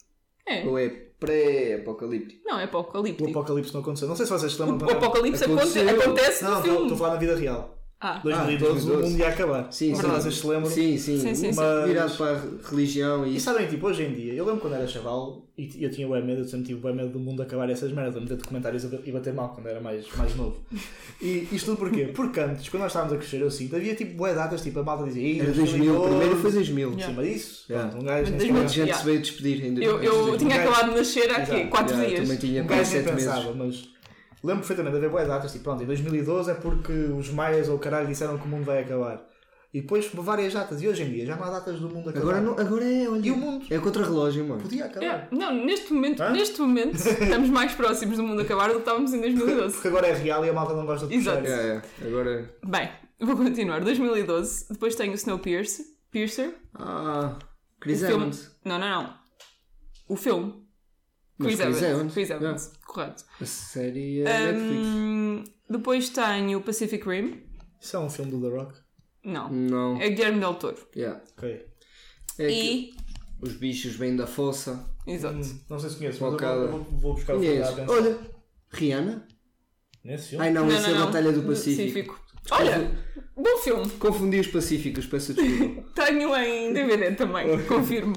É. 0.47 0.65
Ou 0.67 0.77
é 0.77 0.89
pré-apocalíptico? 1.19 2.41
Não, 2.45 2.59
é 2.59 2.63
O 2.63 2.65
apocalíptico. 2.65 3.29
apocalipse 3.29 3.73
não 3.73 3.81
aconteceu. 3.81 4.07
Não 4.07 4.15
sei 4.15 4.25
se 4.25 4.31
vocês 4.31 4.57
lembram. 4.57 4.75
O 4.77 4.79
quando- 4.79 4.91
apocalipse 5.03 5.43
Aconteceu. 5.43 5.89
aconte- 5.89 6.03
acontece 6.03 6.43
Não, 6.43 6.55
no 6.57 6.61
filme. 6.63 6.81
estou 6.83 6.95
a 6.95 6.97
falar 6.97 7.13
na 7.13 7.19
vida 7.19 7.35
real. 7.35 7.74
Ah, 8.05 8.19
2012, 8.23 8.71
o 8.71 8.73
2012. 8.75 9.09
mundo 9.09 9.19
ia 9.19 9.27
acabar. 9.29 9.67
Sim, 9.71 9.95
sim. 9.95 10.01
vocês 10.01 10.37
se 10.37 10.47
lembram. 10.47 10.69
Sim, 10.69 10.97
sim. 10.97 11.19
Sim, 11.19 11.35
sim, 11.35 11.51
sim. 11.51 11.55
Mas- 11.55 11.87
Virado 11.87 12.17
para 12.17 12.31
a 12.35 12.69
religião 12.69 13.25
e 13.25 13.35
E 13.35 13.39
sabem, 13.39 13.67
tipo, 13.67 13.87
hoje 13.87 14.03
em 14.03 14.13
dia, 14.13 14.33
eu 14.33 14.45
lembro 14.45 14.61
quando 14.61 14.73
era 14.75 14.87
chaval 14.87 15.43
e 15.57 15.77
eu 15.83 15.89
tinha 15.89 16.07
bem 16.07 16.23
medo, 16.23 16.41
eu 16.41 16.45
sempre 16.47 16.67
tive 16.67 16.81
bem 16.81 16.93
medo 16.93 17.09
do 17.09 17.19
mundo 17.19 17.41
acabar 17.41 17.69
essas 17.69 17.91
merdas, 17.91 18.17
a 18.17 18.19
meter 18.19 18.35
documentários 18.37 18.83
e 19.05 19.11
bater 19.11 19.33
mal 19.33 19.49
quando 19.55 19.67
era 19.67 19.79
mais, 19.79 20.05
mais 20.17 20.35
novo. 20.35 20.57
E 21.21 21.47
isto 21.51 21.67
tudo 21.67 21.77
porquê? 21.77 22.05
Porque 22.13 22.39
antes, 22.41 22.67
quando 22.69 22.81
nós 22.83 22.91
estávamos 22.91 23.13
a 23.13 23.17
crescer, 23.17 23.41
eu 23.41 23.49
sinto, 23.49 23.75
havia 23.75 23.95
tipo 23.95 24.15
bué 24.17 24.33
datas, 24.33 24.61
tipo, 24.61 24.79
a 24.79 24.83
malta 24.83 25.05
dizia, 25.05 25.23
"Ih, 25.25 25.39
Era 25.39 25.51
2000, 25.51 25.95
o 26.03 26.07
primeiro 26.09 26.35
foi 26.37 26.51
2000. 26.51 26.89
Yeah. 26.91 27.07
Sim, 27.07 27.13
mas 27.15 27.35
isso, 27.35 27.65
Yeah. 27.69 27.89
pronto, 27.89 28.03
um 28.03 28.05
gajo 28.05 28.23
nem 28.29 28.37
2000. 28.37 28.53
Muita 28.53 28.69
sequer- 28.69 28.85
gente 28.85 28.87
Yeah. 28.89 28.99
se 28.99 29.05
veio 29.05 29.21
despedir 29.21 29.65
em 29.65 29.83
eu, 29.83 30.03
eu 30.03 30.37
tinha 30.37 30.55
acabado 30.61 30.89
de 30.91 30.95
nascer 30.97 31.31
há 31.31 31.41
quê? 31.45 31.51
Exato. 31.55 31.69
4 31.69 31.93
Yeah, 31.95 32.07
dias. 32.15 32.21
Também 32.29 32.37
tinha 32.37 32.63
um 32.63 32.67
gajo 32.67 32.81
nem 32.81 32.85
7 32.91 33.05
meses. 33.13 33.25
pensava, 33.33 33.53
mas 33.55 33.94
lembro 34.45 34.59
perfeitamente 34.61 34.93
de 34.93 34.97
haver 34.97 35.09
boas 35.09 35.27
datas, 35.27 35.51
tipo, 35.51 35.63
pronto, 35.63 35.83
em 35.83 35.85
2012 35.85 36.51
é 36.51 36.53
porque 36.53 36.91
os 36.91 37.29
maias 37.31 37.67
ou 37.69 37.75
o 37.75 37.79
caralho 37.79 38.07
disseram 38.07 38.37
que 38.37 38.45
o 38.45 38.47
mundo 38.47 38.63
vai 38.65 38.81
acabar. 38.83 39.25
E 39.73 39.81
depois 39.81 40.09
várias 40.13 40.53
datas, 40.53 40.81
e 40.81 40.87
hoje 40.87 41.03
em 41.03 41.09
dia 41.09 41.25
já 41.25 41.35
não 41.35 41.43
há 41.43 41.49
datas 41.49 41.81
do 41.81 41.89
mundo 41.89 42.09
acabar. 42.09 42.37
Agora, 42.37 42.41
não, 42.41 42.53
agora 42.57 42.85
é, 42.85 43.09
olha, 43.09 43.27
E 43.27 43.31
o 43.31 43.35
mundo? 43.35 43.65
é 43.69 43.77
contra-relógio, 43.77 44.47
mano. 44.47 44.61
Podia 44.61 44.85
acabar. 44.85 45.05
É, 45.05 45.27
não, 45.31 45.65
neste 45.65 45.91
momento, 45.91 46.23
Hã? 46.23 46.29
neste 46.29 46.61
momento 46.61 46.95
estamos 46.95 47.49
mais 47.49 47.73
próximos 47.73 48.15
do 48.15 48.23
mundo 48.23 48.41
acabar 48.41 48.67
do 48.69 48.75
que 48.75 48.79
estávamos 48.79 49.13
em 49.13 49.19
2012. 49.19 49.73
Porque 49.73 49.87
agora 49.89 50.07
é 50.07 50.13
real 50.13 50.45
e 50.45 50.49
a 50.49 50.53
malta 50.53 50.73
não 50.73 50.85
gosta 50.85 51.07
de 51.07 51.17
puxar. 51.17 51.43
Exato. 51.43 51.47
É, 51.47 51.81
é, 52.03 52.07
agora. 52.07 52.55
Bem, 52.65 52.89
vou 53.19 53.35
continuar. 53.35 53.81
2012, 53.83 54.67
depois 54.69 54.95
tenho 54.95 55.11
o 55.11 55.15
Snowpiercer. 55.15 55.85
Piercer. 56.09 56.55
Ah, 56.73 57.37
Chris. 57.81 58.01
Evans. 58.01 58.55
Não, 58.63 58.79
não, 58.79 59.03
não. 59.03 59.13
O 60.07 60.15
filme. 60.15 60.64
Mas 61.37 61.47
Chris, 61.55 61.59
Chris 61.59 61.81
Evans. 61.81 61.81
Evans, 61.99 62.13
Chris 62.13 62.29
Evans, 62.29 62.73
correto. 62.85 63.23
A 63.41 63.45
série 63.45 64.21
é 64.21 64.51
Netflix. 64.51 64.85
Hum, 64.87 65.43
depois 65.69 66.09
tenho 66.09 66.59
o 66.59 66.61
Pacific 66.61 67.07
Rim. 67.07 67.43
Isso 67.81 67.97
é 67.97 67.99
um 67.99 68.09
filme 68.09 68.31
do 68.31 68.41
The 68.41 68.55
Rock? 68.55 68.73
Não. 69.23 69.51
Não. 69.51 70.01
É 70.01 70.09
Guilherme 70.09 70.39
Del 70.39 70.53
Toro. 70.55 70.77
Yeah. 70.95 71.21
Ok. 71.37 71.65
É 72.39 72.49
E. 72.51 72.93
os 73.41 73.53
bichos 73.53 73.95
vêm 73.95 74.15
da 74.15 74.25
fossa. 74.27 74.87
Exato. 75.05 75.35
Hum, 75.37 75.59
não 75.69 75.79
sei 75.79 75.89
se 75.89 75.95
conheço, 75.97 76.23
mas 76.23 76.41
eu 76.41 76.71
vou, 76.71 76.83
vou- 76.83 77.13
buscar 77.15 77.35
o 77.35 77.39
filme. 77.39 77.61
Olha, 77.87 78.17
Rihanna? 78.71 79.27
Nesse 80.03 80.29
filme? 80.29 80.45
Ai 80.45 80.51
não, 80.53 80.67
essa 80.67 80.89
é 80.91 80.95
a 80.97 81.05
Batalha 81.05 81.31
do 81.31 81.41
Pacífico. 81.43 82.19
Olha, 82.51 82.91
bom 83.35 83.57
filme. 83.63 83.89
Confundi 83.91 84.39
os 84.39 84.47
Pacíficos, 84.47 85.05
peço 85.07 85.33
desculpa. 85.33 85.81
Tenho 86.05 86.35
em 86.35 86.73
DVD 86.73 87.11
também, 87.15 87.63
confirmo. 87.65 88.15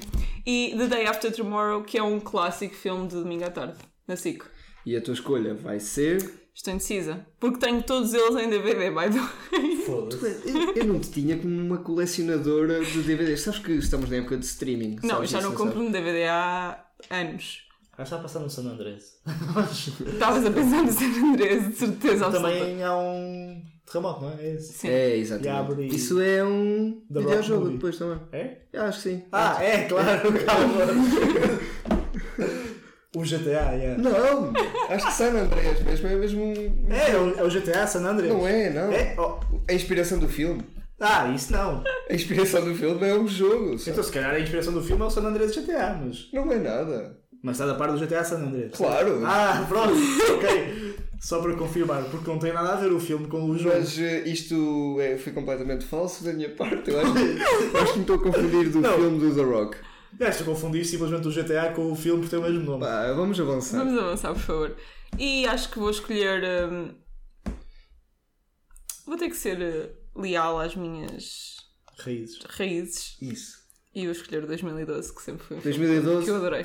E 0.50 0.74
The 0.78 0.86
Day 0.86 1.04
After 1.06 1.30
Tomorrow, 1.30 1.82
que 1.82 1.98
é 1.98 2.02
um 2.02 2.18
clássico 2.18 2.74
filme 2.74 3.06
de 3.06 3.16
domingo 3.16 3.44
à 3.44 3.50
tarde, 3.50 3.76
na 4.06 4.16
SIC. 4.16 4.42
e 4.86 4.96
a 4.96 5.02
tua 5.02 5.12
escolha 5.12 5.52
vai 5.52 5.78
ser. 5.78 6.16
Estou 6.54 6.72
indecisa. 6.72 7.26
Porque 7.38 7.58
tenho 7.58 7.82
todos 7.82 8.14
eles 8.14 8.34
em 8.42 8.48
DVD, 8.48 8.90
by 8.90 9.10
the 9.12 9.20
way. 9.20 9.76
Foda-se. 9.84 10.48
Eu, 10.48 10.74
eu 10.74 10.84
não 10.86 10.98
te 10.98 11.10
tinha 11.10 11.36
como 11.36 11.54
uma 11.54 11.76
colecionadora 11.76 12.82
de 12.82 13.02
DVDs. 13.02 13.42
Sabes 13.42 13.60
que 13.60 13.72
estamos 13.72 14.08
na 14.08 14.16
época 14.16 14.38
de 14.38 14.46
streaming. 14.46 14.96
Não, 15.02 15.18
eu 15.18 15.26
já 15.26 15.42
não 15.42 15.54
compro 15.54 15.80
um 15.82 15.90
DVD 15.90 16.24
há 16.24 16.82
anos. 17.10 17.68
Já 17.98 18.04
está 18.04 18.16
a 18.16 18.20
passar 18.20 18.38
no 18.40 18.48
San 18.48 18.62
Andrés. 18.62 19.20
Estavas 20.00 20.46
a 20.46 20.50
pensar 20.50 20.82
no 20.82 20.90
San 20.92 21.26
Andrés, 21.30 21.68
de 21.68 21.74
certeza. 21.74 22.30
Também 22.30 22.82
há 22.82 22.96
um 22.96 23.62
terremoto, 23.90 24.22
não 24.22 24.30
é? 24.32 24.42
É 24.42 24.54
esse. 24.54 24.72
Sim. 24.72 24.88
É, 24.88 25.16
E 25.16 25.20
exatamente. 25.20 25.48
abre- 25.72 25.86
Isso 25.86 26.20
é 26.20 26.44
um 26.44 27.00
The 27.12 27.20
Rock 27.20 27.26
videojogo 27.28 27.60
Movie. 27.62 27.74
depois 27.76 27.98
também. 27.98 28.18
É? 28.32 28.56
Eu 28.72 28.82
acho 28.82 29.02
que 29.02 29.08
sim. 29.10 29.22
Ah, 29.32 29.56
é, 29.62 29.84
claro, 29.84 30.32
calma. 30.44 30.84
o 33.16 33.22
GTA, 33.22 33.72
yeah. 33.74 33.96
Não, 34.02 34.52
acho 34.90 35.06
que 35.06 35.12
San 35.12 35.30
Andreas 35.32 35.80
mesmo 35.82 36.08
é 36.08 36.16
mesmo 36.16 36.44
um. 36.44 36.92
É, 36.92 37.10
é 37.10 37.16
o, 37.18 37.38
é 37.38 37.42
o 37.42 37.48
GTA 37.50 37.86
San 37.86 38.00
Andreas. 38.04 38.32
Não 38.32 38.46
é, 38.46 38.70
não. 38.70 38.92
É? 38.92 39.14
Oh. 39.18 39.38
A 39.68 39.72
inspiração 39.72 40.18
do 40.18 40.28
filme. 40.28 40.62
Ah, 41.00 41.28
isso 41.34 41.52
não. 41.52 41.82
A 42.10 42.14
inspiração 42.14 42.64
do 42.64 42.74
filme 42.74 43.08
é 43.08 43.14
um 43.14 43.26
jogo. 43.26 43.78
sabe? 43.78 43.92
Então, 43.92 44.02
se 44.04 44.12
calhar 44.12 44.34
a 44.34 44.40
inspiração 44.40 44.72
do 44.72 44.82
filme 44.82 45.02
é 45.02 45.06
o 45.06 45.10
San 45.10 45.22
Andreas 45.22 45.54
GTA, 45.56 45.98
mas. 46.04 46.28
Não 46.32 46.50
é 46.52 46.58
nada. 46.58 47.16
Mas 47.42 47.54
está 47.56 47.66
da 47.66 47.74
par 47.74 47.92
do 47.92 47.98
GTA 47.98 48.24
San 48.24 48.36
Andreas. 48.38 48.72
Claro. 48.76 49.22
Ah, 49.24 49.64
pronto, 49.68 49.94
ok. 50.36 50.96
Só 51.20 51.40
para 51.42 51.54
confirmar, 51.56 52.04
porque 52.10 52.28
não 52.30 52.38
tem 52.38 52.52
nada 52.52 52.74
a 52.74 52.76
ver 52.76 52.92
o 52.92 53.00
filme 53.00 53.26
com 53.28 53.44
o 53.50 53.58
jogo. 53.58 53.76
Mas 53.76 53.98
eh, 53.98 54.22
isto 54.28 54.98
é, 55.00 55.16
foi 55.18 55.32
completamente 55.32 55.84
falso 55.84 56.22
da 56.24 56.32
minha 56.32 56.50
parte. 56.54 56.90
Eu 56.90 57.00
acho, 57.00 57.18
eu 57.18 57.80
acho 57.80 57.92
que 57.92 57.98
me 57.98 58.02
estou 58.04 58.16
a 58.16 58.22
confundir 58.22 58.70
do 58.70 58.80
Não. 58.82 58.94
filme 58.94 59.18
do 59.20 59.34
The 59.34 59.42
Rock. 59.42 59.76
Já 60.18 60.28
estou 60.28 60.44
a 60.44 60.54
confundir 60.54 60.84
simplesmente 60.84 61.28
o 61.28 61.30
GTA 61.32 61.72
com 61.74 61.90
o 61.92 61.94
filme 61.96 62.20
porque 62.22 62.36
tem 62.36 62.44
o 62.44 62.48
mesmo 62.50 62.64
nome. 62.64 62.84
Pá, 62.84 63.12
vamos 63.12 63.38
avançar. 63.40 63.78
Vamos 63.78 63.98
avançar, 63.98 64.32
por 64.32 64.40
favor. 64.42 64.76
E 65.18 65.46
acho 65.46 65.70
que 65.70 65.78
vou 65.78 65.90
escolher. 65.90 66.42
hum, 66.70 66.90
Vou 69.06 69.16
ter 69.16 69.28
que 69.30 69.36
ser 69.36 69.60
eh, 69.60 69.90
leal 70.14 70.58
às 70.60 70.76
minhas 70.76 71.56
Raízes. 71.98 72.38
raízes. 72.48 73.16
Isso. 73.22 73.56
E 73.94 74.02
vou 74.04 74.12
escolher 74.12 74.46
2012, 74.46 75.14
que 75.14 75.22
sempre 75.22 75.44
foi 75.44 75.56
um 75.56 75.60
filme 75.60 75.78
2012? 75.78 76.24
que 76.24 76.30
eu 76.30 76.36
adorei. 76.36 76.64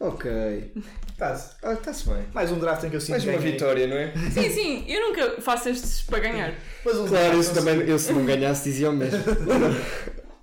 Ok. 0.00 0.72
Tá-se. 1.18 1.56
Ah, 1.62 1.74
está-se 1.74 2.08
bem. 2.08 2.22
Mais 2.32 2.50
um 2.50 2.58
draft 2.58 2.82
em 2.84 2.88
que 2.90 2.96
eu 2.96 3.00
sinto 3.00 3.10
Mais 3.10 3.24
uma 3.24 3.34
ganhei. 3.34 3.52
vitória, 3.52 3.86
não 3.86 3.96
é? 3.96 4.12
Sim, 4.30 4.48
sim, 4.50 4.84
eu 4.88 5.08
nunca 5.08 5.40
faço 5.42 5.68
estes 5.68 6.00
para 6.02 6.20
ganhar. 6.20 6.54
Mais 6.82 6.96
um 6.98 7.06
Claro, 7.06 7.38
isso 7.38 7.54
não 7.54 7.62
também, 7.62 7.86
eu 7.88 7.98
se 7.98 8.10
não 8.12 8.24
ganhasse 8.24 8.64
dizia 8.64 8.88
o 8.88 8.92
mesmo. 8.94 9.18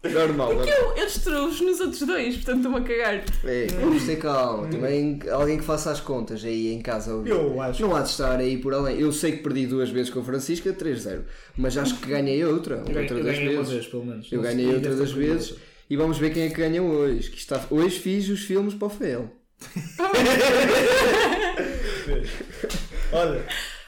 Normal, 0.04 0.54
normal. 0.54 0.68
Eu, 0.68 0.96
eu 0.96 1.06
destruo-os 1.06 1.60
nos 1.60 1.80
outros 1.82 2.02
dois, 2.04 2.36
portanto 2.36 2.58
estou-me 2.58 2.78
a 2.78 2.82
cagar. 2.82 3.26
É, 3.44 3.68
vamos 3.82 4.06
ter 4.06 4.16
calma. 4.18 4.68
Também 4.68 5.20
alguém 5.30 5.58
que 5.58 5.64
faça 5.66 5.92
as 5.92 6.00
contas 6.00 6.46
aí 6.46 6.72
em 6.72 6.80
casa. 6.82 7.12
Eu 7.26 7.60
acho. 7.60 7.82
Não 7.82 7.96
há 7.96 8.02
de 8.02 8.10
estar 8.10 8.40
aí 8.40 8.58
por 8.58 8.74
além. 8.74 9.00
Eu 9.02 9.12
sei 9.12 9.34
que 9.34 9.44
perdi 9.44 9.66
duas 9.66 9.90
vezes 9.90 10.12
com 10.12 10.20
a 10.20 10.24
Francisca, 10.24 10.72
3-0. 10.72 11.24
Mas 11.58 11.76
acho 11.78 11.98
que 11.98 12.08
ganhei 12.10 12.46
outra. 12.46 12.76
Eu 12.76 12.84
ganhei, 12.86 13.02
outra 13.02 13.18
eu 13.18 13.24
das 13.24 13.38
vezes. 13.38 13.70
vez, 13.70 13.88
pelo 13.88 14.06
menos. 14.06 14.32
Eu 14.32 14.38
Não 14.38 14.44
ganhei 14.44 14.74
outra 14.74 14.96
das 14.96 15.12
vezes. 15.12 15.56
E 15.90 15.98
vamos 15.98 16.18
ver 16.20 16.30
quem 16.30 16.44
é 16.44 16.50
que 16.50 16.56
ganha 16.56 16.82
hoje. 16.82 17.30
Que 17.32 17.38
está... 17.38 17.60
Hoje 17.70 18.00
fiz 18.00 18.30
os 18.30 18.42
filmes 18.42 18.76
para 18.76 18.86
o 18.88 18.90
Fael. 18.90 19.30
Olha, 23.12 23.46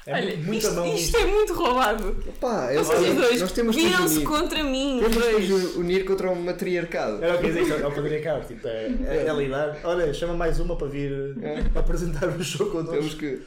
é 0.08 0.14
Olha, 0.14 0.38
mu- 0.38 0.44
muita 0.46 0.68
isto, 0.68 0.76
mão. 0.76 0.96
isto 0.96 1.18
é 1.18 1.26
muito 1.26 1.54
roubado. 1.54 2.16
Pá, 2.40 2.72
é, 2.72 2.78
Vocês 2.78 3.16
dois 3.16 3.42
nós 3.42 3.52
temos 3.52 3.76
viram-se 3.76 4.16
unir. 4.18 4.28
contra 4.28 4.64
mim. 4.64 5.02
Temos 5.02 5.50
nos 5.50 5.76
unir 5.76 6.06
contra 6.06 6.32
um 6.32 6.36
matriarcado. 6.42 7.24
Era 7.24 7.36
o 7.36 7.40
que 7.40 7.48
eu 7.48 7.54
dizer, 7.54 7.82
é 7.82 7.88
o 7.88 7.92
patriarcado. 7.92 8.48
Tipo, 8.48 8.68
é, 8.68 8.86
é, 9.08 9.26
é 9.28 9.34
lidar. 9.34 9.78
Olha, 9.84 10.14
chama 10.14 10.34
mais 10.34 10.60
uma 10.60 10.76
para 10.78 10.88
vir 10.88 11.12
eh, 11.44 11.64
apresentar 11.76 12.28
o 12.30 12.42
jogo 12.42 12.72
connosco. 12.72 12.94
Temos 12.96 13.14
que. 13.16 13.42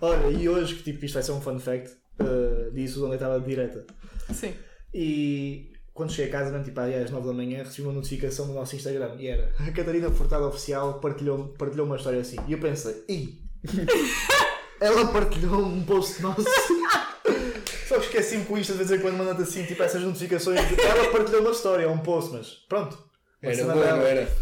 Olha, 0.00 0.28
e 0.30 0.48
hoje, 0.48 0.76
que 0.76 0.82
tipo, 0.84 1.04
isto 1.04 1.14
vai 1.14 1.22
ser 1.22 1.32
um 1.32 1.40
fun 1.40 1.58
fact, 1.58 1.90
uh, 2.20 2.70
disse 2.72 2.98
onde 3.00 3.08
eu 3.10 3.14
estava 3.14 3.40
de 3.40 3.46
direta. 3.46 3.84
Sim. 4.32 4.54
E 4.94 5.67
quando 5.98 6.12
cheguei 6.12 6.30
a 6.30 6.38
casa, 6.38 6.52
mesmo, 6.52 6.64
tipo, 6.64 6.78
às 6.78 7.10
9 7.10 7.26
da 7.26 7.32
manhã, 7.32 7.64
recebi 7.64 7.82
uma 7.82 7.92
notificação 7.92 8.46
do 8.46 8.52
nosso 8.54 8.76
Instagram 8.76 9.16
e 9.18 9.26
era 9.26 9.52
a 9.58 9.72
Catarina 9.72 10.08
Furtado 10.12 10.46
Oficial 10.46 11.00
partilhou, 11.00 11.48
partilhou 11.58 11.86
uma 11.86 11.96
história 11.96 12.20
assim. 12.20 12.36
E 12.46 12.52
eu 12.52 12.60
pensei, 12.60 13.02
ih, 13.08 13.42
ela 14.80 15.08
partilhou 15.08 15.60
um 15.60 15.82
post 15.82 16.22
nosso. 16.22 16.44
Só 17.88 17.98
que 17.98 18.06
esqueci-me 18.06 18.44
com 18.44 18.56
isto, 18.56 18.74
de 18.74 18.78
vez 18.78 18.92
em 18.92 19.00
quando 19.00 19.16
manda-te 19.16 19.42
assim, 19.42 19.64
tipo, 19.64 19.82
essas 19.82 20.00
notificações. 20.00 20.60
Ela 20.78 21.10
partilhou 21.10 21.40
uma 21.40 21.50
história, 21.50 21.90
um 21.90 21.98
post, 21.98 22.32
mas 22.32 22.46
pronto. 22.68 22.96
Era 23.42 23.56
dela. 23.56 23.74
não 23.74 24.02
era? 24.06 24.32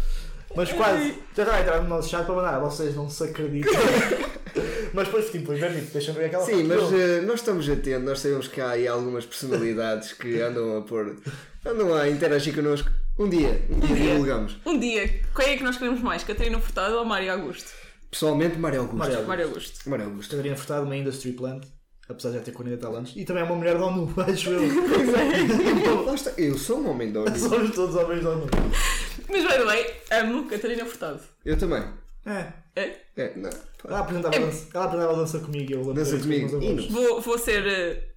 Mas 0.55 0.71
quase, 0.71 1.13
já 1.35 1.43
estava 1.43 1.57
a 1.57 1.61
entrar 1.61 1.81
no 1.83 1.89
nosso 1.89 2.09
chat 2.09 2.25
para 2.25 2.35
mandar, 2.35 2.59
vocês 2.59 2.95
não 2.95 3.09
se 3.09 3.23
acreditam. 3.23 3.73
mas 4.93 5.07
depois, 5.07 5.29
tipo, 5.29 5.53
ver, 5.53 5.73
tipo, 5.73 5.91
deixa-me 5.91 6.17
ver 6.17 6.25
aquela 6.25 6.45
Sim, 6.45 6.63
mas 6.63 6.93
eh, 6.93 7.21
nós 7.21 7.39
estamos 7.39 7.69
atentos, 7.69 8.03
nós 8.03 8.19
sabemos 8.19 8.47
que 8.47 8.61
há 8.61 8.71
aí 8.71 8.87
algumas 8.87 9.25
personalidades 9.25 10.13
que 10.13 10.39
andam 10.41 10.77
a 10.77 10.81
pôr, 10.81 11.15
andam 11.65 11.93
a 11.93 12.09
interagir 12.09 12.55
connosco. 12.55 12.89
Um 13.19 13.29
dia, 13.29 13.65
um 13.69 13.79
dia 13.79 13.95
dia. 13.95 14.11
divulgamos. 14.11 14.57
Um 14.65 14.79
dia, 14.79 15.21
quem 15.35 15.49
é 15.49 15.57
que 15.57 15.63
nós 15.63 15.77
queremos 15.77 16.01
mais? 16.01 16.23
Catarina 16.23 16.59
Furtado 16.59 16.95
ou 16.97 17.05
Mário 17.05 17.31
Augusto? 17.31 17.71
Pessoalmente, 18.11 18.57
Mário 18.57 18.81
Augusto. 18.81 18.97
Mário 18.97 19.27
Mário 19.27 19.45
Augusto. 19.45 19.89
Mário 19.89 20.05
Augusto. 20.05 20.31
Catarina 20.31 20.55
Furtado, 20.55 20.85
uma 20.85 20.95
industry 20.95 21.31
plant, 21.33 21.65
apesar 22.07 22.29
de 22.29 22.37
já 22.37 22.41
ter 22.41 22.51
40 22.51 22.77
tal 22.77 22.95
anos. 22.95 23.13
E 23.15 23.25
também 23.25 23.41
é 23.41 23.45
uma 23.45 23.55
mulher 23.55 23.77
da 23.77 23.85
ONU, 23.85 24.13
acho 24.17 24.51
eu. 24.51 24.61
Lá 26.05 26.13
está. 26.13 26.31
Eu 26.37 26.57
sou 26.57 26.79
um 26.79 26.91
homem 26.91 27.11
de 27.11 27.17
ódio. 27.17 27.39
Somos 27.39 27.75
todos 27.75 27.95
homens 27.95 28.23
da 28.23 28.29
ONU. 28.29 28.47
Mas, 29.29 29.43
by 29.43 29.53
the 29.53 29.65
way, 29.65 30.01
amo 30.11 30.47
Catarina 30.47 30.85
Furtado. 30.85 31.21
Eu 31.45 31.57
também. 31.57 31.83
É. 32.25 32.53
É? 32.75 32.95
É, 33.15 33.35
não. 33.35 33.49
Ela 33.85 33.99
apresentava, 33.99 34.39
dança, 34.39 34.67
ela 34.73 34.85
apresentava 34.85 35.15
dança 35.17 35.39
comigo 35.39 35.71
e 35.71 35.73
eu 35.73 35.79
lembro 35.79 35.93
Dança 35.93 36.17
com 36.17 36.23
comigo. 36.23 36.91
Vou, 36.91 37.21
vou 37.21 37.37
ser, 37.37 37.65
eh, 37.65 38.09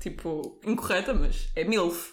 tipo, 0.00 0.60
incorreta, 0.66 1.14
mas 1.14 1.48
é 1.54 1.64
MILF. 1.64 2.12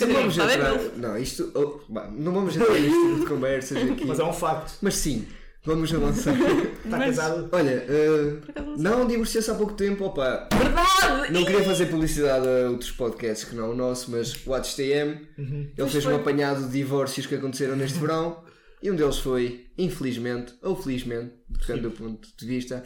Não 0.00 0.12
vamos 0.12 0.38
é 0.38 0.54
entrar. 0.54 0.72
MILF. 0.72 0.96
Não, 0.98 1.18
isto. 1.18 1.52
oh, 1.54 1.92
bah, 1.92 2.08
não 2.10 2.32
vamos 2.32 2.54
entrar 2.54 2.72
neste 2.74 2.90
tipo 2.90 3.20
de 3.20 3.26
conversas 3.26 3.78
aqui. 3.78 4.04
Mas 4.04 4.20
é 4.20 4.24
um 4.24 4.32
facto. 4.32 4.78
Mas 4.82 4.94
sim, 4.94 5.26
Vamos 5.64 5.92
avançar. 5.92 6.34
Está 6.34 6.88
Mas- 6.98 7.16
casado? 7.16 7.48
Olha, 7.52 7.84
uh, 7.88 8.42
acaso 8.48 8.66
não 8.82 8.98
não 9.00 9.06
divorciou-se 9.06 9.50
há 9.50 9.54
pouco 9.54 9.74
tempo, 9.74 10.04
opa. 10.04 10.48
Verdade! 10.52 11.32
Não 11.32 11.44
queria 11.44 11.62
fazer 11.64 11.86
publicidade 11.86 12.46
a 12.46 12.70
outros 12.70 12.90
podcasts 12.92 13.48
que 13.48 13.54
não 13.54 13.70
o 13.72 13.74
nosso, 13.74 14.10
mas 14.10 14.34
o 14.46 14.54
HTM, 14.54 15.26
ele 15.36 15.88
fez 15.90 15.96
um 16.06 16.10
foi. 16.10 16.14
apanhado 16.14 16.64
de 16.64 16.70
divórcios 16.72 17.26
que 17.26 17.34
aconteceram 17.34 17.76
neste 17.76 17.98
verão 17.98 18.42
e 18.82 18.90
um 18.90 18.96
deles 18.96 19.18
foi, 19.18 19.66
infelizmente, 19.76 20.54
ou 20.62 20.74
felizmente, 20.76 21.34
depende 21.48 21.80
do 21.80 21.90
ponto 21.90 22.28
de 22.38 22.46
vista, 22.46 22.84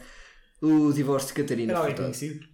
o 0.60 0.90
divórcio 0.92 1.28
de 1.28 1.42
Catarina 1.42 1.72
Era 1.72 1.78
alguém 1.80 1.94
Furtado. 1.94 2.14
conhecido? 2.18 2.46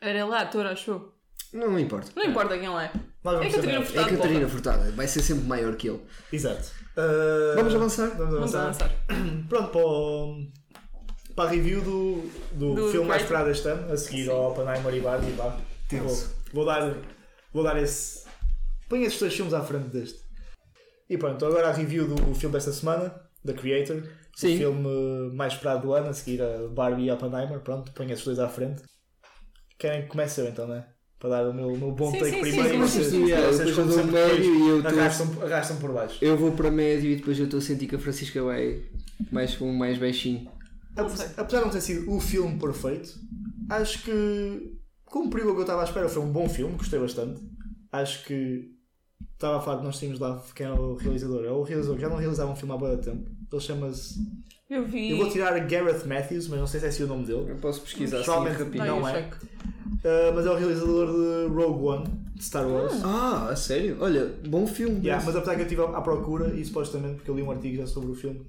Era 0.00 0.24
lá, 0.24 0.40
ator, 0.40 0.66
achou. 0.66 1.12
Não 1.52 1.78
importa. 1.78 2.10
Não 2.16 2.24
importa 2.24 2.58
quem 2.58 2.66
ele 2.66 2.84
é. 2.84 2.90
Nós 3.22 3.40
É 3.40 3.50
Catarina 3.50 3.52
saber. 3.62 3.76
É 3.76 3.84
Furtado. 3.84 4.16
Catarina. 4.16 4.48
Furtada, 4.48 4.90
vai 4.92 5.06
ser 5.06 5.20
sempre 5.22 5.44
maior 5.46 5.76
que 5.76 5.88
ele. 5.88 6.00
Exato. 6.32 6.70
Uh, 6.96 7.54
Vamos 7.56 7.74
avançar? 7.74 8.08
Vamos 8.16 8.34
Vamos 8.34 8.54
avançar. 8.54 8.86
avançar. 9.08 9.46
Pronto, 9.48 9.68
para, 9.70 9.86
o- 9.86 10.46
para 11.34 11.44
a 11.48 11.52
review 11.52 11.82
do, 11.82 12.30
do, 12.52 12.74
Do 12.74 12.88
filme 12.90 13.06
mais 13.08 13.22
esperado 13.22 13.50
este 13.50 13.68
ano, 13.68 13.92
a 13.92 13.96
seguir 13.96 14.30
ao 14.30 14.52
Oppenheimer 14.52 14.94
e 14.94 15.00
Barbie. 15.00 15.32
Vá. 15.32 15.56
Vou, 15.92 16.16
vou 16.52 16.64
dar, 16.64 16.94
vou 17.52 17.62
dar 17.62 17.80
esse. 17.82 18.24
Põe 18.88 19.02
esses 19.04 19.18
dois 19.20 19.34
filmes 19.34 19.52
à 19.52 19.60
frente 19.62 19.88
deste. 19.88 20.20
E 21.08 21.16
pronto, 21.18 21.44
agora 21.44 21.68
a 21.68 21.72
review 21.72 22.08
do 22.08 22.34
filme 22.34 22.54
desta 22.54 22.72
semana, 22.72 23.14
The 23.44 23.52
Creator. 23.52 24.02
Sim. 24.34 24.54
O 24.54 24.58
filme 24.58 25.30
mais 25.34 25.52
esperado 25.54 25.82
do 25.82 25.92
ano, 25.92 26.08
a 26.08 26.12
seguir 26.14 26.42
a 26.42 26.66
Barbie 26.68 27.04
e 27.04 27.10
Oppenheimer. 27.10 27.60
Pronto, 27.60 27.92
põe 27.92 28.10
esses 28.10 28.24
dois 28.24 28.38
à 28.38 28.48
frente. 28.48 28.82
Querem 29.78 30.02
que 30.02 30.08
comece 30.08 30.40
eu 30.40 30.46
então, 30.48 30.66
né? 30.66 30.86
Para 31.18 31.30
dar 31.30 31.48
o 31.48 31.54
meu, 31.54 31.68
o 31.68 31.78
meu 31.78 31.92
bom 31.92 32.10
Sim, 32.10 32.18
take 32.18 32.30
sim, 32.32 32.40
primeiro 32.42 32.68
sim, 32.68 32.74
e 32.74 32.78
vocês, 32.78 33.06
sim, 33.06 33.26
sim. 33.26 33.34
vocês 33.34 33.58
Depois 33.58 33.78
eu 33.78 33.86
dou 33.86 34.04
médio 34.12 34.54
e 34.54 34.68
eu 34.68 34.82
tô- 34.82 34.88
arrastam, 34.88 35.42
arrastam 35.42 35.76
por 35.78 35.92
baixo. 35.92 36.18
Eu 36.22 36.36
vou 36.36 36.52
para 36.52 36.70
médio 36.70 37.10
e 37.10 37.16
depois 37.16 37.38
eu 37.38 37.46
estou 37.46 37.58
a 37.58 37.62
sentir 37.62 37.86
que 37.86 37.96
a 37.96 37.98
Francisca 37.98 38.42
vai 38.42 38.82
mais 39.32 39.54
com 39.56 39.70
um 39.70 39.74
mais 39.74 39.98
baixinho. 39.98 40.50
Apesar 40.94 41.32
apesar 41.36 41.58
de 41.60 41.64
não 41.64 41.70
ter 41.72 41.80
sido 41.80 42.10
o 42.12 42.20
filme 42.20 42.58
perfeito, 42.58 43.18
acho 43.70 44.02
que 44.02 44.72
cumpriu 45.06 45.48
o 45.50 45.52
que 45.52 45.58
eu 45.58 45.62
estava 45.62 45.80
à 45.80 45.84
espera. 45.84 46.08
Foi 46.08 46.22
um 46.22 46.30
bom 46.30 46.48
filme, 46.48 46.76
gostei 46.76 46.98
bastante. 46.98 47.40
Acho 47.92 48.24
que 48.24 48.70
estava 49.32 49.56
a 49.56 49.60
falar 49.60 49.78
de 49.78 49.84
nós 49.84 49.98
tínhamos 49.98 50.20
lá 50.20 50.42
quem 50.54 50.66
era 50.66 50.74
o 50.78 50.96
realizador. 50.96 51.44
É 51.44 51.50
o 51.50 51.62
realizador 51.62 51.96
que 51.96 52.02
já 52.02 52.08
não 52.10 52.16
realizava 52.16 52.52
um 52.52 52.56
filme 52.56 52.74
há 52.74 52.78
muito 52.78 52.98
tempo. 53.02 53.30
Ele 53.50 53.60
chama-se. 53.62 54.18
Eu 54.68 54.84
vi. 54.86 55.10
Eu 55.12 55.16
vou 55.18 55.30
tirar 55.30 55.58
Gareth 55.60 56.04
Matthews, 56.06 56.48
mas 56.48 56.60
não 56.60 56.66
sei 56.66 56.80
se 56.80 56.86
é 56.86 56.88
esse 56.90 57.02
o 57.02 57.06
nome 57.06 57.24
dele. 57.24 57.46
Eu 57.50 57.56
posso 57.56 57.80
pesquisar 57.80 58.16
assim 58.18 58.24
Provavelmente 58.26 58.58
rapidinho. 58.58 58.84
Vai, 58.84 58.88
não 58.90 59.08
eu 59.08 59.16
é. 59.16 59.30
Uh, 59.86 60.34
mas 60.34 60.46
é 60.46 60.50
o 60.50 60.56
realizador 60.56 61.06
de 61.06 61.54
Rogue 61.54 61.84
One, 61.86 62.04
de 62.34 62.44
Star 62.44 62.66
Wars. 62.68 62.92
Ah, 63.04 63.48
a 63.50 63.56
sério? 63.56 63.96
Olha, 64.00 64.26
bom 64.48 64.66
filme. 64.66 65.00
Yeah, 65.00 65.24
mas 65.24 65.34
apesar 65.36 65.54
que 65.54 65.60
eu 65.62 65.66
estive 65.66 65.82
à 65.82 66.00
procura, 66.00 66.54
e 66.54 66.64
supostamente 66.64 67.16
porque 67.16 67.30
eu 67.30 67.36
li 67.36 67.42
um 67.42 67.50
artigo 67.50 67.76
já 67.76 67.86
sobre 67.86 68.10
o 68.10 68.14
filme, 68.14 68.46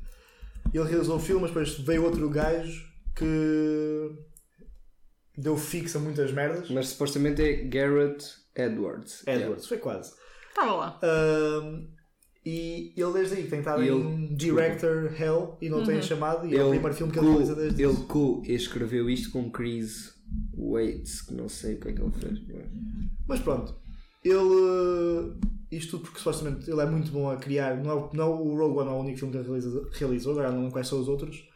ele 0.73 0.83
realizou 0.83 1.15
o 1.15 1.19
filme, 1.19 1.41
mas 1.41 1.51
depois 1.51 1.77
veio 1.79 2.03
outro 2.03 2.29
gajo 2.29 2.85
que 3.15 4.11
deu 5.37 5.55
fixo 5.57 5.97
a 5.97 6.01
muitas 6.01 6.31
merdas. 6.31 6.69
Mas 6.69 6.89
supostamente 6.89 7.41
é 7.41 7.53
Garrett 7.63 8.25
Edwards. 8.55 9.23
Edwards, 9.27 9.67
foi 9.67 9.77
quase. 9.77 10.13
Estava 10.49 10.73
lá. 10.73 10.99
Um, 11.63 11.87
e 12.45 12.93
ele 12.97 13.13
desde 13.13 13.35
aí 13.35 13.47
tem 13.47 13.59
estado 13.59 13.83
E 13.83 13.89
em 13.89 13.95
ele- 14.25 14.35
Director 14.35 15.11
Hell 15.19 15.57
e 15.61 15.69
não 15.69 15.83
tem 15.83 16.01
chamado, 16.01 16.47
e 16.47 16.55
é 16.55 16.59
o 16.63 16.67
Ele, 16.67 16.69
primeiro 16.71 16.95
filme 16.95 17.11
que 17.13 17.19
ele 17.19 17.25
co, 17.27 17.31
realiza 17.33 17.55
desde 17.55 17.83
ele 17.83 17.95
co-escreveu 18.07 19.09
isto 19.09 19.31
com 19.31 19.51
Chris 19.51 20.15
Waits, 20.57 21.21
que 21.21 21.33
não 21.33 21.47
sei 21.47 21.75
o 21.75 21.79
que 21.79 21.89
é 21.89 21.93
que 21.93 22.01
ele 22.01 22.11
fez. 22.11 22.41
Mas 23.27 23.39
pronto, 23.39 23.75
ele. 24.23 25.33
Isto 25.69 25.91
tudo 25.91 26.03
porque 26.03 26.19
supostamente 26.19 26.69
ele 26.69 26.81
é 26.81 26.85
muito 26.85 27.11
bom 27.11 27.29
a 27.29 27.37
criar. 27.37 27.75
Não 27.83 27.91
é, 27.91 28.09
não 28.15 28.23
é 28.23 28.27
o 28.27 28.55
Rogue 28.55 28.79
One, 28.79 28.89
é 28.89 28.93
o 28.93 28.99
único 28.99 29.19
filme 29.19 29.33
que 29.33 29.39
ele 29.39 29.89
realizou, 29.91 30.31
agora 30.31 30.51
não 30.51 30.71
quais 30.71 30.87
são 30.87 30.99
os 30.99 31.07
outros, 31.09 31.47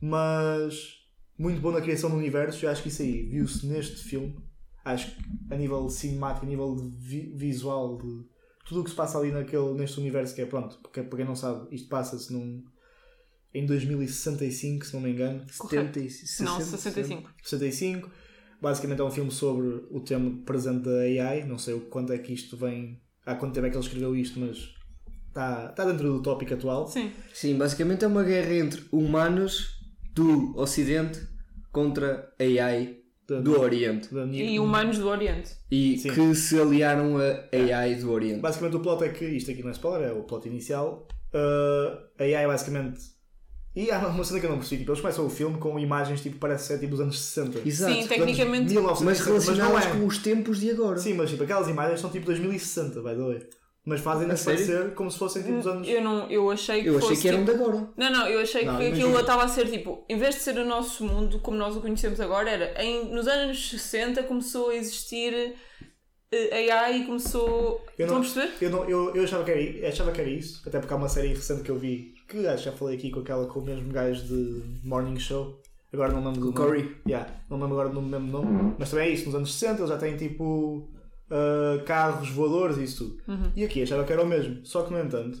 mas 0.00 0.98
muito 1.38 1.60
bom 1.60 1.72
na 1.72 1.80
criação 1.80 2.10
do 2.10 2.16
universo. 2.16 2.64
E 2.64 2.68
acho 2.68 2.82
que 2.82 2.88
isso 2.88 3.02
aí 3.02 3.22
viu-se 3.22 3.66
neste 3.66 4.04
filme. 4.04 4.36
Acho 4.84 5.14
que 5.14 5.22
a 5.50 5.56
nível 5.56 5.88
cinemático, 5.88 6.44
a 6.44 6.48
nível 6.48 6.76
vi- 6.76 7.32
visual, 7.34 7.96
de 7.96 8.22
tudo 8.66 8.80
o 8.82 8.84
que 8.84 8.90
se 8.90 8.96
passa 8.96 9.18
ali 9.18 9.32
naquele, 9.32 9.72
neste 9.72 9.98
universo, 9.98 10.34
que 10.34 10.42
é 10.42 10.46
pronto, 10.46 10.78
porque 10.82 11.02
para 11.02 11.16
quem 11.18 11.26
não 11.26 11.34
sabe, 11.34 11.74
isto 11.74 11.88
passa-se 11.88 12.32
num, 12.32 12.62
em 13.54 13.64
2065, 13.66 14.84
se 14.86 14.94
não 14.94 15.00
me 15.00 15.10
engano. 15.10 15.44
Correto. 15.58 16.00
70, 16.10 16.44
Não, 16.44 16.58
60, 16.60 16.76
65. 16.78 17.30
65. 17.42 18.10
Basicamente 18.60 19.00
é 19.00 19.04
um 19.04 19.10
filme 19.10 19.30
sobre 19.30 19.66
o 19.90 20.00
tema 20.00 20.42
presente 20.44 20.84
da 20.84 21.00
AI. 21.00 21.44
Não 21.46 21.58
sei 21.58 21.74
o 21.74 21.80
quanto 21.82 22.12
é 22.12 22.18
que 22.18 22.32
isto 22.32 22.56
vem. 22.56 23.00
Há 23.26 23.34
quanto 23.34 23.54
tempo 23.54 23.66
é 23.66 23.70
que 23.70 23.76
ele 23.76 23.84
escreveu 23.84 24.16
isto, 24.16 24.38
mas 24.40 24.58
está, 25.28 25.68
está 25.70 25.84
dentro 25.84 26.12
do 26.12 26.22
tópico 26.22 26.54
atual. 26.54 26.86
Sim. 26.88 27.10
Sim, 27.32 27.56
basicamente 27.56 28.04
é 28.04 28.08
uma 28.08 28.22
guerra 28.24 28.54
entre 28.54 28.82
humanos 28.92 29.78
do 30.14 30.54
Ocidente 30.56 31.20
contra 31.72 32.32
AI 32.40 32.98
Da- 33.28 33.40
do 33.40 33.58
Oriente. 33.60 34.12
da 34.14 34.24
E 34.26 34.58
humanos 34.58 34.98
do 34.98 35.08
Oriente. 35.08 35.52
E 35.70 35.98
Sim. 35.98 36.10
que 36.12 36.34
se 36.34 36.58
aliaram 36.60 37.16
a 37.18 37.48
AI 37.56 37.94
do 37.96 38.10
Oriente. 38.10 38.40
Basicamente 38.40 38.76
o 38.76 38.80
plot 38.80 39.04
é 39.04 39.08
que. 39.10 39.24
Isto 39.24 39.50
aqui 39.50 39.62
não 39.62 39.70
é 39.70 39.72
spoiler, 39.72 40.08
é 40.08 40.12
o 40.12 40.22
plot 40.24 40.46
inicial. 40.48 41.06
Uh, 41.34 42.06
a 42.18 42.22
AI 42.24 42.46
basicamente. 42.46 43.13
E 43.76 43.90
há 43.90 43.98
uma 44.06 44.22
cena 44.22 44.38
que 44.38 44.46
eu 44.46 44.50
não 44.50 44.58
percebi. 44.58 44.80
Tipo, 44.80 44.92
eles 44.92 45.00
começam 45.00 45.26
o 45.26 45.30
filme 45.30 45.58
com 45.58 45.78
imagens 45.78 46.20
tipo, 46.20 46.38
parece 46.38 46.68
ser 46.68 46.78
tipo 46.78 46.92
dos 46.92 47.00
anos 47.00 47.18
60. 47.20 47.66
Exato. 47.68 47.92
Sim, 47.92 48.06
tecnicamente. 48.06 48.72
1960, 48.72 49.04
Mas 49.04 49.20
relacionadas 49.20 49.84
não 49.86 49.92
é. 49.96 50.00
com 50.00 50.06
os 50.06 50.18
tempos 50.18 50.60
de 50.60 50.70
agora. 50.70 50.96
Sim, 50.98 51.14
mas 51.14 51.30
tipo, 51.30 51.42
aquelas 51.42 51.68
imagens 51.68 52.00
são 52.00 52.08
tipo 52.10 52.26
2060, 52.26 53.00
by 53.02 53.08
the 53.10 53.14
way. 53.16 53.48
Mas 53.86 54.00
sério? 54.00 54.44
parecer 54.44 54.94
como 54.94 55.10
se 55.10 55.18
fossem 55.18 55.42
tipo 55.42 55.58
os 55.58 55.66
anos. 55.66 55.86
Eu, 55.86 56.02
não, 56.02 56.30
eu 56.30 56.50
achei 56.50 56.82
que 56.82 56.88
Eu 56.88 56.96
achei 56.96 57.08
fosse, 57.10 57.20
que 57.22 57.28
eram 57.28 57.44
tipo... 57.44 57.50
de 57.58 57.62
agora. 57.62 57.88
Não, 57.96 58.10
não, 58.10 58.26
eu 58.28 58.40
achei 58.40 58.64
Não, 58.64 58.78
que 58.78 58.84
imagina. 58.86 59.06
aquilo 59.08 59.20
estava 59.20 59.44
a 59.44 59.48
ser 59.48 59.70
tipo, 59.70 60.06
em 60.08 60.16
vez 60.16 60.36
de 60.36 60.40
ser 60.40 60.56
o 60.56 60.64
nosso 60.64 61.04
mundo 61.04 61.38
como 61.40 61.58
nós 61.58 61.76
o 61.76 61.82
conhecemos 61.82 62.18
agora, 62.18 62.48
era 62.48 62.82
em, 62.82 63.12
nos 63.12 63.26
anos 63.28 63.70
60 63.72 64.22
começou 64.22 64.70
a 64.70 64.74
existir 64.76 65.54
eh, 66.32 66.70
AI 66.72 67.02
e 67.02 67.04
começou. 67.06 67.84
Eu 67.98 68.06
Estão 68.06 68.06
não- 68.06 68.16
a 68.16 68.20
perceber? 68.20 68.52
Eu, 68.64 68.70
não, 68.70 68.88
eu, 68.88 69.14
eu 69.16 69.24
achava, 69.24 69.44
que 69.44 69.50
era, 69.50 69.88
achava 69.88 70.12
que 70.12 70.20
era 70.22 70.30
isso, 70.30 70.62
até 70.66 70.78
porque 70.78 70.94
há 70.94 70.96
uma 70.96 71.08
série 71.10 71.28
recente 71.28 71.62
que 71.62 71.70
eu 71.70 71.78
vi, 71.78 72.13
que 72.28 72.46
acho 72.46 72.64
que 72.64 72.70
já 72.70 72.72
falei 72.76 72.96
aqui 72.96 73.10
com 73.10 73.20
aquela 73.20 73.46
com 73.46 73.60
o 73.60 73.64
mesmo 73.64 73.92
gajo 73.92 74.24
de 74.26 74.62
Morning 74.86 75.18
Show. 75.18 75.60
Agora 75.92 76.12
não 76.12 76.24
lembro 76.24 76.40
do 76.40 76.52
Com 76.52 76.58
nome. 76.62 76.82
Corey. 76.82 76.96
Yeah, 77.06 77.30
não 77.48 77.56
lembro 77.58 77.74
agora 77.78 77.88
do 77.94 78.02
mesmo 78.02 78.26
nome. 78.26 78.74
Mas 78.78 78.90
também 78.90 79.06
é 79.08 79.10
isso, 79.10 79.26
nos 79.26 79.34
anos 79.36 79.54
60 79.54 79.80
eles 79.80 79.90
já 79.90 79.96
têm 79.98 80.16
tipo 80.16 80.88
ah, 81.30 81.82
carros 81.86 82.28
voadores 82.30 82.78
e 82.78 82.84
isso 82.84 83.04
tudo. 83.04 83.22
Uhum. 83.28 83.52
E 83.54 83.64
aqui 83.64 83.82
achava 83.82 84.04
que 84.04 84.12
era 84.12 84.22
o 84.22 84.26
mesmo. 84.26 84.64
Só 84.66 84.82
que 84.82 84.92
no 84.92 84.98
entanto, 84.98 85.38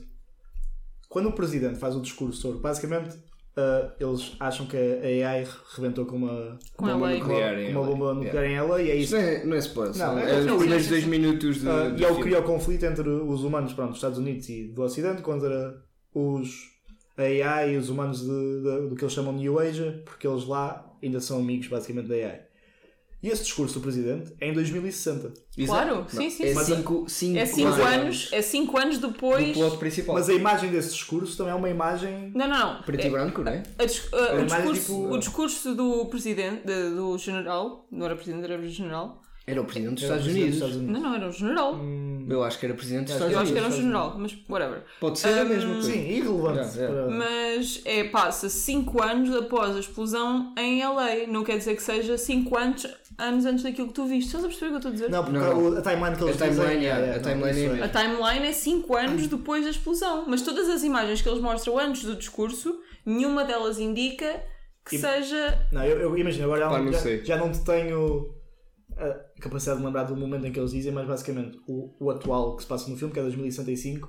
quando 1.08 1.28
o 1.28 1.32
presidente 1.32 1.78
faz 1.78 1.96
o 1.96 2.00
discurso 2.00 2.40
sobre 2.40 2.60
basicamente 2.60 3.16
ah, 3.56 3.92
eles 3.98 4.36
acham 4.38 4.66
que 4.66 4.76
a 4.76 5.26
AI 5.28 5.46
rebentou 5.76 6.06
com 6.06 6.16
uma 6.16 6.58
Com 6.76 6.86
Bomba 6.86 7.06
LA. 7.06 7.18
nuclear 7.18 7.70
uma 7.70 7.82
bomba 7.84 8.14
nuclear 8.14 8.44
em 8.44 8.54
ela 8.54 8.82
e 8.82 8.90
é 8.90 8.96
isso 8.96 9.16
Isto 9.16 9.16
não 9.16 9.32
é, 9.32 9.44
não 9.46 9.56
é 9.56 9.58
spoiler, 9.58 9.96
Não, 9.96 10.18
é, 10.18 10.30
é- 10.30 10.38
os 10.52 10.56
primeiros 10.58 10.84
sim, 10.84 10.90
dois 10.90 11.04
minutos 11.06 11.56
de, 11.56 11.64
do 11.64 12.00
e 12.00 12.04
é 12.04 12.10
o 12.10 12.16
que 12.16 12.22
cria 12.22 12.40
o 12.40 12.42
conflito 12.44 12.84
entre 12.84 13.08
os 13.08 13.42
humanos 13.44 13.72
pronto, 13.72 13.88
dos 13.90 13.98
Estados 13.98 14.18
Unidos 14.18 14.48
e 14.48 14.68
do 14.68 14.82
Ocidente 14.82 15.22
contra 15.22 15.80
os 16.12 16.73
AI 17.22 17.74
e 17.74 17.76
os 17.76 17.88
humanos 17.88 18.20
de, 18.20 18.26
de- 18.26 18.88
do 18.88 18.96
que 18.96 19.04
eles 19.04 19.14
chamam 19.14 19.32
de 19.34 19.40
New 19.40 19.58
Asia, 19.58 20.02
porque 20.04 20.26
eles 20.26 20.44
lá 20.46 20.84
ainda 21.02 21.20
são 21.20 21.38
amigos 21.38 21.68
basicamente 21.68 22.08
da 22.08 22.14
AI. 22.14 22.40
E 23.22 23.28
esse 23.28 23.42
discurso 23.44 23.74
do 23.76 23.80
presidente 23.80 24.34
é 24.38 24.48
em 24.50 24.52
2060. 24.52 25.32
Claro, 25.64 25.90
Exato. 25.92 26.16
sim, 26.16 26.28
sim, 26.28 26.42
É 26.44 26.48
sim. 26.48 26.54
Mas- 26.54 26.66
5 26.66 27.04
cinco, 27.08 27.38
É 27.38 27.46
5 27.46 27.68
anos 27.68 27.80
anos, 27.86 28.28
é 28.32 28.42
cinco 28.42 28.78
anos 28.78 28.98
do 28.98 29.08
depois. 29.08 29.52
plot 29.56 29.78
principal. 29.78 30.14
Mas 30.16 30.28
a 30.28 30.34
imagem 30.34 30.70
desse 30.70 30.90
discurso 30.92 31.34
também 31.34 31.52
é 31.52 31.56
uma 31.56 31.70
imagem. 31.70 32.32
Não, 32.34 32.46
não, 32.46 32.74
não. 32.74 32.82
Preto 32.82 33.04
É- 33.04 33.06
e 33.06 33.10
branco, 33.10 33.42
não 33.42 33.50
é? 33.52 33.62
a 33.78 33.82
a- 33.82 34.20
É 34.28 34.42
o, 34.42 34.44
discurso, 34.44 34.80
tipo- 34.82 35.08
o 35.14 35.18
discurso 35.18 35.74
do 35.74 36.04
presidente, 36.06 36.66
de- 36.66 36.90
do 36.90 37.16
general, 37.16 37.86
não 37.90 38.04
era 38.04 38.14
presidente, 38.14 38.44
era 38.44 38.62
general. 38.68 39.22
Era 39.46 39.60
o 39.60 39.64
presidente 39.66 39.94
dos 39.96 40.02
é 40.04 40.06
o 40.06 40.08
Estados 40.16 40.24
presidente 40.24 40.62
Unidos. 40.62 40.76
dos 40.78 40.88
Não, 40.88 41.00
não, 41.02 41.14
era 41.14 41.28
o 41.28 41.32
general. 41.32 41.74
Hum, 41.74 42.26
Eu 42.30 42.42
acho 42.42 42.58
que 42.58 42.64
era 42.64 42.74
presidente 42.74 43.04
dos 43.04 43.12
Estados 43.12 43.34
Eu 43.34 43.40
acho 43.40 43.52
que 43.52 43.58
Unidos. 43.58 43.74
era 43.74 43.78
um 43.78 43.82
general, 43.84 44.14
mas 44.18 44.38
whatever. 44.48 44.82
Pode 44.98 45.18
ser 45.18 45.38
a 45.38 45.42
Hum, 45.42 45.48
mesma 45.48 45.72
coisa. 45.74 45.90
Sim, 45.92 45.98
irrelevante. 46.08 46.58
Yeah, 46.58 46.76
yeah. 46.78 47.02
para- 47.02 47.10
Mas 47.18 47.82
é, 47.84 48.04
passa 48.04 48.48
5 48.48 49.02
anos 49.02 49.36
após 49.36 49.76
a 49.76 49.80
explosão 49.80 50.54
em 50.56 50.82
LA. 50.82 51.26
Não 51.28 51.44
quer 51.44 51.58
dizer 51.58 51.76
que 51.76 51.82
seja 51.82 52.16
5 52.16 52.56
anos, 52.56 52.86
anos 53.18 53.44
antes 53.44 53.62
daquilo 53.64 53.88
que 53.88 53.92
tu 53.92 54.06
viste. 54.06 54.28
Estás 54.28 54.44
a 54.44 54.48
perceber 54.48 54.66
o 54.66 54.68
que 54.70 54.74
eu 54.74 54.78
estou 54.78 54.90
a 54.90 54.94
dizer? 54.94 55.10
Não, 55.10 55.22
porque 55.24 55.38
Não. 55.38 55.76
a 55.76 55.82
timeline 55.82 56.16
que 56.16 56.24
eles 56.24 56.40
A 56.42 56.48
timeline, 56.48 56.82
yeah, 56.84 57.04
a 57.12 57.16
não, 57.16 57.22
timeline 57.22 57.64
isso 57.66 57.74
é 57.74 57.84
A 57.84 57.88
timeline 57.90 58.46
é 58.46 58.52
5 58.52 58.96
anos 58.96 59.26
depois 59.26 59.64
da 59.64 59.70
explosão. 59.70 60.24
Mas 60.26 60.40
todas 60.40 60.70
as 60.70 60.82
imagens 60.82 61.20
que 61.20 61.28
eles 61.28 61.42
mostram 61.42 61.78
antes 61.78 62.02
do 62.04 62.16
discurso, 62.16 62.80
nenhuma 63.04 63.44
delas 63.44 63.78
indica 63.78 64.42
que 64.88 64.96
E- 64.96 64.98
seja. 64.98 65.66
Não, 65.70 65.84
eu, 65.84 65.98
eu 66.00 66.16
imagino, 66.18 66.44
agora 66.44 66.66
Pá, 66.70 66.78
já, 66.78 66.82
não 66.82 67.24
já 67.24 67.36
não 67.36 67.52
te 67.52 67.62
tenho 67.62 68.34
a 68.98 69.40
capacidade 69.40 69.78
de 69.80 69.86
lembrar 69.86 70.04
do 70.04 70.16
momento 70.16 70.46
em 70.46 70.52
que 70.52 70.58
eles 70.58 70.70
dizem, 70.72 70.92
mas 70.92 71.06
basicamente 71.06 71.58
o, 71.66 71.94
o 71.98 72.10
atual 72.10 72.56
que 72.56 72.62
se 72.62 72.68
passa 72.68 72.90
no 72.90 72.96
filme, 72.96 73.12
que 73.12 73.18
é 73.20 73.22
2065, 73.22 74.08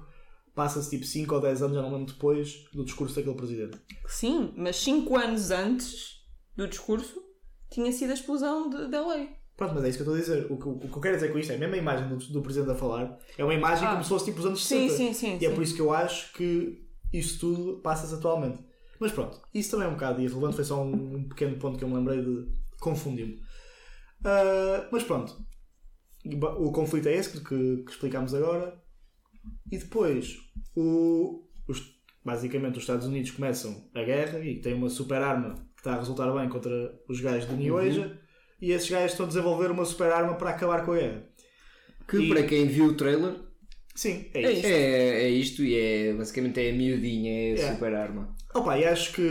passa-se 0.53 0.89
tipo 0.89 1.05
5 1.05 1.35
ou 1.35 1.41
10 1.41 1.61
anos, 1.63 1.75
já 1.75 1.81
não 1.81 1.91
lembro 1.91 2.13
depois, 2.13 2.65
do 2.73 2.83
discurso 2.85 3.15
daquele 3.15 3.35
presidente. 3.35 3.77
Sim, 4.07 4.53
mas 4.55 4.75
5 4.77 5.15
anos 5.17 5.51
antes 5.51 6.21
do 6.55 6.67
discurso 6.67 7.21
tinha 7.69 7.91
sido 7.91 8.11
a 8.11 8.13
explosão 8.13 8.69
de, 8.69 8.87
de 8.87 8.97
LA. 8.97 9.27
Pronto, 9.57 9.73
mas 9.75 9.83
é 9.85 9.89
isso 9.89 9.97
que 9.97 10.09
eu 10.09 10.15
estou 10.15 10.15
a 10.15 10.19
dizer. 10.39 10.51
O 10.51 10.57
que, 10.57 10.67
o 10.67 10.79
que 10.89 10.97
eu 10.97 11.01
quero 11.01 11.15
dizer 11.15 11.31
com 11.31 11.39
isto 11.39 11.51
é 11.51 11.55
a 11.55 11.57
mesma 11.57 11.77
imagem 11.77 12.07
do, 12.09 12.17
do 12.17 12.41
presidente 12.41 12.71
a 12.71 12.75
falar, 12.75 13.17
é 13.37 13.43
uma 13.43 13.53
imagem 13.53 13.87
Ah. 13.87 13.91
como 13.91 14.03
se 14.03 14.09
fosse 14.09 14.25
tipo 14.25 14.39
os 14.39 14.45
anos 14.45 14.65
Sim, 14.65 14.89
60. 14.89 14.97
sim, 14.97 15.13
sim. 15.13 15.37
E 15.41 15.45
é 15.45 15.49
sim. 15.49 15.55
por 15.55 15.63
isso 15.63 15.75
que 15.75 15.81
eu 15.81 15.93
acho 15.93 16.33
que 16.33 16.85
isso 17.13 17.39
tudo 17.39 17.77
passa-se 17.81 18.13
atualmente. 18.13 18.59
Mas 18.99 19.11
pronto, 19.11 19.41
isso 19.53 19.71
também 19.71 19.87
é 19.87 19.89
um 19.89 19.93
bocado 19.93 20.21
irrelevante, 20.21 20.55
foi 20.55 20.63
só 20.63 20.81
um, 20.83 21.15
um 21.15 21.23
pequeno 21.27 21.57
ponto 21.57 21.77
que 21.77 21.83
eu 21.83 21.87
me 21.89 21.95
lembrei 21.95 22.21
de 22.21 22.47
confundir-me. 22.79 23.41
Ah, 24.25 24.87
mas 24.91 25.03
pronto, 25.03 25.37
o 26.59 26.71
conflito 26.71 27.07
é 27.07 27.15
esse 27.15 27.39
que, 27.39 27.83
que 27.83 27.91
explicámos 27.91 28.33
agora. 28.33 28.81
E 29.71 29.77
depois, 29.77 30.37
o, 30.75 31.47
os, 31.67 31.83
basicamente, 32.23 32.77
os 32.77 32.83
Estados 32.83 33.05
Unidos 33.05 33.31
começam 33.31 33.87
a 33.93 34.03
guerra 34.03 34.39
e 34.39 34.59
têm 34.59 34.73
uma 34.73 34.89
super 34.89 35.21
arma 35.21 35.53
que 35.75 35.81
está 35.81 35.93
a 35.93 35.99
resultar 35.99 36.31
bem 36.33 36.49
contra 36.49 36.71
os 37.07 37.21
gajos 37.21 37.47
de 37.47 37.55
New 37.55 37.77
Asia. 37.77 38.19
E 38.59 38.71
esses 38.71 38.89
gajos 38.89 39.11
estão 39.11 39.25
a 39.25 39.29
desenvolver 39.29 39.69
uma 39.69 39.85
super 39.85 40.11
arma 40.11 40.33
para 40.35 40.49
acabar 40.49 40.83
com 40.83 40.93
a 40.93 40.97
guerra. 40.97 41.29
Que 42.07 42.17
E- 42.17 42.29
para 42.29 42.43
quem 42.43 42.65
viu 42.67 42.85
o 42.85 42.93
trailer 42.97 43.35
Sim, 43.93 44.29
é 44.33 44.41
É. 44.41 44.51
Isto. 44.51 44.65
é, 44.67 45.23
é 45.23 45.29
isto 45.29 45.63
e 45.63 45.75
é 45.75 46.13
basicamente 46.13 46.59
é 46.59 46.69
a 46.69 46.73
miudinha, 46.73 47.31
é 47.31 47.51
a 47.53 47.63
É. 47.65 47.73
super 47.73 47.93
arma. 47.95 48.35
Opa, 48.53 48.77
e 48.77 48.85
acho 48.85 49.13
que 49.13 49.21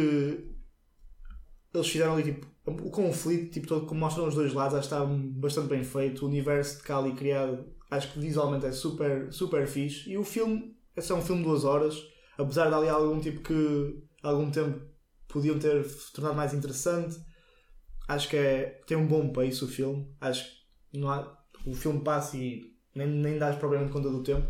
eles 1.74 1.88
fizeram 1.88 2.14
ali 2.14 2.22
tipo 2.22 2.46
o 2.66 2.90
conflito, 2.90 3.52
tipo, 3.52 3.66
todo 3.66 3.86
como 3.86 4.00
mostram 4.00 4.26
os 4.26 4.34
dois 4.34 4.52
lados, 4.54 4.74
acho 4.74 4.88
que 4.88 4.94
está 4.94 5.06
bastante 5.06 5.68
bem 5.68 5.84
feito. 5.84 6.24
O 6.24 6.28
universo 6.28 6.78
de 6.78 6.82
Kali 6.84 7.12
criado, 7.12 7.66
acho 7.90 8.12
que 8.12 8.18
visualmente 8.18 8.66
é 8.66 8.72
super, 8.72 9.32
super 9.32 9.66
fixe. 9.66 10.10
E 10.10 10.16
o 10.16 10.24
filme, 10.24 10.74
é 10.96 11.14
um 11.14 11.22
filme 11.22 11.42
de 11.42 11.48
duas 11.48 11.64
horas, 11.64 12.02
apesar 12.38 12.68
de 12.68 12.74
ali 12.74 12.88
algum 12.88 13.20
tipo 13.20 13.42
que 13.42 14.02
algum 14.22 14.50
tempo 14.50 14.80
podiam 15.28 15.58
ter 15.58 15.84
tornado 16.14 16.36
mais 16.36 16.54
interessante. 16.54 17.16
Acho 18.08 18.28
que 18.28 18.36
é, 18.36 18.80
tem 18.86 18.96
um 18.96 19.06
bom 19.06 19.30
pace 19.30 19.62
o 19.64 19.68
filme. 19.68 20.08
Acho 20.20 20.44
que 20.90 20.98
não 20.98 21.10
há, 21.10 21.36
o 21.66 21.74
filme 21.74 22.00
passa 22.02 22.36
e 22.36 22.62
nem, 22.94 23.06
nem 23.06 23.38
dás 23.38 23.56
propriamente 23.56 23.92
conta 23.92 24.08
do 24.08 24.22
tempo. 24.22 24.46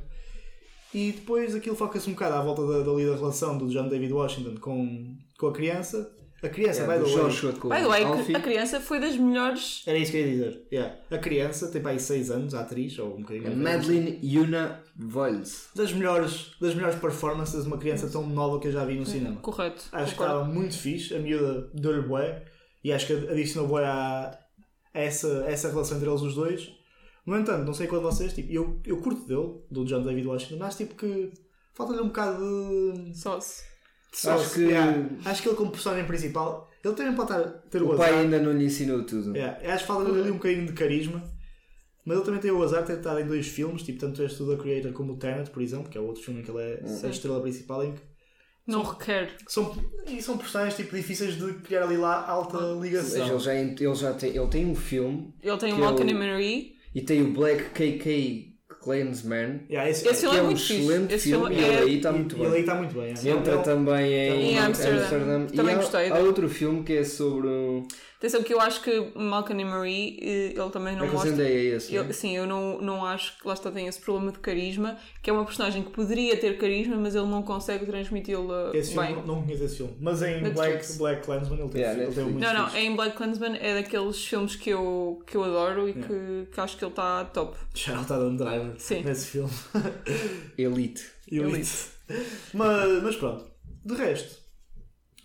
E 0.92 1.10
depois 1.10 1.52
aquilo 1.54 1.74
foca-se 1.74 2.08
um 2.08 2.12
bocado 2.12 2.36
à 2.36 2.42
volta 2.42 2.64
da, 2.64 2.84
dali 2.84 3.04
da 3.04 3.16
relação 3.16 3.58
do 3.58 3.68
John 3.68 3.88
David 3.88 4.12
Washington 4.12 4.54
com, 4.60 5.16
com 5.36 5.48
a 5.48 5.52
criança. 5.52 6.14
A 6.44 6.48
criança, 6.50 6.82
É, 6.82 6.86
by 6.86 6.98
do 6.98 7.04
the 7.04 7.14
way, 7.16 7.24
Joshua 7.24 7.52
com 7.54 7.68
By 7.70 7.76
the 7.76 7.88
way, 7.88 8.04
Alfie. 8.04 8.36
a 8.36 8.40
criança 8.40 8.80
foi 8.80 9.00
das 9.00 9.16
melhores. 9.16 9.82
era 9.86 9.96
isso 9.96 10.10
que 10.12 10.18
eu 10.18 10.26
ia 10.26 10.30
dizer. 10.32 10.62
Yeah. 10.70 10.94
A 11.10 11.18
criança 11.18 11.68
tem 11.68 11.80
para 11.80 11.92
aí 11.92 11.98
6 12.00 12.30
anos, 12.30 12.54
a 12.54 12.60
atriz, 12.60 12.98
ou 12.98 13.16
um 13.16 13.20
bocadinho 13.22 13.44
mais 13.56 13.56
velha. 13.56 13.78
Madeline 13.78 14.20
Yuna 14.22 14.82
Voiles. 14.96 15.68
Das 15.74 15.92
melhores, 15.92 16.50
das 16.60 16.74
melhores 16.74 16.98
performances 16.98 17.62
de 17.62 17.66
uma 17.68 17.78
criança 17.78 18.08
tão 18.10 18.26
nova 18.26 18.60
que 18.60 18.68
eu 18.68 18.72
já 18.72 18.84
vi 18.84 18.94
no 18.96 19.06
cinema. 19.06 19.36
Correto. 19.40 19.84
Acho 19.90 20.14
que 20.14 20.22
estava 20.22 20.44
muito 20.44 20.76
fixe, 20.78 21.14
a 21.14 21.18
miúda 21.18 21.70
deu-lhe 21.72 22.02
bué 22.02 22.44
e 22.82 22.92
acho 22.92 23.06
que 23.06 23.12
adicionou 23.14 23.68
bué 23.68 23.84
a, 23.86 24.38
a 24.92 25.00
essa, 25.00 25.44
a 25.44 25.50
essa 25.50 25.68
relação 25.70 25.96
entre 25.96 26.08
eles 26.10 26.20
os 26.22 26.34
dois. 26.34 26.70
No 27.26 27.38
entanto, 27.38 27.64
não 27.64 27.72
sei 27.72 27.86
quando 27.86 28.02
vocês, 28.02 28.34
tipo, 28.34 28.52
eu, 28.52 28.78
eu 28.84 28.98
curto 28.98 29.26
dele, 29.26 29.62
do 29.70 29.84
John 29.86 30.02
David 30.02 30.26
Washington, 30.26 30.56
mas 30.58 30.76
tipo 30.76 30.94
que 30.94 31.32
falta-lhe 31.72 32.00
um 32.02 32.08
bocado 32.08 32.92
de. 32.92 33.16
Sauce. 33.18 33.62
Acho 34.24 34.54
que- 34.54 34.60
Yeah. 34.62 35.08
Acho 35.24 35.42
que 35.42 35.48
ele 35.48 35.56
como 35.56 35.70
personagem 35.70 36.06
principal, 36.06 36.70
ele 36.84 36.94
também 36.94 37.14
pode 37.14 37.32
estar, 37.32 37.48
ter 37.70 37.82
o, 37.82 37.92
O 37.92 37.96
pai 37.96 38.10
azar. 38.10 38.20
ainda 38.20 38.38
não 38.40 38.52
lhe 38.52 38.64
ensinou 38.66 39.02
tudo. 39.04 39.36
Yeah, 39.36 39.58
acho 39.72 39.84
que 39.84 39.88
falta-lhe 39.88 40.20
ali 40.20 40.30
um 40.30 40.34
bocadinho 40.34 40.66
de 40.66 40.72
carisma. 40.72 41.22
Mas 42.04 42.16
ele 42.18 42.24
também 42.26 42.40
tem 42.40 42.50
o 42.50 42.62
azar 42.62 42.82
de 42.82 42.88
ter 42.88 42.98
estado 42.98 43.18
em 43.20 43.26
dois 43.26 43.48
filmes, 43.48 43.82
tipo 43.82 43.98
tanto 43.98 44.22
este 44.22 44.38
do 44.38 44.54
The 44.56 44.62
Creator 44.62 44.92
como 44.92 45.14
o 45.14 45.16
Tenet, 45.16 45.48
por 45.50 45.62
exemplo, 45.62 45.88
que 45.88 45.96
é 45.96 46.00
o 46.00 46.04
outro 46.04 46.22
filme 46.22 46.40
em 46.40 46.42
que 46.44 46.50
ele 46.50 46.60
é 46.60 46.80
a 47.02 47.08
estrela 47.08 47.40
principal, 47.40 47.82
em 47.82 47.92
que 47.94 48.00
Não 48.66 48.82
requer. 48.82 49.34
são, 49.48 49.74
e 50.06 50.20
são 50.22 50.36
personagens 50.36 50.76
tipo, 50.76 50.94
difíceis 50.94 51.34
de 51.38 51.54
criar 51.54 51.84
ali 51.84 51.96
lá 51.96 52.26
alta 52.28 52.58
Mas 52.60 52.82
ligação. 52.82 53.26
ele 53.26 53.38
já, 53.38 53.54
ele 53.54 53.94
já 53.94 54.12
tem, 54.12 54.36
ele 54.36 54.46
tem 54.48 54.66
um 54.66 54.74
filme 54.74 55.34
Ele 55.42 55.56
tem 55.56 55.72
Que 55.74 55.80
o 55.80 55.84
Malcolm 55.84 56.10
é 56.10 56.14
e 56.14 56.14
Marie. 56.18 56.74
e 56.94 57.00
tem 57.00 57.22
o 57.22 57.32
Black 57.32 57.70
KK 57.70 58.53
Clansman, 58.84 59.60
Yeah, 59.70 59.88
esse, 59.90 60.06
Esse 60.06 60.26
que 60.26 60.32
filme 60.32 60.36
é 60.36 60.40
é 60.40 60.42
um 60.42 60.50
excelente 60.52 61.14
Esse 61.14 61.28
filme 61.30 61.46
filme 61.46 61.60
e 61.60 61.64
ele 61.64 61.74
é- 61.74 61.78
aí 61.80 61.96
está 61.96 62.10
e- 62.10 62.12
muito 62.12 62.34
e 62.34 62.38
bem. 62.38 62.46
ele 62.46 62.54
aí 62.56 62.60
está 62.60 62.74
muito 62.74 62.94
bem. 62.94 63.04
é. 63.14 63.28
Entra 63.30 63.54
Ele- 63.54 63.62
também 63.62 64.12
em, 64.12 64.52
Em 64.52 64.58
Amsterdam. 64.58 65.46
E 65.52 65.56
Também 65.56 65.74
há, 65.74 65.78
gostei 65.78 66.10
há 66.10 66.18
outro 66.18 66.48
filme 66.48 66.82
que 66.84 66.92
é 66.98 67.04
sobre. 67.04 67.48
um- 67.48 67.86
Atenção 68.16 68.42
que 68.42 68.54
eu 68.54 68.60
acho 68.60 68.80
que 68.82 69.12
Malcolm 69.14 69.60
e 69.60 69.64
Marie, 69.64 70.18
eh, 70.22 70.54
ele 70.58 70.70
também 70.70 70.96
não 70.96 71.04
É 71.04 71.10
mostra. 71.10 71.46
É 71.46 71.52
esse. 71.52 71.94
Eu, 71.94 72.04
né? 72.04 72.12
sim, 72.12 72.34
eu 72.36 72.46
não, 72.46 72.80
não 72.80 73.04
acho 73.04 73.38
que 73.38 73.46
lá 73.46 73.54
está 73.54 73.70
tem 73.70 73.86
esse 73.86 74.00
problema 74.00 74.32
de 74.32 74.38
carisma, 74.38 74.96
que 75.22 75.28
é 75.28 75.32
uma 75.32 75.44
personagem 75.44 75.82
que 75.82 75.90
poderia 75.90 76.36
ter 76.36 76.56
carisma, 76.56 76.96
mas 76.96 77.14
ele 77.14 77.26
não 77.26 77.42
consegue 77.42 77.84
Esse 77.84 78.92
filme, 78.92 79.06
bem. 79.06 79.16
não, 79.16 79.26
não 79.26 79.42
conheço 79.42 79.64
esse 79.64 79.76
filme. 79.76 79.96
Mas 80.00 80.22
em 80.22 80.42
Black. 80.50 80.92
Black 80.96 81.24
Clansman 81.26 81.58
ele 81.60 81.68
tem, 81.68 81.80
Yeah, 81.82 82.02
ele 82.02 82.14
tem 82.14 82.24
muito 82.24 82.40
Não, 82.40 82.54
não, 82.54 82.76
em 82.76 82.96
Black 82.96 83.16
Clansman 83.16 83.56
é 83.60 83.74
daqueles 83.82 84.24
filmes 84.24 84.56
que 84.56 84.70
eu, 84.70 85.22
que 85.26 85.36
eu 85.36 85.44
adoro 85.44 85.88
e 85.88 85.92
que, 85.94 86.48
que 86.52 86.60
acho 86.60 86.76
que 86.78 86.84
ele 86.84 86.92
está 86.92 87.24
top. 87.26 87.56
Já 87.74 88.00
está 88.00 88.16
dando 88.18 88.42
driver 88.42 88.74
Sim. 88.78 89.02
nesse 89.02 89.26
filme. 89.26 89.50
Elite. 90.56 91.04
Elite. 91.30 91.88
mas, 92.52 93.02
mas 93.02 93.16
pronto. 93.16 93.44
De 93.84 93.94
resto, 93.94 94.40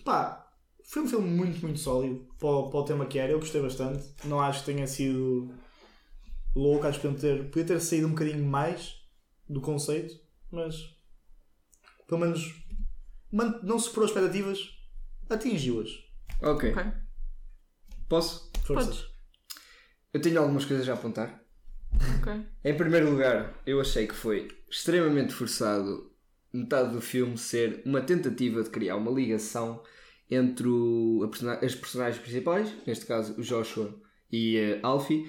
pá, 0.03 0.48
foi 0.89 1.03
um 1.03 1.07
filme 1.07 1.29
muito, 1.29 1.61
muito 1.61 1.79
sólido 1.79 2.27
para 2.39 2.49
o, 2.49 2.69
para 2.71 2.79
o 2.79 2.83
tema 2.83 3.05
que 3.05 3.19
era. 3.19 3.31
Eu 3.31 3.39
gostei 3.39 3.61
bastante. 3.61 4.09
Não 4.25 4.41
acho 4.41 4.61
que 4.61 4.73
tenha 4.73 4.87
sido 4.87 5.53
louco. 6.55 6.87
Acho 6.87 6.99
que 6.99 7.07
podia 7.07 7.19
ter, 7.19 7.43
podia 7.51 7.65
ter 7.65 7.79
saído 7.79 8.07
um 8.07 8.11
bocadinho 8.11 8.43
mais 8.43 8.99
do 9.47 9.61
conceito, 9.61 10.19
mas 10.51 10.97
pelo 12.07 12.21
menos 12.21 12.55
não 13.31 13.77
superou 13.77 14.05
as 14.05 14.11
expectativas, 14.11 14.59
atingiu-as. 15.29 15.91
Ok. 16.41 16.71
Ok? 16.71 16.91
Posso? 18.07 18.51
Força. 18.65 18.87
Podes. 18.87 19.05
Eu 20.11 20.21
tenho 20.21 20.41
algumas 20.41 20.65
coisas 20.65 20.89
a 20.89 20.93
apontar. 20.93 21.39
Ok. 22.19 22.47
Em 22.65 22.75
primeiro 22.75 23.11
lugar, 23.11 23.61
eu 23.63 23.79
achei 23.79 24.07
que 24.07 24.15
foi 24.15 24.47
extremamente 24.67 25.33
forçado 25.33 26.11
metade 26.51 26.93
do 26.93 27.01
filme 27.01 27.37
ser 27.37 27.83
uma 27.85 28.01
tentativa 28.01 28.63
de 28.63 28.71
criar 28.71 28.95
uma 28.95 29.11
ligação 29.11 29.83
entre 30.29 30.67
o- 30.67 31.27
persona- 31.29 31.59
as 31.61 31.75
personagens 31.75 32.21
principais, 32.21 32.71
neste 32.85 33.05
caso 33.05 33.33
o 33.39 33.43
Joshua 33.43 33.93
e 34.31 34.79
a 34.81 34.87
Alfie, 34.87 35.25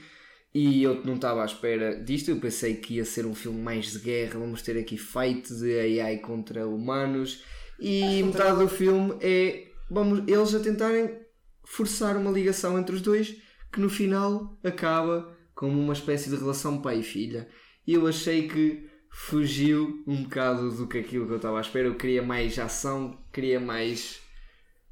e 0.55 0.83
eu 0.83 1.03
não 1.05 1.15
estava 1.15 1.43
à 1.43 1.45
espera 1.47 2.03
disto. 2.03 2.31
Eu 2.31 2.41
pensei 2.41 2.75
que 2.75 2.95
ia 2.95 3.05
ser 3.05 3.25
um 3.25 3.35
filme 3.35 3.61
mais 3.61 3.93
de 3.93 3.99
guerra, 4.01 4.41
vamos 4.41 4.63
ter 4.63 4.77
aqui 4.79 4.97
fight 4.99 5.53
de 5.55 5.79
AI 6.03 6.19
contra 6.19 6.67
humanos, 6.67 7.43
e 7.79 8.23
metade 8.23 8.59
do 8.59 8.69
filme 8.69 9.17
é 9.21 9.69
vamos, 9.91 10.23
eles 10.29 10.55
a 10.55 10.61
tentarem 10.61 11.19
forçar 11.65 12.17
uma 12.17 12.31
ligação 12.31 12.79
entre 12.79 12.95
os 12.95 13.01
dois 13.01 13.37
que 13.73 13.81
no 13.81 13.89
final 13.89 14.59
acaba 14.63 15.37
como 15.55 15.81
uma 15.81 15.93
espécie 15.93 16.29
de 16.29 16.37
relação 16.37 16.83
pai 16.83 16.99
e 17.01 17.03
filha. 17.03 17.49
E 17.87 17.95
eu 17.95 18.07
achei 18.07 18.49
que 18.49 18.89
fugiu 19.11 20.03
um 20.07 20.25
bocado 20.25 20.71
do 20.71 20.87
que 20.87 20.99
aquilo 20.99 21.27
que 21.27 21.33
eu 21.33 21.37
estava 21.37 21.59
à 21.59 21.61
espera. 21.61 21.87
Eu 21.89 21.97
queria 21.97 22.23
mais 22.23 22.59
ação, 22.59 23.19
queria 23.33 23.59
mais. 23.61 24.21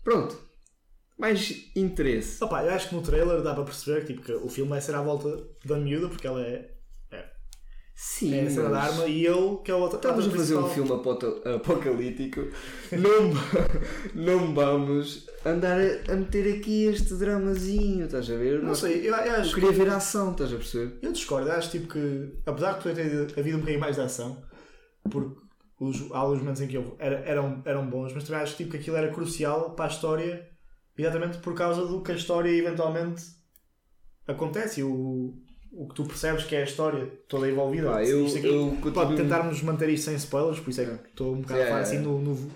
Pronto, 0.05 0.39
mais 1.19 1.71
interesse. 1.75 2.43
Opa, 2.43 2.63
eu 2.63 2.71
acho 2.71 2.89
que 2.89 2.95
no 2.95 3.03
trailer 3.03 3.43
dá 3.43 3.55
para 3.55 3.65
perceber 3.65 4.05
tipo, 4.07 4.23
que 4.23 4.33
o 4.33 4.49
filme 4.49 4.71
vai 4.71 4.81
ser 4.81 4.95
à 4.95 5.03
volta 5.03 5.45
da 5.65 5.77
miúda, 5.77 6.09
porque 6.09 6.27
ela 6.27 6.41
é, 6.41 6.71
Sim, 8.01 8.33
é 8.33 8.43
a 8.43 8.51
cena 8.51 8.69
da 8.69 8.81
arma, 8.81 9.07
e 9.07 9.27
ele, 9.27 9.57
que 9.65 9.73
é 9.73 9.75
o 9.75 9.81
outro 9.81 9.97
Estamos 9.97 10.29
a 10.29 10.31
fazer 10.31 10.57
um 10.57 10.69
filme 10.69 10.93
apocalíptico. 11.57 12.43
Não, 12.93 13.33
não 14.15 14.55
vamos 14.55 15.27
andar 15.45 15.81
a, 15.81 16.13
a 16.13 16.15
meter 16.15 16.59
aqui 16.59 16.85
este 16.85 17.15
dramazinho, 17.15 18.05
estás 18.05 18.31
a 18.31 18.37
ver? 18.37 18.63
Não 18.63 18.77
sei, 18.77 19.01
eu, 19.01 19.13
eu 19.17 19.25
Eu 19.25 19.41
acho 19.41 19.53
queria 19.53 19.73
ver 19.73 19.89
a 19.89 19.97
ação, 19.97 20.31
estás 20.31 20.53
a 20.53 20.57
perceber? 20.57 20.97
Eu 21.03 21.13
discordo, 21.13 21.49
eu 21.49 21.55
acho 21.55 21.73
tipo 21.73 21.89
que, 21.89 22.39
apesar 22.47 22.79
de 22.79 22.95
ter 22.95 23.41
havido 23.41 23.57
um 23.57 23.61
bocadinho 23.61 23.81
mais 23.81 23.97
de 23.97 24.03
ação, 24.03 24.45
porque 25.11 25.48
os, 25.81 26.11
há 26.13 26.19
alguns 26.19 26.39
momentos 26.41 26.61
em 26.61 26.67
que 26.69 26.77
era, 26.99 27.17
eram, 27.21 27.63
eram 27.65 27.89
bons, 27.89 28.13
mas 28.13 28.25
também 28.25 28.43
acho 28.43 28.57
tipo, 28.57 28.71
que 28.73 28.77
aquilo 28.79 28.97
era 28.97 29.13
crucial 29.13 29.71
para 29.75 29.85
a 29.85 29.89
história, 29.89 30.49
exatamente 30.97 31.39
por 31.39 31.55
causa 31.55 31.87
do 31.87 32.03
que 32.03 32.13
a 32.13 32.15
história 32.17 32.51
eventualmente 32.51 33.23
acontece 34.27 34.81
e 34.81 34.85
o, 34.85 35.35
o 35.73 35.89
que 35.89 35.95
tu 35.95 36.05
percebes 36.05 36.45
que 36.45 36.55
é 36.57 36.61
a 36.61 36.65
história 36.65 37.07
toda 37.29 37.49
envolvida. 37.51 37.91
Pá, 37.91 38.05
eu- 38.05 38.27
aqui 38.39 38.47
eu 38.47 38.71
pode 38.71 38.81
continuo- 38.93 39.17
tentarmos 39.17 39.63
manter 39.63 39.89
isto 39.89 40.05
sem 40.07 40.15
spoilers, 40.17 40.61
por 40.61 40.71
isso 40.71 40.81
é 40.81 40.85
que 40.87 41.09
estou 41.09 41.35
um 41.35 41.41
bocado 41.41 41.61
a 41.61 41.67
falar 41.67 41.81
assim 41.83 41.99
no, 41.99 42.21
no, 42.21 42.51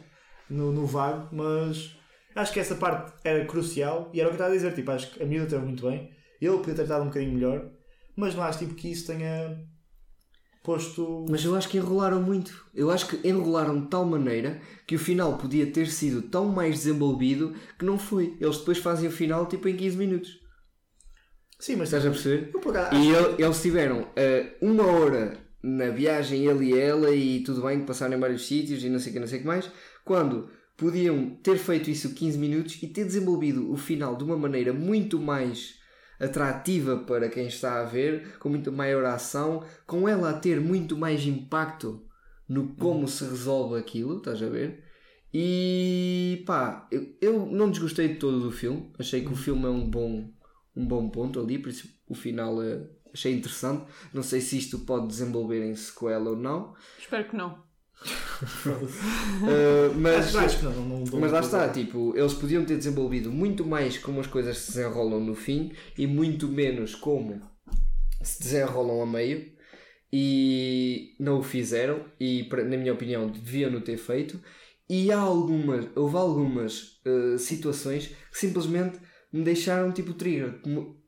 no, 0.50 0.72
no 0.72 0.86
vago, 0.86 1.28
mas 1.34 1.96
acho 2.34 2.52
que 2.52 2.60
essa 2.60 2.74
parte 2.74 3.12
era 3.24 3.44
crucial 3.46 4.10
e 4.12 4.20
era 4.20 4.28
o 4.28 4.32
que 4.32 4.36
estava 4.36 4.50
a 4.50 4.54
dizer, 4.56 4.74
tipo, 4.74 4.90
acho 4.90 5.12
que 5.12 5.22
a 5.22 5.26
miúda 5.26 5.46
teve 5.48 5.64
muito 5.64 5.86
bem, 5.88 6.10
ele 6.40 6.56
podia 6.58 6.74
ter 6.74 6.82
estado 6.82 7.02
um 7.02 7.06
bocadinho 7.08 7.32
melhor, 7.34 7.70
mas 8.16 8.34
não 8.34 8.42
acho 8.42 8.58
tipo, 8.58 8.74
que 8.74 8.90
isso 8.90 9.06
tenha 9.06 9.64
posto. 10.62 11.24
Mas 11.28 11.44
eu 11.44 11.54
acho 11.54 11.68
que 11.68 11.76
enrolaram 11.78 12.22
muito. 12.22 12.64
Eu 12.74 12.90
acho 12.90 13.06
que 13.08 13.28
enrolaram 13.28 13.80
de 13.80 13.88
tal 13.88 14.04
maneira 14.04 14.60
que 14.86 14.94
o 14.96 14.98
final 14.98 15.36
podia 15.38 15.66
ter 15.66 15.86
sido 15.88 16.22
tão 16.22 16.46
mais 16.48 16.76
desenvolvido 16.76 17.54
que 17.78 17.84
não 17.84 17.98
foi. 17.98 18.36
Eles 18.40 18.58
depois 18.58 18.78
fazem 18.78 19.08
o 19.08 19.12
final 19.12 19.46
tipo 19.46 19.68
em 19.68 19.76
15 19.76 19.96
minutos. 19.96 20.40
Sim, 21.58 21.76
mas 21.76 21.88
Estás 21.88 22.06
a 22.06 22.10
perceber? 22.10 22.50
acaso, 22.68 22.96
E 23.00 23.08
ele- 23.10 23.44
eles 23.44 23.62
tiveram 23.62 24.08
eh, 24.16 24.56
uma 24.60 24.84
hora 24.84 25.38
na 25.62 25.90
viagem, 25.90 26.46
ele 26.46 26.70
e 26.72 26.78
ela, 26.78 27.14
e 27.14 27.40
tudo 27.44 27.62
bem, 27.62 27.80
que 27.80 27.86
passaram 27.86 28.16
em 28.16 28.20
vários 28.20 28.46
sítios 28.46 28.82
e 28.82 28.88
não 28.88 28.98
sei 28.98 29.10
o 29.10 29.12
que, 29.14 29.20
não 29.20 29.26
sei 29.28 29.38
o 29.38 29.42
que 29.42 29.46
mais, 29.46 29.70
quando 30.04 30.48
podiam 30.76 31.30
ter 31.40 31.56
feito 31.58 31.88
isso 31.88 32.14
15 32.14 32.36
minutos 32.36 32.82
e 32.82 32.88
ter 32.88 33.04
desenvolvido 33.04 33.70
o 33.70 33.76
final 33.76 34.16
de 34.16 34.24
uma 34.24 34.36
maneira 34.36 34.72
muito 34.72 35.20
mais 35.20 35.74
atrativa 36.22 36.98
para 36.98 37.28
quem 37.28 37.46
está 37.46 37.80
a 37.80 37.84
ver, 37.84 38.38
com 38.38 38.48
muito 38.48 38.70
maior 38.70 39.04
ação, 39.04 39.64
com 39.86 40.08
ela 40.08 40.30
a 40.30 40.38
ter 40.38 40.60
muito 40.60 40.96
mais 40.96 41.26
impacto 41.26 42.06
no 42.48 42.74
como 42.76 43.08
se 43.08 43.24
resolve 43.24 43.78
aquilo, 43.78 44.18
estás 44.18 44.42
a 44.42 44.48
ver? 44.48 44.84
E 45.34 46.44
pá, 46.46 46.86
eu, 46.90 47.16
eu 47.20 47.46
não 47.46 47.70
desgostei 47.70 48.08
de 48.08 48.16
todo 48.16 48.40
do 48.40 48.52
filme. 48.52 48.92
Achei 48.98 49.22
que 49.22 49.32
o 49.32 49.36
filme 49.36 49.64
é 49.64 49.70
um 49.70 49.88
bom, 49.88 50.30
um 50.76 50.86
bom 50.86 51.08
ponto 51.08 51.40
ali, 51.40 51.58
por 51.58 51.70
isso 51.70 51.88
o 52.06 52.14
final 52.14 52.62
eh, 52.62 52.86
achei 53.12 53.34
interessante. 53.34 53.86
Não 54.12 54.22
sei 54.22 54.40
se 54.40 54.58
isto 54.58 54.80
pode 54.80 55.06
desenvolver 55.06 55.64
em 55.64 55.74
sequela 55.74 56.30
ou 56.30 56.36
não. 56.36 56.74
Espero 56.98 57.28
que 57.28 57.36
não. 57.36 57.71
Uh, 58.42 59.94
mas, 59.96 60.34
Acho, 60.34 60.64
não, 60.64 60.72
não, 60.72 61.04
não 61.04 61.20
mas 61.20 61.32
lá 61.32 61.40
está, 61.40 61.68
tipo, 61.68 62.12
eles 62.16 62.34
podiam 62.34 62.64
ter 62.64 62.76
desenvolvido 62.76 63.30
muito 63.30 63.64
mais 63.64 63.98
como 63.98 64.20
as 64.20 64.26
coisas 64.26 64.58
se 64.58 64.72
desenrolam 64.72 65.20
no 65.20 65.34
fim 65.34 65.72
e 65.96 66.06
muito 66.06 66.48
menos 66.48 66.94
como 66.94 67.40
se 68.22 68.42
desenrolam 68.42 69.02
a 69.02 69.06
meio 69.06 69.52
e 70.12 71.14
não 71.18 71.38
o 71.38 71.42
fizeram 71.42 72.04
e 72.20 72.48
na 72.50 72.76
minha 72.76 72.92
opinião 72.92 73.28
deviam 73.28 73.70
no 73.70 73.80
ter 73.80 73.96
feito. 73.96 74.40
E 74.88 75.10
há 75.10 75.18
algumas, 75.18 75.88
houve 75.96 76.16
algumas 76.16 77.00
uh, 77.06 77.38
situações 77.38 78.08
que 78.30 78.38
simplesmente 78.38 78.98
me 79.32 79.42
deixaram 79.42 79.90
tipo 79.92 80.12
trigger. 80.12 80.60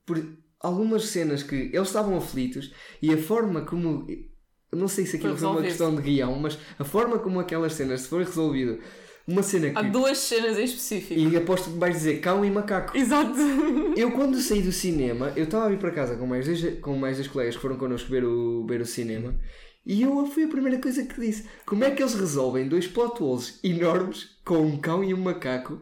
Por 0.06 0.38
algumas 0.60 1.06
cenas 1.06 1.42
que 1.42 1.54
eles 1.54 1.88
estavam 1.88 2.16
aflitos 2.16 2.72
e 3.02 3.12
a 3.12 3.18
forma 3.18 3.62
como 3.62 4.06
não 4.74 4.88
sei 4.88 5.06
se 5.06 5.16
aquilo 5.16 5.36
Foi 5.36 5.48
uma 5.48 5.62
questão 5.62 5.94
de 5.94 6.02
guião, 6.02 6.34
mas 6.38 6.58
a 6.78 6.84
forma 6.84 7.18
como 7.18 7.40
aquelas 7.40 7.72
cenas 7.74 8.02
se 8.02 8.08
foi 8.08 8.24
resolvido 8.24 8.78
uma 9.26 9.42
cena 9.42 9.70
que 9.70 9.78
Há 9.78 9.82
duas 9.82 10.18
cenas 10.18 10.58
em 10.58 10.64
específico. 10.64 11.18
e 11.18 11.36
aposto 11.36 11.70
que 11.70 11.78
vais 11.78 11.94
dizer 11.94 12.20
cão 12.20 12.44
e 12.44 12.50
macaco. 12.50 12.96
Exato. 12.96 13.34
Eu 13.96 14.12
quando 14.12 14.40
saí 14.40 14.60
do 14.60 14.72
cinema, 14.72 15.32
eu 15.36 15.44
estava 15.44 15.66
a 15.66 15.68
vir 15.68 15.78
para 15.78 15.90
casa 15.92 16.16
com 16.16 16.26
mais 16.26 16.44
dois, 16.46 16.80
com 16.80 16.96
mais 16.96 17.16
dois 17.16 17.28
colegas 17.28 17.54
que 17.56 17.62
foram 17.62 17.76
connosco 17.76 18.10
ver 18.10 18.24
o, 18.24 18.66
ver 18.66 18.80
o 18.80 18.86
cinema 18.86 19.34
e 19.86 20.02
eu 20.02 20.26
foi 20.26 20.44
a 20.44 20.48
primeira 20.48 20.78
coisa 20.80 21.04
que 21.04 21.20
disse. 21.20 21.44
Como 21.66 21.84
é 21.84 21.90
que 21.90 22.02
eles 22.02 22.14
resolvem 22.14 22.68
dois 22.68 22.86
plot 22.86 23.22
holes 23.22 23.60
enormes 23.62 24.30
com 24.44 24.56
um 24.62 24.78
cão 24.78 25.04
e 25.04 25.12
um 25.14 25.18
macaco? 25.18 25.80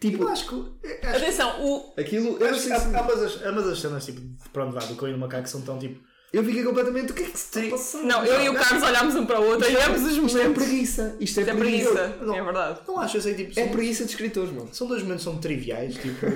Tipo, 0.00 0.22
Eu 0.22 0.28
acho 0.30 0.48
que. 0.48 1.06
Acho, 1.06 1.16
Atenção, 1.18 1.62
o... 1.62 1.92
aquilo. 2.00 2.38
Eu, 2.38 2.38
não 2.40 2.46
acho 2.48 2.62
que 2.68 2.78
se- 2.78 2.96
ambas, 2.96 3.22
as, 3.22 3.42
ambas 3.44 3.66
as 3.68 3.78
cenas, 3.78 4.06
tipo, 4.06 4.20
de 4.20 4.48
pronto, 4.50 4.72
vá, 4.72 4.80
do 4.80 4.96
Coelho 4.96 5.12
e 5.16 5.18
do 5.18 5.20
Macaco 5.20 5.46
são 5.48 5.60
tão 5.60 5.78
tipo. 5.78 6.00
Eu 6.32 6.44
fiquei 6.44 6.62
completamente. 6.62 7.12
O 7.12 7.14
que 7.14 7.22
é 7.22 7.26
que 7.26 7.38
se 7.38 7.44
está 7.46 7.60
a 7.60 7.70
passar? 7.70 7.98
Não, 8.02 8.24
eu 8.24 8.42
e 8.42 8.48
o 8.48 8.54
Carlos 8.54 8.82
olhámos 8.82 9.14
um 9.16 9.26
para 9.26 9.40
o 9.40 9.46
outro 9.48 9.70
e 9.70 9.74
olhamos 9.76 10.02
os 10.02 10.12
Isto 10.16 10.38
é 10.38 10.42
momentos. 10.42 10.64
preguiça. 10.64 11.16
Isto 11.20 11.40
é, 11.40 11.42
Isto 11.42 11.50
é 11.50 11.54
preguiça. 11.54 11.90
preguiça. 11.90 12.24
Não. 12.24 12.34
É 12.34 12.42
verdade. 12.44 12.80
Não 12.86 12.98
acho, 13.00 13.16
eu 13.16 13.20
sei, 13.20 13.34
tipo. 13.34 13.50
É 13.58 13.64
São, 13.64 13.68
preguiça 13.72 14.04
de 14.04 14.10
escritores, 14.10 14.52
mano. 14.52 14.68
são 14.72 14.86
dois 14.86 15.02
momentos 15.02 15.24
são 15.24 15.38
triviais, 15.38 15.94
tipo. 15.94 16.26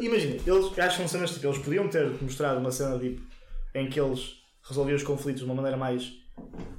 Imagina, 0.00 0.36
eles 0.46 0.94
são 0.96 1.06
cenas 1.06 1.30
tipo, 1.32 1.46
eles 1.46 1.58
podiam 1.58 1.86
ter 1.88 2.10
mostrado 2.22 2.58
uma 2.58 2.70
cena 2.70 2.98
tipo, 2.98 3.20
em 3.74 3.88
que 3.88 4.00
eles 4.00 4.36
resolviam 4.66 4.96
os 4.96 5.02
conflitos 5.02 5.40
de 5.42 5.44
uma 5.44 5.54
maneira 5.54 5.76
mais 5.76 6.10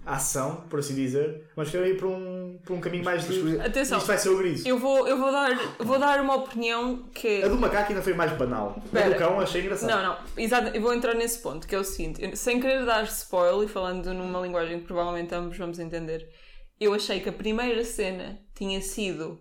ação, 0.06 0.58
por 0.70 0.80
assim 0.80 0.94
dizer, 0.94 1.50
mas 1.56 1.70
querem 1.72 1.92
ir 1.92 1.98
para 1.98 2.08
um, 2.08 2.60
para 2.64 2.74
um 2.76 2.80
caminho 2.80 3.04
mais 3.04 3.28
de. 3.28 3.60
Atenção. 3.60 3.98
Isto 3.98 4.08
vai 4.08 4.18
ser 4.18 4.30
o 4.30 4.38
gris. 4.38 4.66
Eu 4.66 4.78
vou, 4.78 5.08
eu 5.08 5.18
vou, 5.18 5.32
dar, 5.32 5.56
vou 5.80 5.98
dar 5.98 6.22
uma 6.22 6.36
opinião 6.36 7.04
que. 7.14 7.42
A 7.44 7.48
do 7.48 7.58
macaco 7.58 7.90
ainda 7.90 8.02
foi 8.04 8.14
mais 8.14 8.32
banal. 8.34 8.76
A 8.78 8.86
Espera. 8.86 9.10
do 9.10 9.16
cão 9.18 9.40
achei 9.40 9.62
engraçado. 9.62 9.90
Não, 9.90 10.04
não, 10.04 10.18
exato, 10.38 10.76
eu 10.76 10.82
vou 10.82 10.94
entrar 10.94 11.16
nesse 11.16 11.40
ponto, 11.40 11.68
que 11.68 11.74
é 11.74 11.80
o 11.80 11.84
seguinte, 11.84 12.24
eu- 12.24 12.36
sem 12.36 12.60
querer 12.60 12.86
dar 12.86 13.04
spoiler 13.06 13.68
e 13.68 13.72
falando 13.72 14.14
numa 14.14 14.40
linguagem 14.42 14.80
que 14.80 14.86
provavelmente 14.86 15.34
ambos 15.34 15.58
vamos 15.58 15.80
entender, 15.80 16.28
eu 16.80 16.94
achei 16.94 17.20
que 17.20 17.30
a 17.30 17.34
primeira 17.34 17.84
cena 17.84 18.40
tinha 18.54 18.80
sido 18.82 19.40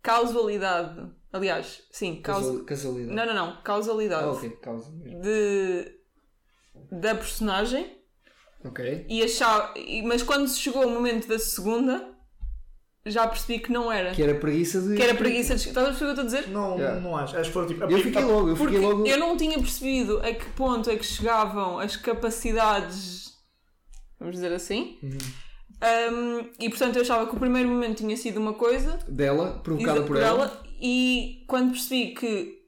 causalidade, 0.00 1.10
aliás, 1.32 1.82
sim, 1.90 2.20
causa... 2.22 2.50
Casal- 2.52 2.64
Casualidade. 2.64 3.14
Não, 3.16 3.26
não, 3.26 3.34
não, 3.34 3.62
causalidade 3.62 4.24
Ah, 4.24 4.30
ok, 4.32 4.50
causa 4.62 4.90
mesmo. 4.92 5.20
de 5.22 5.98
da 6.92 7.14
personagem 7.14 7.97
Ok. 8.64 9.06
e 9.08 9.22
achava, 9.22 9.72
mas 10.04 10.22
quando 10.22 10.48
chegou 10.50 10.86
o 10.86 10.90
momento 10.90 11.28
da 11.28 11.38
segunda, 11.38 12.12
já 13.06 13.26
percebi 13.26 13.60
que 13.60 13.72
não 13.72 13.90
era. 13.90 14.10
Que 14.12 14.22
era 14.22 14.34
preguiça 14.34 14.80
de. 14.82 14.96
Que 14.96 15.02
era 15.02 15.14
preguiça 15.16 15.54
de... 15.54 15.68
Estás 15.68 15.86
a 15.86 15.90
perceber 15.90 16.10
o 16.10 16.14
que 16.14 16.20
eu 16.20 16.24
estou 16.26 16.38
a 16.38 16.40
dizer? 16.42 16.52
Não, 16.52 16.76
Yeah. 16.76 17.00
não 17.00 17.16
acho. 17.16 17.36
Acho 17.36 17.48
que 17.48 17.54
foram 17.54 17.66
tipo. 17.68 17.84
a 17.84 17.90
Eu 17.90 17.98
fiquei 18.00 18.22
logo, 18.22 18.48
eu 18.50 18.56
fiquei 18.56 18.78
logo. 18.78 19.06
eu 19.06 19.18
não 19.18 19.36
tinha 19.36 19.58
percebido 19.58 20.18
a 20.20 20.32
que 20.32 20.44
ponto 20.50 20.90
é 20.90 20.96
que 20.96 21.06
chegavam 21.06 21.78
as 21.78 21.96
capacidades, 21.96 23.32
vamos 24.18 24.34
dizer 24.34 24.52
assim. 24.52 24.98
Uhum. 25.02 25.18
Um, 25.80 26.50
e 26.58 26.68
portanto 26.68 26.96
eu 26.96 27.02
achava 27.02 27.28
que 27.28 27.36
o 27.36 27.38
primeiro 27.38 27.68
momento 27.68 27.98
tinha 27.98 28.16
sido 28.16 28.38
uma 28.40 28.52
coisa 28.54 28.98
Dela, 29.06 29.60
provocada 29.62 29.98
exa- 29.98 30.06
por 30.08 30.16
ela. 30.16 30.62
e 30.80 31.44
quando 31.46 31.70
percebi 31.70 32.14
que 32.16 32.58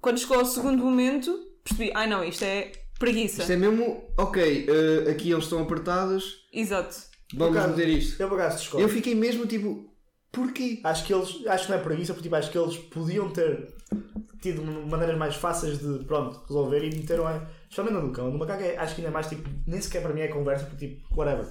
quando 0.00 0.18
chegou 0.20 0.38
ao 0.38 0.44
segundo 0.44 0.84
momento 0.84 1.36
percebi, 1.64 1.90
ai 1.94 2.06
não, 2.06 2.22
isto 2.22 2.44
é 2.44 2.70
preguiça. 3.00 3.40
Isto 3.40 3.52
é 3.52 3.56
mesmo, 3.56 4.04
ok, 4.16 4.68
eh, 4.68 5.10
aqui 5.10 5.32
eles 5.32 5.44
estão 5.44 5.60
apertados, 5.60 6.46
Exato. 6.52 6.96
vamos 7.34 7.56
acaso, 7.56 7.74
meter 7.76 7.88
isto. 7.88 8.22
Eu 8.22 8.28
por 8.28 8.38
acaso 8.40 8.58
discordo. 8.58 8.86
Eu 8.86 8.88
fiquei 8.88 9.14
mesmo 9.16 9.46
tipo, 9.46 9.92
porquê? 10.30 10.80
Acho 10.84 11.04
que 11.04 11.12
eles. 11.12 11.44
Acho 11.48 11.64
que 11.66 11.72
não 11.72 11.78
é 11.78 11.82
preguiça, 11.82 12.12
porque 12.12 12.28
tipo, 12.28 12.36
acho 12.36 12.50
que 12.52 12.58
eles 12.58 12.76
podiam 12.76 13.28
ter 13.30 13.74
tido 14.40 14.62
maneiras 14.62 15.18
mais 15.18 15.34
fáceis 15.34 15.78
de 15.78 16.04
pronto, 16.04 16.40
resolver 16.46 16.84
e 16.84 16.94
meteram 16.94 17.26
a. 17.26 17.48
Especialmente 17.62 17.94
no 18.00 18.06
do 18.08 18.12
cão. 18.12 18.30
No 18.30 18.38
macaco 18.38 18.62
é- 18.62 18.76
acho 18.76 18.94
que 18.94 19.00
ainda 19.00 19.10
é 19.10 19.12
mais 19.14 19.26
tipo. 19.28 19.48
Nem 19.66 19.80
sequer 19.80 20.02
para 20.02 20.12
mim 20.14 20.20
é 20.20 20.28
conversa, 20.28 20.66
porque 20.66 20.86
tipo, 20.88 21.14
whatever. 21.16 21.46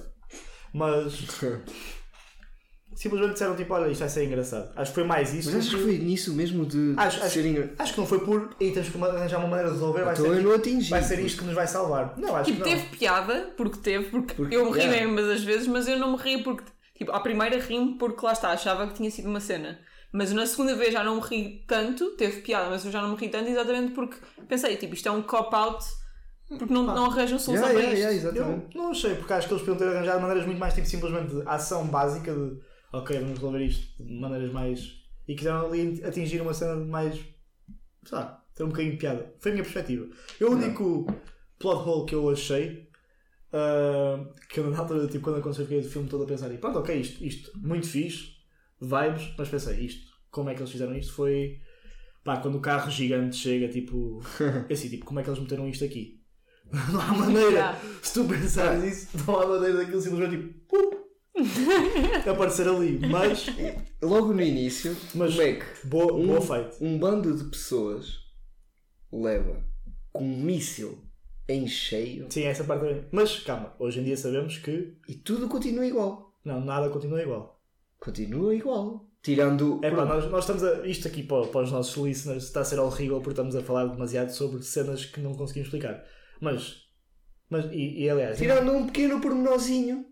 Mas. 0.72 1.14
simplesmente 3.00 3.32
disseram 3.32 3.56
tipo, 3.56 3.72
olha, 3.72 3.90
isto 3.90 4.00
vai 4.00 4.08
ser 4.10 4.24
engraçado. 4.24 4.70
Acho 4.76 4.90
que 4.90 4.94
foi 4.94 5.04
mais 5.04 5.32
isso. 5.32 5.48
Mas 5.50 5.60
achas 5.60 5.70
do 5.70 5.76
que 5.78 5.82
foi 5.84 5.98
nisso 5.98 6.34
mesmo 6.34 6.66
de 6.66 6.92
Acho- 6.98 7.18
de 7.18 7.24
acho- 7.24 7.34
ser 7.34 7.46
engra- 7.46 7.70
Acho 7.78 7.94
que 7.94 8.00
não 8.00 8.06
foi 8.06 8.18
por. 8.20 8.50
E 8.60 8.70
temos 8.72 8.90
que 8.90 9.02
arranjar 9.02 9.38
uma 9.38 9.48
maneira 9.48 9.70
de 9.70 9.74
resolver. 9.76 10.04
Vai, 10.04 10.12
Então 10.12 10.26
ser, 10.26 10.36
tipo- 10.36 10.48
não 10.48 10.54
atingi. 10.54 10.90
vai 10.90 11.02
ser 11.02 11.18
isto 11.20 11.38
que 11.38 11.44
nos 11.46 11.54
vai 11.54 11.66
salvar. 11.66 12.14
Não, 12.18 12.36
acho 12.36 12.50
Tipo, 12.52 12.62
que 12.62 12.70
não. 12.70 12.76
teve 12.76 12.96
piada, 12.98 13.52
porque 13.56 13.78
teve, 13.78 14.04
porque, 14.10 14.34
Porque- 14.34 14.54
eu 14.54 14.66
me 14.66 14.72
ri 14.72 14.80
yeah. 14.84 15.06
mesmo 15.10 15.28
das 15.28 15.42
vezes, 15.42 15.66
mas 15.66 15.88
eu 15.88 15.98
não 15.98 16.12
me 16.12 16.18
ri 16.18 16.42
porque, 16.42 16.64
tipo, 16.94 17.10
à 17.12 17.20
primeira 17.20 17.58
ri-me 17.58 17.96
porque 17.96 18.24
lá 18.26 18.32
está, 18.32 18.50
achava 18.50 18.86
que 18.86 18.94
tinha 18.94 19.10
sido 19.10 19.28
uma 19.30 19.40
cena. 19.40 19.78
Mas 20.12 20.32
na 20.32 20.44
segunda 20.44 20.74
vez 20.74 20.92
já 20.92 21.02
não 21.02 21.14
me 21.16 21.22
ri 21.22 21.64
tanto, 21.66 22.10
teve 22.16 22.42
piada, 22.42 22.68
mas 22.68 22.84
eu 22.84 22.90
já 22.90 23.00
não 23.00 23.10
me 23.10 23.16
ri 23.16 23.28
tanto 23.28 23.48
exatamente 23.48 23.92
porque 23.92 24.16
pensei, 24.48 24.76
tipo, 24.76 24.92
isto 24.92 25.08
é 25.08 25.10
um 25.12 25.22
cop-out 25.22 25.84
porque 26.58 26.74
não, 26.74 26.82
não 26.82 27.06
arranjam 27.06 27.38
solução 27.38 27.68
Yeah, 27.68 27.72
para 27.72 27.80
yeah, 27.94 28.12
isto. 28.12 28.26
yeah, 28.26 28.40
exatamente. 28.42 28.76
Eu 28.76 28.82
não 28.82 28.90
achei, 28.90 29.14
porque 29.14 29.32
acho 29.32 29.46
que 29.46 29.54
eles 29.54 29.64
podiam 29.64 29.78
ter 29.78 29.96
arranjado 29.96 30.20
maneiras 30.20 30.44
muito 30.44 30.58
mais 30.58 30.74
tipo 30.74 30.86
simplesmente 30.86 31.32
de 31.34 31.42
ação 31.46 31.86
básica 31.86 32.34
de 32.34 32.58
ok, 32.92 33.18
vamos 33.18 33.38
resolver 33.38 33.64
isto 33.64 34.02
de 34.02 34.12
maneiras 34.12 34.52
mais. 34.52 35.02
e 35.28 35.34
quiseram 35.34 35.66
ali 35.66 36.02
atingir 36.04 36.40
uma 36.40 36.54
cena 36.54 36.80
de 36.80 36.88
mais. 36.88 37.14
sei 38.04 38.18
lá, 38.18 38.44
ter 38.54 38.64
um 38.64 38.68
bocadinho 38.68 38.92
de 38.92 38.98
piada. 38.98 39.34
Foi 39.38 39.50
a 39.50 39.54
minha 39.54 39.64
perspectiva. 39.64 40.08
Eu, 40.38 40.50
o 40.50 40.54
único 40.54 41.06
plot 41.58 41.88
hole 41.88 42.06
que 42.06 42.14
eu 42.14 42.28
achei. 42.30 42.88
ah, 43.52 44.24
que 44.48 44.60
eu 44.60 44.70
na 44.70 44.78
altura, 44.78 45.06
tipo, 45.06 45.24
quando 45.24 45.38
aconteceu, 45.38 45.64
fiquei 45.66 45.80
o 45.80 45.90
filme 45.90 46.08
todo 46.08 46.24
a 46.24 46.26
pensar, 46.26 46.52
e 46.52 46.58
pronto, 46.58 46.78
ok, 46.78 46.94
isto, 46.98 47.24
isto 47.24 47.52
muito 47.58 47.86
fixe, 47.88 48.36
vibes, 48.80 49.34
mas 49.36 49.48
pensei, 49.48 49.84
isto, 49.84 50.10
como 50.30 50.50
é 50.50 50.54
que 50.54 50.60
eles 50.60 50.72
fizeram 50.72 50.96
isto? 50.96 51.12
Foi. 51.12 51.60
pá, 52.24 52.38
quando 52.38 52.56
o 52.56 52.60
carro 52.60 52.90
gigante 52.90 53.36
chega, 53.36 53.68
tipo. 53.68 54.20
é 54.68 54.72
assim, 54.72 54.88
tipo, 54.88 55.04
como 55.04 55.20
é 55.20 55.22
que 55.22 55.30
eles 55.30 55.40
meteram 55.40 55.68
isto 55.68 55.84
aqui? 55.84 56.20
Não 56.92 57.00
há 57.00 57.12
maneira. 57.12 57.76
Se 58.02 58.14
tu 58.14 58.28
pensares 58.28 58.84
nisso, 58.84 59.08
não 59.26 59.40
há 59.40 59.46
maneira 59.46 59.78
daquilo 59.78 60.00
simplesmente 60.00 60.36
tipo. 60.36 60.76
uh, 60.76 61.09
aparecer 62.30 62.68
ali. 62.68 62.98
Mas. 63.08 63.46
Logo 64.02 64.32
no 64.32 64.42
início, 64.42 64.96
Mas- 65.14 65.30
como 65.32 65.42
é 65.42 65.52
que 65.54 65.86
Boa, 65.86 66.12
um, 66.14 66.26
boa 66.26 66.40
feito. 66.40 66.76
um 66.84 66.98
bando 66.98 67.36
de 67.36 67.44
pessoas 67.44 68.18
leva 69.12 69.62
com 70.12 70.24
um 70.24 70.36
míssil 70.42 70.98
em 71.48 71.66
cheio 71.66 72.26
Sim, 72.30 72.44
essa 72.44 72.64
parte 72.64 72.80
também. 72.84 73.04
Mas 73.10 73.40
calma, 73.40 73.74
hoje 73.78 74.00
em 74.00 74.04
dia 74.04 74.16
sabemos 74.16 74.56
que. 74.58 74.96
e 75.08 75.14
tudo 75.14 75.48
continua 75.48 75.86
igual. 75.86 76.32
Não, 76.44 76.60
nada 76.64 76.88
continua 76.88 77.20
igual. 77.22 77.60
Continua 77.98 78.54
igual. 78.54 79.06
Tirando. 79.22 79.78
É 79.82 79.90
pá, 79.90 80.06
nós, 80.06 80.30
nós 80.30 80.44
estamos 80.44 80.64
a. 80.64 80.86
Isto 80.86 81.08
aqui 81.08 81.22
para, 81.22 81.46
para 81.48 81.62
os 81.62 81.70
nossos 81.72 81.94
listeners 82.02 82.44
está 82.44 82.60
a 82.60 82.64
ser 82.64 82.78
horrível 82.78 83.18
porque 83.18 83.32
estamos 83.32 83.54
a 83.54 83.62
falar 83.62 83.86
demasiado 83.86 84.30
sobre 84.30 84.62
cenas 84.62 85.04
que 85.04 85.20
não 85.20 85.34
conseguimos 85.34 85.66
explicar. 85.66 86.02
Mas. 86.40 86.88
Mas, 87.50 87.66
e, 87.72 88.04
e 88.04 88.08
aliás, 88.08 88.38
Tirando 88.38 88.70
um 88.72 88.86
pequeno 88.86 89.20
pormenorzinho. 89.20 90.06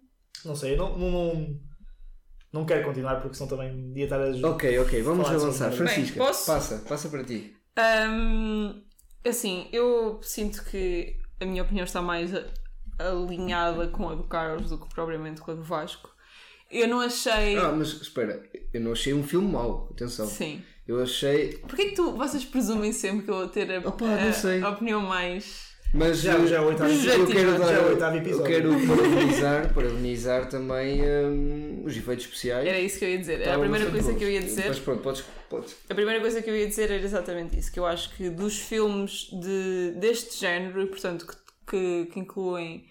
Não 0.45 0.55
sei, 0.57 0.73
eu 0.75 0.77
não, 0.77 0.99
não, 0.99 1.11
não, 1.11 1.61
não 2.53 2.65
quero 2.67 2.85
continuar 2.85 3.17
porque 3.21 3.37
senão 3.37 3.49
também 3.49 3.93
ia 3.97 4.05
estar 4.05 4.21
a. 4.21 4.31
Ok, 4.51 4.79
ok, 4.79 5.03
vamos 5.03 5.27
Falar 5.27 5.37
avançar. 5.43 5.73
Francisca, 5.73 6.19
Bem, 6.19 6.27
posso? 6.27 6.47
passa, 6.47 6.79
passa 6.89 7.09
para 7.09 7.25
ti. 7.25 7.55
Hum, 8.11 8.83
assim, 9.27 9.69
eu 9.73 10.19
sinto 10.23 10.65
que 10.65 11.17
a 11.41 11.45
minha 11.45 11.63
opinião 11.63 11.85
está 11.85 12.01
mais 12.03 12.31
alinhada 12.99 13.89
com 13.89 14.09
a 14.09 14.15
do 14.15 14.25
Carlos 14.25 14.71
do 14.71 14.79
que 14.79 14.89
propriamente 14.95 15.41
com 15.41 15.51
a 15.51 15.55
do 15.55 15.63
Vasco. 15.63 16.11
Eu 16.71 16.87
não 16.89 17.01
achei. 17.01 17.57
Ah, 17.57 17.73
mas 17.73 17.89
espera, 18.01 18.43
eu 18.75 18.81
não 18.81 18.93
achei 18.93 19.15
um 19.15 19.23
filme 19.23 19.51
mau, 19.51 19.89
atenção. 19.93 20.27
Sim. 20.27 20.63
Eu 20.87 21.03
achei. 21.03 21.59
Porquê 21.59 21.91
que 21.91 21.95
tu, 21.95 22.13
vocês 22.13 22.45
presumem 22.45 22.93
sempre 22.93 23.25
que 23.25 23.31
eu 23.31 23.37
vou 23.37 23.49
ter 23.49 23.71
a, 23.71 23.89
Opa, 23.89 24.05
a- 24.07 24.67
a 24.67 24.71
opinião 24.71 25.01
mais. 25.03 25.68
Mas 25.93 26.21
Já- 26.21 26.35
eh, 26.39 26.47
já 26.47 26.57
é 26.57 26.61
o 26.61 26.67
oitavo 26.67 26.91
eu 26.91 26.97
episódio. 26.97 27.27
quero 27.27 27.51
Já 27.53 27.59
dar, 27.59 27.73
é 27.75 27.79
o 27.79 27.89
oitavo 27.89 28.17
eu 28.17 28.21
episódio. 28.21 28.47
quero 28.47 28.87
parabenizar, 28.87 29.75
parabenizar 29.75 30.49
também 30.49 31.01
hum, 31.03 31.83
os 31.85 31.97
efeitos 31.97 32.27
especiais. 32.27 32.67
Era 32.69 32.79
isso 32.79 32.99
que 32.99 33.05
eu 33.07 33.09
ia 33.11 33.19
dizer. 33.19 33.33
Era 33.35 33.41
a 33.41 33.45
Estavam 33.45 33.61
primeira 33.63 33.91
coisa 33.91 34.15
que 34.15 34.25
eu 34.25 34.31
ia 34.31 34.41
dizer. 34.43 34.65
Mas 34.69 34.79
pronto, 34.79 35.03
podes. 35.03 35.25
podes. 35.49 35.77
A 35.89 35.95
primeira 35.95 36.21
coisa 36.21 36.43
que 36.43 36.51
eu 36.51 36.57
ia 36.57 36.67
dizer 36.67 36.91
era 36.91 37.03
exatamente 37.03 37.59
isso, 37.59 37.73
que 37.73 37.81
eu 37.81 37.87
acho 37.87 38.15
que 38.17 38.29
dos 38.29 38.59
filmes 38.59 39.31
de, 39.33 39.93
deste 39.99 40.39
género, 40.39 40.83
e 40.83 40.87
portanto 40.87 41.27
que, 41.27 41.37
que, 41.67 42.11
que 42.13 42.21
incluem 42.21 42.85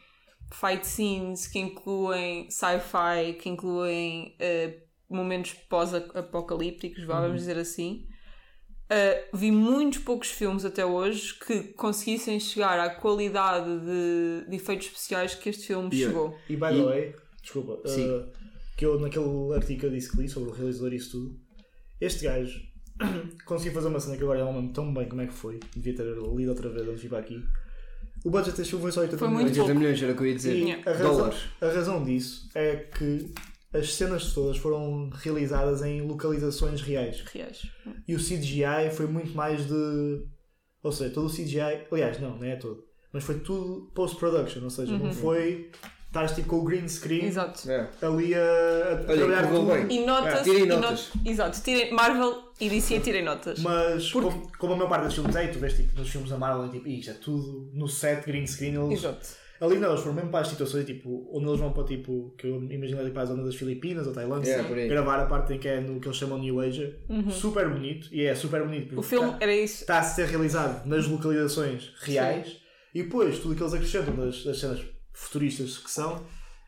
fight 0.51 0.87
scenes, 0.87 1.45
que 1.45 1.59
incluem 1.59 2.49
sci-fi, 2.49 3.33
que 3.39 3.47
incluem 3.49 4.35
eh, 4.39 4.73
momentos 5.09 5.53
pós-apocalípticos, 5.69 7.03
vamos 7.03 7.41
dizer 7.41 7.57
assim. 7.57 8.07
Uh, 8.89 9.37
vi 9.37 9.51
muitos 9.51 9.99
poucos 9.99 10.29
filmes 10.29 10.63
até 10.63 10.85
hoje 10.85 11.33
que 11.45 11.61
conseguissem 11.73 12.39
chegar 12.39 12.79
à 12.79 12.89
qualidade 12.89 13.67
de, 13.81 14.49
de 14.49 14.55
efeitos 14.55 14.87
especiais 14.87 15.35
que 15.35 15.49
este 15.49 15.67
filme 15.67 15.89
Yeah. 15.93 16.07
chegou. 16.17 16.37
E 16.49 16.55
by 16.55 16.67
the 16.69 16.75
E- 16.77 16.85
way, 16.85 17.15
desculpa, 17.41 17.73
uh, 17.73 18.31
que 18.77 18.85
eu 18.85 18.97
naquele 18.99 19.53
artigo 19.53 19.81
que 19.81 19.85
eu 19.87 19.89
disse 19.91 20.09
que 20.11 20.21
li 20.21 20.29
sobre 20.29 20.51
o 20.51 20.53
realizador 20.53 20.93
e 20.93 20.95
isso 20.95 21.11
tudo, 21.11 21.37
este 21.99 22.23
gajo 22.25 22.61
conseguiu 23.45 23.73
fazer 23.73 23.87
uma 23.89 23.99
cena 23.99 24.15
que 24.15 24.23
agora 24.23 24.39
não 24.39 24.53
me 24.53 24.59
lembro 24.59 24.73
tão 24.73 24.93
bem 24.93 25.09
como 25.09 25.21
é 25.21 25.27
que 25.27 25.33
foi, 25.33 25.59
devia 25.75 25.93
ter 25.93 26.03
lido 26.05 26.49
outra 26.49 26.69
vez 26.69 26.83
antes 26.87 26.95
de 26.95 27.01
vir 27.03 27.09
para 27.09 27.19
aqui. 27.19 27.43
O 28.23 28.29
budget 28.31 28.55
deste 28.55 28.69
filme 28.71 28.83
foi 28.83 28.91
só 28.93 29.01
80 29.01 29.17
Foi 29.17 29.27
milhões. 29.27 29.43
muito 29.43 29.53
80 29.59 29.65
pouco. 29.67 29.79
milhões 29.79 30.01
era 30.03 30.11
o 30.13 30.15
que 30.15 30.21
eu 30.23 30.27
ia 30.27 30.35
dizer. 30.35 30.55
E 30.55 30.61
Yeah. 30.63 30.89
a 30.89 30.93
razão, 30.93 31.17
Dólares. 31.17 31.39
a 31.61 31.67
razão 31.67 32.03
disso 32.03 32.49
é 32.55 32.75
que 32.77 33.31
as 33.73 33.93
cenas 33.93 34.33
todas 34.33 34.57
foram 34.57 35.09
realizadas 35.09 35.81
em 35.83 36.01
localizações 36.01 36.81
reais. 36.81 37.21
Reais. 37.33 37.61
E 38.07 38.15
o 38.15 38.19
CGI 38.19 38.89
foi 38.93 39.07
muito 39.07 39.35
mais 39.35 39.65
de. 39.67 40.25
Ou 40.83 40.91
seja, 40.91 41.13
todo 41.13 41.27
o 41.27 41.29
CGI. 41.33 41.85
Aliás, 41.91 42.19
não, 42.19 42.37
não 42.37 42.43
é 42.45 42.55
todo. 42.55 42.83
Mas 43.11 43.23
foi 43.23 43.39
tudo 43.39 43.91
post-production. 43.93 44.63
Ou 44.63 44.69
seja, 44.69 44.97
não 44.97 45.11
foi. 45.13 45.71
Estás 46.07 46.33
tipo 46.33 46.47
com 46.47 46.55
o 46.59 46.63
green 46.63 46.87
screen 46.87 47.25
Exato. 47.25 47.69
É. 47.69 47.89
ali 48.01 48.33
a, 48.33 48.39
a 48.39 48.93
Olha, 49.11 49.17
trabalhar 49.17 49.47
tudo. 49.51 49.65
bem. 49.87 49.91
E 50.01 50.05
notas. 50.05 50.41
tirem 50.43 50.63
e 50.63 50.65
notas. 50.65 51.09
not- 51.13 51.29
Exato, 51.29 51.61
tirem, 51.61 51.93
Marvel 51.93 52.43
e 52.61 52.69
DC 52.69 52.99
tirem 53.01 53.25
notas. 53.25 53.59
Mas 53.59 54.09
Porque- 54.09 54.29
como, 54.29 54.51
como 54.57 54.73
a 54.73 54.75
maior 54.77 54.89
parte 54.89 55.05
dos 55.07 55.13
filmes 55.15 55.35
é, 55.35 55.43
e 55.45 55.47
tu 55.51 55.59
vês 55.59 55.73
tipo, 55.75 55.99
nos 55.99 56.09
filmes 56.09 56.29
da 56.29 56.37
Marvel, 56.37 56.65
é 56.65 56.69
tipo, 56.69 56.87
isto 56.87 57.11
é 57.11 57.13
tudo 57.13 57.69
no 57.73 57.89
set 57.89 58.25
green 58.25 58.47
screen. 58.47 58.75
Eles, 58.85 58.99
Exato. 58.99 59.27
Ali 59.59 59.77
não, 59.77 59.89
eles 59.89 60.01
foram 60.01 60.15
mesmo 60.15 60.29
para 60.29 60.41
as 60.41 60.47
situações 60.49 60.85
tipo, 60.85 61.27
onde 61.31 61.47
eles 61.47 61.59
vão 61.59 61.71
para 61.73 61.83
tipo, 61.83 62.33
que 62.37 62.47
eu 62.47 62.61
imagino 62.63 62.99
ali 63.01 63.11
para 63.11 63.23
a 63.23 63.25
zona 63.25 63.43
das 63.43 63.55
Filipinas 63.55 64.05
ou 64.07 64.13
Tailândia, 64.13 64.51
É, 64.51 64.87
gravar 64.87 65.19
a 65.19 65.25
parte 65.25 65.53
em 65.53 65.59
que 65.59 65.67
é 65.67 65.79
no 65.81 65.99
que 65.99 66.07
eles 66.07 66.17
chamam 66.17 66.37
New 66.37 66.59
Asia. 66.59 66.97
Super 67.31 67.69
bonito, 67.69 68.07
e 68.13 68.23
é 68.25 68.35
super 68.35 68.63
bonito. 68.63 68.93
porque 68.93 68.95
Uhum. 68.95 68.99
O 68.99 69.03
filme 69.03 69.31
tá- 69.31 69.37
era 69.41 69.55
isso. 69.55 69.81
está 69.81 69.99
a 69.99 70.03
ser 70.03 70.25
realizado 70.27 70.85
nas 70.87 71.07
localizações 71.07 71.93
reais 72.01 72.59
e 72.93 73.03
depois 73.03 73.39
tudo 73.39 73.53
o 73.53 73.55
que 73.55 73.63
eles 73.63 73.73
acrescentam 73.73 74.15
das, 74.15 74.43
das 74.43 74.59
cenas 74.59 74.81
futuristas 75.13 75.77
que 75.77 75.89
são 75.91 76.23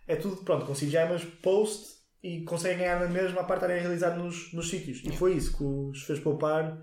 é 0.07 0.15
tudo 0.15 0.37
pronto 0.37 0.65
com 0.65 0.73
CGI 0.73 1.07
mas 1.09 1.23
post 1.23 1.97
e 2.23 2.41
conseguem 2.41 2.79
ganhar 2.79 2.99
na 2.99 3.07
mesma 3.07 3.41
a 3.41 3.43
parte 3.43 3.61
de 3.61 3.65
estarem 3.65 3.77
a 3.77 3.81
realizar 3.81 4.17
nos, 4.17 4.51
nos 4.53 4.69
sítios 4.69 5.01
e 5.05 5.11
foi 5.15 5.33
isso 5.35 5.55
que 5.55 5.63
os 5.63 6.03
fez 6.03 6.19
poupar 6.19 6.81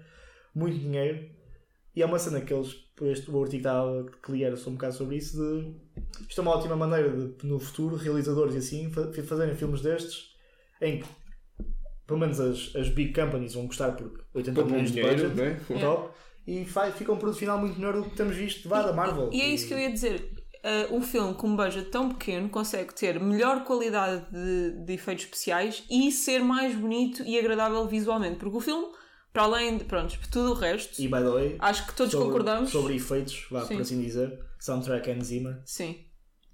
muito 0.55 0.79
dinheiro 0.79 1.29
e 1.97 2.03
é 2.03 2.07
uma 2.07 2.19
cena 2.19 2.41
que 2.41 2.53
eles 2.53 2.77
este, 3.03 3.31
o 3.31 3.43
artigo 3.43 3.51
que 3.51 3.57
estava 3.57 4.07
que 4.23 4.33
li 4.33 4.45
era 4.45 4.57
só 4.57 4.71
um 4.71 4.75
bocado 4.75 4.95
sobre 4.95 5.17
isso 5.17 5.37
de 5.37 5.75
isto 6.29 6.39
é 6.41 6.43
uma 6.43 6.53
ótima 6.57 6.77
maneira 6.77 7.11
de 7.11 7.47
no 7.47 7.59
futuro 7.59 7.97
realizadores 7.97 8.55
e 8.55 8.59
assim 8.59 8.91
fa- 8.91 9.11
fazerem 9.25 9.55
filmes 9.57 9.81
destes 9.81 10.31
em 10.81 11.01
que 11.01 11.07
pelo 12.07 12.21
menos 12.21 12.39
as, 12.39 12.75
as 12.77 12.89
big 12.89 13.13
companies 13.13 13.55
vão 13.55 13.67
gostar 13.67 13.93
porque 13.93 14.23
80 14.35 14.55
Poupam 14.61 14.75
milhões 14.77 14.93
de 14.93 15.03
budget 15.03 15.35
não 15.35 15.45
é? 15.45 15.81
top 15.81 16.15
e 16.47 16.65
fa- 16.65 16.91
fica 16.93 17.13
um 17.13 17.17
produto 17.17 17.39
final 17.39 17.59
muito 17.59 17.77
melhor 17.79 17.95
do 17.95 18.05
que 18.09 18.17
temos 18.17 18.37
visto 18.37 18.69
vá, 18.69 18.81
da 18.83 18.93
Marvel. 18.93 19.31
E 19.33 19.41
é 19.41 19.49
isso 19.49 19.67
que 19.67 19.75
eu 19.75 19.79
ia 19.79 19.91
dizer. 19.91 20.31
Uh, 20.65 20.95
um 20.97 21.03
filme 21.03 21.35
com 21.35 21.49
um 21.49 21.57
budget 21.57 21.91
tão 21.91 22.09
pequeno 22.11 22.49
consegue 22.49 22.95
ter 22.95 23.19
melhor 23.21 23.65
qualidade 23.65 24.25
de, 24.33 24.85
de 24.85 24.93
efeitos 24.93 25.25
especiais 25.25 25.85
e 25.91 26.11
ser 26.13 26.39
mais 26.41 26.75
bonito 26.75 27.23
e 27.25 27.37
agradável 27.39 27.87
visualmente. 27.89 28.37
Porque 28.37 28.57
o 28.57 28.61
filme, 28.61 28.87
para 29.37 29.43
além 29.45 29.77
de 29.77 29.85
pronto, 29.85 30.17
de 30.17 30.29
tudo 30.31 30.53
o 30.53 30.55
resto, 30.55 30.99
E 30.99 31.07
by 31.09 31.19
the 31.19 31.29
way, 31.29 31.57
acho 31.59 31.87
que 31.87 31.93
todos 31.95 32.11
sobre, 32.11 32.27
concordamos. 32.29 32.71
sobre 32.71 32.97
efeitos, 32.97 33.45
vá, 33.51 33.67
Sim. 33.67 33.75
por 33.75 33.83
assim 33.83 34.01
dizer, 34.01 34.39
soundtrack 34.59 35.11
Hans 35.11 35.27
Zimmer, 35.27 35.61
Sim, 35.67 35.99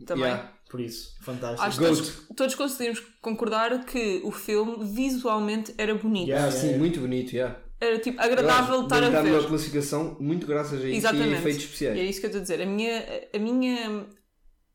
também. 0.05 0.25
Yeah. 0.25 0.53
por 0.69 0.81
isso, 0.81 1.15
fantástico. 1.23 1.63
Acho 1.63 1.79
que 1.79 1.85
todos, 1.87 2.27
todos 2.37 2.55
conseguimos 2.57 3.01
concordar 3.21 3.85
que 3.85 4.21
o 4.25 4.33
filme 4.33 4.85
visualmente 4.93 5.73
era 5.79 5.95
bonito. 5.95 6.27
Yeah. 6.29 6.49
Ah, 6.49 6.51
sim, 6.51 6.77
muito 6.77 6.99
bonito, 6.99 7.31
já. 7.31 7.57
Era 7.81 8.01
tipo 8.01 8.21
agradável 8.21 8.83
estar 8.83 9.01
a 9.05 9.11
ver. 9.23 9.47
classificação, 9.47 10.17
muito 10.19 10.45
graças 10.45 10.73
a 10.81 10.85
isso 10.85 10.87
e 10.89 10.97
Exatamente. 10.97 11.35
efeitos 11.35 11.63
E 11.63 11.63
é 11.63 11.67
especiais. 11.67 12.11
isso 12.11 12.19
que 12.21 12.27
eu 12.27 12.31
estou 12.31 12.41
a 12.41 12.43
dizer. 12.43 12.63
A 12.63 12.67
minha, 12.67 13.05
a 13.33 13.39
minha, 13.39 14.07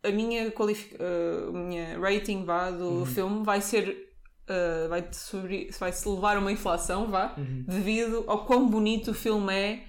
a 0.03 0.09
minha, 0.11 0.51
qualific... 0.51 0.93
uh, 0.95 1.49
a 1.49 1.51
minha 1.51 1.99
rating 1.99 2.45
vá, 2.45 2.71
do 2.71 2.85
Uhum. 2.99 3.05
filme 3.05 3.43
vai 3.43 3.59
ser. 3.61 4.06
Uh, 4.49 4.89
vai, 4.89 5.05
sobre... 5.11 5.69
vai 5.79 5.91
se 5.91 6.07
levar 6.07 6.37
a 6.37 6.39
uma 6.39 6.51
inflação, 6.51 7.07
vá, 7.07 7.33
Uhum. 7.37 7.63
devido 7.67 8.23
ao 8.27 8.45
quão 8.45 8.67
bonito 8.69 9.11
o 9.11 9.13
filme 9.13 9.53
é 9.53 9.79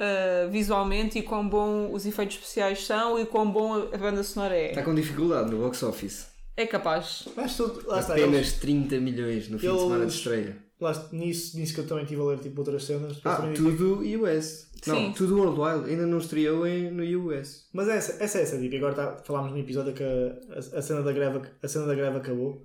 uh, 0.00 0.50
visualmente 0.50 1.18
e 1.18 1.22
quão 1.22 1.48
bom 1.48 1.92
os 1.92 2.06
efeitos 2.06 2.36
especiais 2.36 2.84
são 2.86 3.18
e 3.18 3.26
quão 3.26 3.50
bom 3.50 3.74
a 3.92 3.96
banda 3.98 4.22
sonora 4.22 4.54
é. 4.56 4.70
Está 4.70 4.82
com 4.82 4.94
dificuldade 4.94 5.50
no 5.50 5.58
box 5.58 5.82
office. 5.82 6.26
É 6.56 6.66
capaz. 6.66 7.26
Mas 7.36 7.56
tudo, 7.56 7.82
lá 7.86 7.98
está, 8.00 8.12
Apenas 8.12 8.34
eles, 8.34 8.52
30 8.54 9.00
milhões 9.00 9.48
no 9.48 9.58
fim 9.58 9.66
de 9.66 9.72
eles- 9.72 9.82
semana 9.82 10.06
de 10.06 10.12
estreia. 10.12 10.56
lá, 10.80 11.08
nisso, 11.10 11.56
nisso 11.58 11.74
que 11.74 11.80
eu 11.80 11.86
também 11.86 12.04
estive 12.04 12.20
a 12.20 12.24
ler 12.26 12.38
tipo, 12.38 12.60
outras 12.60 12.84
cenas. 12.84 13.20
Ah, 13.24 13.42
tudo 13.56 14.00
US. 14.22 14.68
Não, 14.86 14.96
Sim. 14.96 15.12
tudo 15.16 15.36
Worldwide. 15.38 15.90
Ainda 15.90 16.06
não 16.06 16.18
estreou 16.18 16.64
em, 16.66 16.90
no 16.90 17.02
US. 17.28 17.66
Mas 17.72 17.88
essa, 17.88 18.22
essa 18.22 18.38
é 18.38 18.42
essa 18.42 18.58
dica. 18.58 18.76
Agora 18.76 18.94
tá, 18.94 19.16
falámos 19.24 19.50
no 19.52 19.58
episódio 19.58 19.94
que 19.94 20.02
a, 20.04 20.36
a, 20.54 20.78
a 20.78 20.82
cena 20.82 21.02
da 21.02 21.10
greve, 21.10 21.40
a 21.62 21.66
cena 21.68 21.86
da 21.86 21.94
greve 21.94 22.18
acabou. 22.18 22.62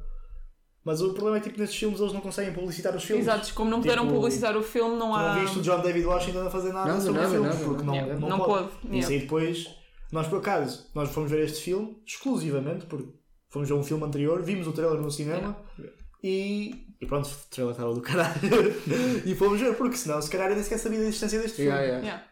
Mas 0.84 1.02
o 1.02 1.14
problema 1.14 1.38
é 1.38 1.40
que 1.42 1.50
tipo, 1.50 1.60
nestes 1.60 1.78
filmes 1.78 2.00
eles 2.00 2.14
não 2.14 2.22
conseguem 2.22 2.54
publicitar 2.54 2.96
os 2.96 3.04
filmes. 3.04 3.26
Exato, 3.28 3.54
como 3.54 3.70
não 3.70 3.82
puderam 3.82 4.04
Tipo, 4.04 4.16
publicitar 4.16 4.56
o 4.58 4.64
filme, 4.64 4.96
não 4.98 5.14
há. 5.14 5.36
não 5.36 5.42
viste 5.42 5.60
o 5.60 5.62
John 5.62 5.82
David 5.82 6.06
Washington 6.06 6.48
a 6.48 6.50
fazer 6.50 6.72
nada, 6.74 6.88
Nada, 6.90 7.02
sobre 7.02 7.22
nada, 7.22 7.28
o 7.28 7.32
filme, 7.34 7.48
nada, 7.48 7.64
porque 7.66 7.84
não, 7.84 7.94
Yeah, 7.96 8.20
não, 8.20 8.30
não 8.30 8.38
pode. 8.40 8.64
pode, 8.70 8.76
yeah. 8.86 9.00
Isso 9.00 9.12
aí 9.12 9.20
depois, 9.20 9.68
nós 10.12 10.28
por 10.28 10.40
acaso, 10.40 10.88
nós 10.96 11.10
fomos 11.10 11.30
ver 11.30 11.44
este 11.44 11.62
filme 11.62 11.98
exclusivamente, 12.08 12.86
porque 12.86 13.10
fomos 13.50 13.68
ver 13.68 13.76
um 13.76 13.84
filme 13.84 14.04
anterior, 14.06 14.42
vimos 14.42 14.68
o 14.68 14.72
trailer 14.72 15.00
no 15.02 15.12
cinema 15.12 15.56
e, 16.24 16.88
e 17.02 17.06
pronto, 17.06 17.28
o 17.28 17.50
trailer 17.50 17.74
estava 17.74 17.94
do 17.94 18.02
caralho. 18.02 18.40
e 19.26 19.36
fomos 19.36 19.60
ver, 19.60 19.76
porque 19.76 19.98
senão 19.98 20.22
se 20.22 20.30
calhar 20.30 20.50
eu 20.50 20.56
nem 20.56 20.64
sequer 20.64 20.78
sabia 20.80 21.00
da 21.00 21.06
existência 21.06 21.40
deste 21.40 21.58
filme. 21.58 21.72
Yeah, 21.72 21.86
yeah. 21.88 22.06
Yeah. 22.06 22.24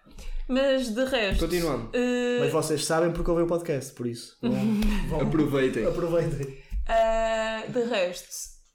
Mas 0.50 0.90
de 0.96 1.04
resto. 1.04 1.42
Continuando. 1.42 1.88
uh, 1.88 2.40
Mas 2.40 2.52
vocês 2.54 2.86
sabem 2.86 3.12
porque 3.12 3.30
ouvem 3.30 3.44
o 3.46 3.48
podcast, 3.50 3.94
por 3.94 4.08
isso. 4.08 4.38
Vão, 4.42 4.52
vão- 5.10 5.22
Aproveitem. 5.28 5.86
aproveitem. 5.86 6.58
Uh, 6.90 7.72
de 7.72 7.84
resto, 7.84 8.30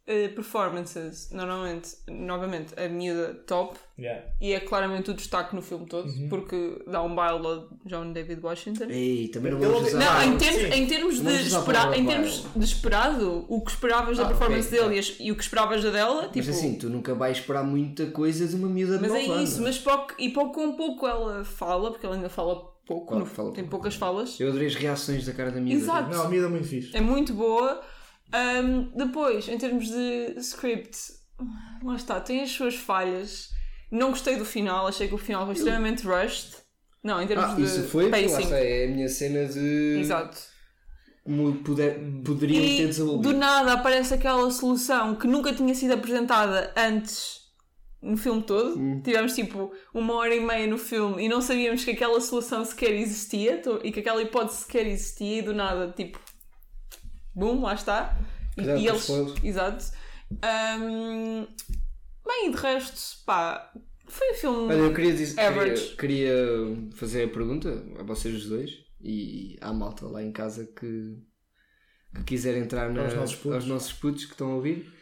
uh, 0.07 0.35
performances, 0.35 1.31
normalmente, 1.31 1.91
novamente, 2.09 2.75
a 2.79 2.89
miúda 2.89 3.35
top 3.47 3.79
Yeah. 3.99 4.27
e 4.41 4.53
é 4.53 4.61
claramente 4.61 5.11
o 5.11 5.15
destaque 5.15 5.55
no 5.55 5.63
filme 5.63 5.87
todo, 5.87 6.09
Uhum. 6.09 6.29
porque 6.29 6.83
dá 6.89 7.03
um 7.03 7.15
baile 7.15 7.47
ao 7.47 7.69
John 7.87 8.13
David 8.13 8.41
Washington. 8.45 8.87
Ei, 8.91 9.29
também 9.29 9.53
não 9.53 9.61
vamos 9.61 9.89
usar. 9.89 9.99
Não, 9.99 10.23
em 10.35 10.37
termos, 10.39 10.61
sim. 10.61 10.67
em 10.83 10.87
termos 10.87 11.15
de 11.17 11.21
Vamos 11.23 11.41
usar 11.47 11.57
a 11.57 11.61
esperar, 11.61 11.81
palavra 11.81 11.99
em 11.99 12.07
termos 12.07 12.47
de 12.57 12.65
esperado, 12.65 13.47
o 13.49 13.61
que 13.65 13.71
esperavas 13.71 14.17
da 14.19 14.25
Ah, 14.25 14.29
performance 14.29 14.69
ok, 14.69 14.79
dele 14.81 14.97
e 14.97 14.99
as- 14.99 15.17
e, 15.21 15.31
o 15.33 15.37
que 15.37 15.43
esperavas 15.43 15.83
da 15.85 15.91
dela, 15.91 16.23
Mas 16.23 16.33
tipo, 16.33 16.51
assim, 16.51 16.75
tu 16.75 16.91
nunca 16.91 17.15
vais 17.15 17.39
esperar 17.39 17.63
muita 17.65 18.07
coisa 18.07 18.47
de 18.47 18.57
uma 18.57 18.69
miúda 18.69 18.97
de 18.97 19.03
mas 19.03 19.13
é 19.13 19.19
9 19.21 19.31
anos. 19.33 19.51
isso, 19.51 19.63
mas 19.63 19.79
pouco, 19.79 20.15
e 20.19 20.29
pouco 20.31 20.53
com 20.53 20.73
pouco 20.77 21.07
ela 21.07 21.45
fala, 21.45 21.91
porque 21.93 22.05
ela 22.05 22.17
ainda 22.17 22.29
fala 22.29 22.57
pouco, 22.85 23.07
Claro, 23.07 23.25
no- 23.25 23.31
fala 23.31 23.53
tem 23.53 23.65
poucas 23.65 23.95
falas. 23.95 24.39
Eu 24.41 24.49
adorei 24.49 24.67
as 24.67 24.75
reações 24.75 25.25
da 25.25 25.33
cara 25.33 25.53
da 25.53 25.61
miúda. 25.61 25.81
Exato. 25.81 26.11
Não, 26.11 26.25
a 26.25 26.29
miúda 26.29 26.47
é 26.49 26.51
muito 26.51 26.67
fixe. 26.67 26.97
É 26.97 27.01
muito 27.01 27.33
boa. 27.35 27.81
Ahm, 28.33 28.91
depois, 28.97 29.49
em 29.49 29.59
termos 29.59 29.89
de 29.89 30.35
script, 30.39 30.99
lá 31.83 31.97
está, 31.97 32.21
tem 32.21 32.43
as 32.43 32.51
suas 32.51 32.75
falhas. 32.75 33.51
Não 33.91 34.11
gostei 34.11 34.37
do 34.37 34.45
final, 34.45 34.87
achei 34.87 35.07
que 35.09 35.15
o 35.15 35.19
final 35.19 35.45
foi 35.45 35.55
extremamente 35.55 36.05
rushed. 36.07 36.57
Não, 37.05 37.21
em 37.21 37.27
termos 37.27 37.47
Ah, 37.51 37.55
de 37.55 37.63
isso 37.63 37.83
foi, 37.89 38.05
lá 38.05 38.11
pacing. 38.11 38.43
está, 38.43 38.57
é 38.59 38.85
a 38.85 38.89
minha 38.89 39.09
cena 39.09 39.45
de 39.47 39.99
Exato. 40.01 40.39
puder, 41.65 41.99
poderiam 42.25 42.63
ter 42.63 42.83
E 42.83 42.87
desenvolvido. 42.87 43.33
do 43.33 43.37
nada 43.39 43.73
aparece 43.75 44.15
aquela 44.15 44.51
solução 44.51 45.15
que 45.17 45.27
nunca 45.27 45.53
tinha 45.53 45.75
sido 45.75 45.93
apresentada 45.95 46.73
antes 46.77 47.41
no 48.01 48.17
filme 48.17 48.43
todo. 48.43 48.79
Hum. 48.79 49.01
Tivemos 49.03 49.35
tipo 49.35 49.73
uma 49.93 50.15
hora 50.15 50.35
e 50.35 50.41
meia 50.41 50.67
no 50.67 50.79
filme 50.79 51.25
e 51.25 51.29
não 51.29 51.41
sabíamos 51.41 51.85
que 51.85 51.91
aquela 51.91 52.21
solução 52.21 52.65
sequer 52.65 52.93
existia 52.93 53.61
e 53.85 53.93
que 53.93 54.01
aquela 54.01 54.23
hipótese 54.23 54.61
sequer 54.63 54.87
existia 54.87 55.39
e 55.39 55.43
do 55.43 55.53
nada, 55.55 55.93
tipo, 55.97 56.19
bum, 57.35 57.61
lá 57.63 57.75
está. 57.75 58.19
E, 58.57 58.63
e 58.63 58.87
eles. 58.89 59.03
spoilers. 59.03 59.45
Exato. 59.45 59.85
Ahm, 60.43 61.47
bem, 62.27 62.49
e 62.49 62.53
de 62.53 62.57
resto, 62.57 63.25
pá, 63.25 63.73
foi 64.07 64.33
um 64.33 64.35
filme. 64.35 64.67
Olha, 64.75 64.79
eu 64.79 64.95
queria, 64.95 65.13
dizer, 65.13 65.35
queria, 65.35 65.49
Average. 65.51 65.97
queria 65.97 66.35
fazer 66.95 67.25
a 67.25 67.29
pergunta 67.29 67.85
a 67.99 68.03
vocês 68.03 68.35
os 68.35 68.47
dois 68.49 68.71
e 69.01 69.57
à 69.61 69.73
malta 69.73 70.07
lá 70.07 70.23
em 70.23 70.33
casa 70.33 70.65
que, 70.67 71.17
que 72.15 72.25
quiser 72.25 72.57
entrar 72.57 72.91
na, 72.93 73.03
Aos 73.05 73.15
nossos 73.15 73.37
putos. 73.37 73.55
aos 73.55 73.67
nossos 73.67 73.93
putos 73.93 74.25
que 74.25 74.33
estão 74.33 74.53
a 74.53 74.55
ouvir. 74.57 74.93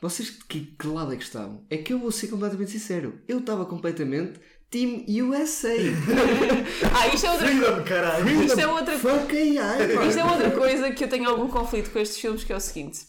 Vocês 0.00 0.30
de 0.30 0.44
que, 0.46 0.60
que 0.78 0.86
lado 0.86 1.12
é 1.12 1.16
que 1.16 1.22
estavam? 1.22 1.66
É 1.68 1.76
que 1.76 1.92
eu 1.92 1.98
vou 1.98 2.10
ser 2.10 2.28
completamente 2.28 2.70
sincero. 2.70 3.20
Eu 3.28 3.38
estava 3.40 3.66
completamente 3.66 4.40
Team 4.70 5.04
USA. 5.08 5.74
Ah, 6.94 7.08
isto 7.08 7.26
é 7.26 7.30
outra 7.30 7.46
Freedom, 7.48 7.84
caralho! 7.84 8.42
Isto 8.44 8.60
é 8.60 8.66
outra 8.66 8.98
Fuck 8.98 9.36
AI, 9.36 9.96
pá. 9.96 10.04
Isto 10.04 10.20
é 10.20 10.24
outra 10.24 10.50
coisa 10.50 10.90
que 10.92 11.04
eu 11.04 11.08
tenho 11.08 11.28
algum 11.28 11.48
conflito 11.48 11.90
com 11.90 11.98
estes 11.98 12.20
filmes, 12.20 12.44
que 12.44 12.52
é 12.52 12.56
o 12.56 12.60
seguinte. 12.60 13.00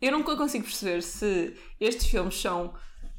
Eu 0.00 0.12
nunca 0.12 0.36
consigo 0.36 0.64
perceber 0.64 1.02
se 1.02 1.54
estes 1.80 2.06
filmes 2.06 2.40
são 2.40 2.74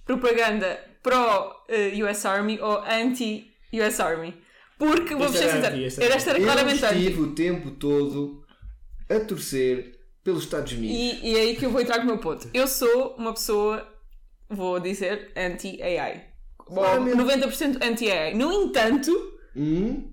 propaganda 0.06 0.80
pró-US 1.02 2.26
Army 2.26 2.60
ou 2.60 2.80
anti-US 2.84 4.00
Army. 4.00 4.36
Porque, 4.78 5.16
vou 5.16 5.30
ser 5.30 5.50
anti, 5.50 6.02
era 6.04 6.16
esta 6.16 6.32
era 6.32 6.40
Eu 6.40 6.44
claramente 6.46 6.84
anti. 6.84 6.96
estive 6.98 7.22
o 7.22 7.34
tempo 7.34 7.72
todo 7.72 8.44
a 9.10 9.20
torcer 9.22 9.98
pelos 10.24 10.44
Estados 10.44 10.74
Unidos. 10.74 10.98
E, 10.98 11.30
e 11.30 11.38
é 11.38 11.42
aí 11.42 11.56
que 11.56 11.66
eu 11.66 11.70
vou 11.72 11.80
entrar 11.82 11.98
com 11.98 12.04
o 12.04 12.08
meu 12.08 12.18
ponto. 12.18 12.50
Eu 12.54 12.68
sou 12.68 13.16
uma 13.18 13.34
pessoa, 13.34 13.88
vou 14.50 14.80
dizer, 14.80 15.32
anti-AI. 15.36 16.35
Claramente. 16.66 17.18
90% 17.18 17.78
anti-AI. 17.84 18.34
No 18.34 18.52
entanto, 18.52 19.12
Hum? 19.56 20.12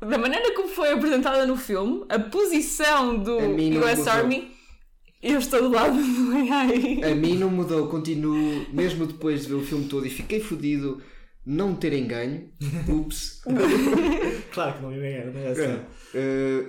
da 0.00 0.18
maneira 0.18 0.54
como 0.54 0.68
foi 0.68 0.92
apresentada 0.92 1.46
no 1.46 1.56
filme, 1.56 2.04
a 2.08 2.18
posição 2.18 3.16
do 3.18 3.38
A 3.38 3.42
US 3.46 3.98
mudou. 3.98 4.08
Army, 4.12 4.50
eu 5.22 5.38
estou 5.38 5.62
do 5.62 5.70
lado 5.70 5.96
do 5.96 6.32
AI. 6.52 7.02
A 7.10 7.14
mim 7.14 7.36
não 7.38 7.48
mudou, 7.50 7.88
continuo, 7.88 8.66
mesmo 8.72 9.06
depois 9.06 9.42
de 9.42 9.48
ver 9.48 9.54
o 9.54 9.62
filme 9.64 9.86
todo 9.86 10.06
e 10.06 10.10
fiquei 10.10 10.40
fodido 10.40 11.02
não 11.46 11.74
terem 11.74 12.06
ganho. 12.06 12.50
Ups. 12.88 13.40
Claro 14.52 14.74
que 14.76 14.82
não 14.82 14.92
ia 14.94 15.00
ganhar, 15.00 15.26
não 15.32 15.40
é 15.40 15.48
assim. 15.48 15.80
Eh, 16.14 16.66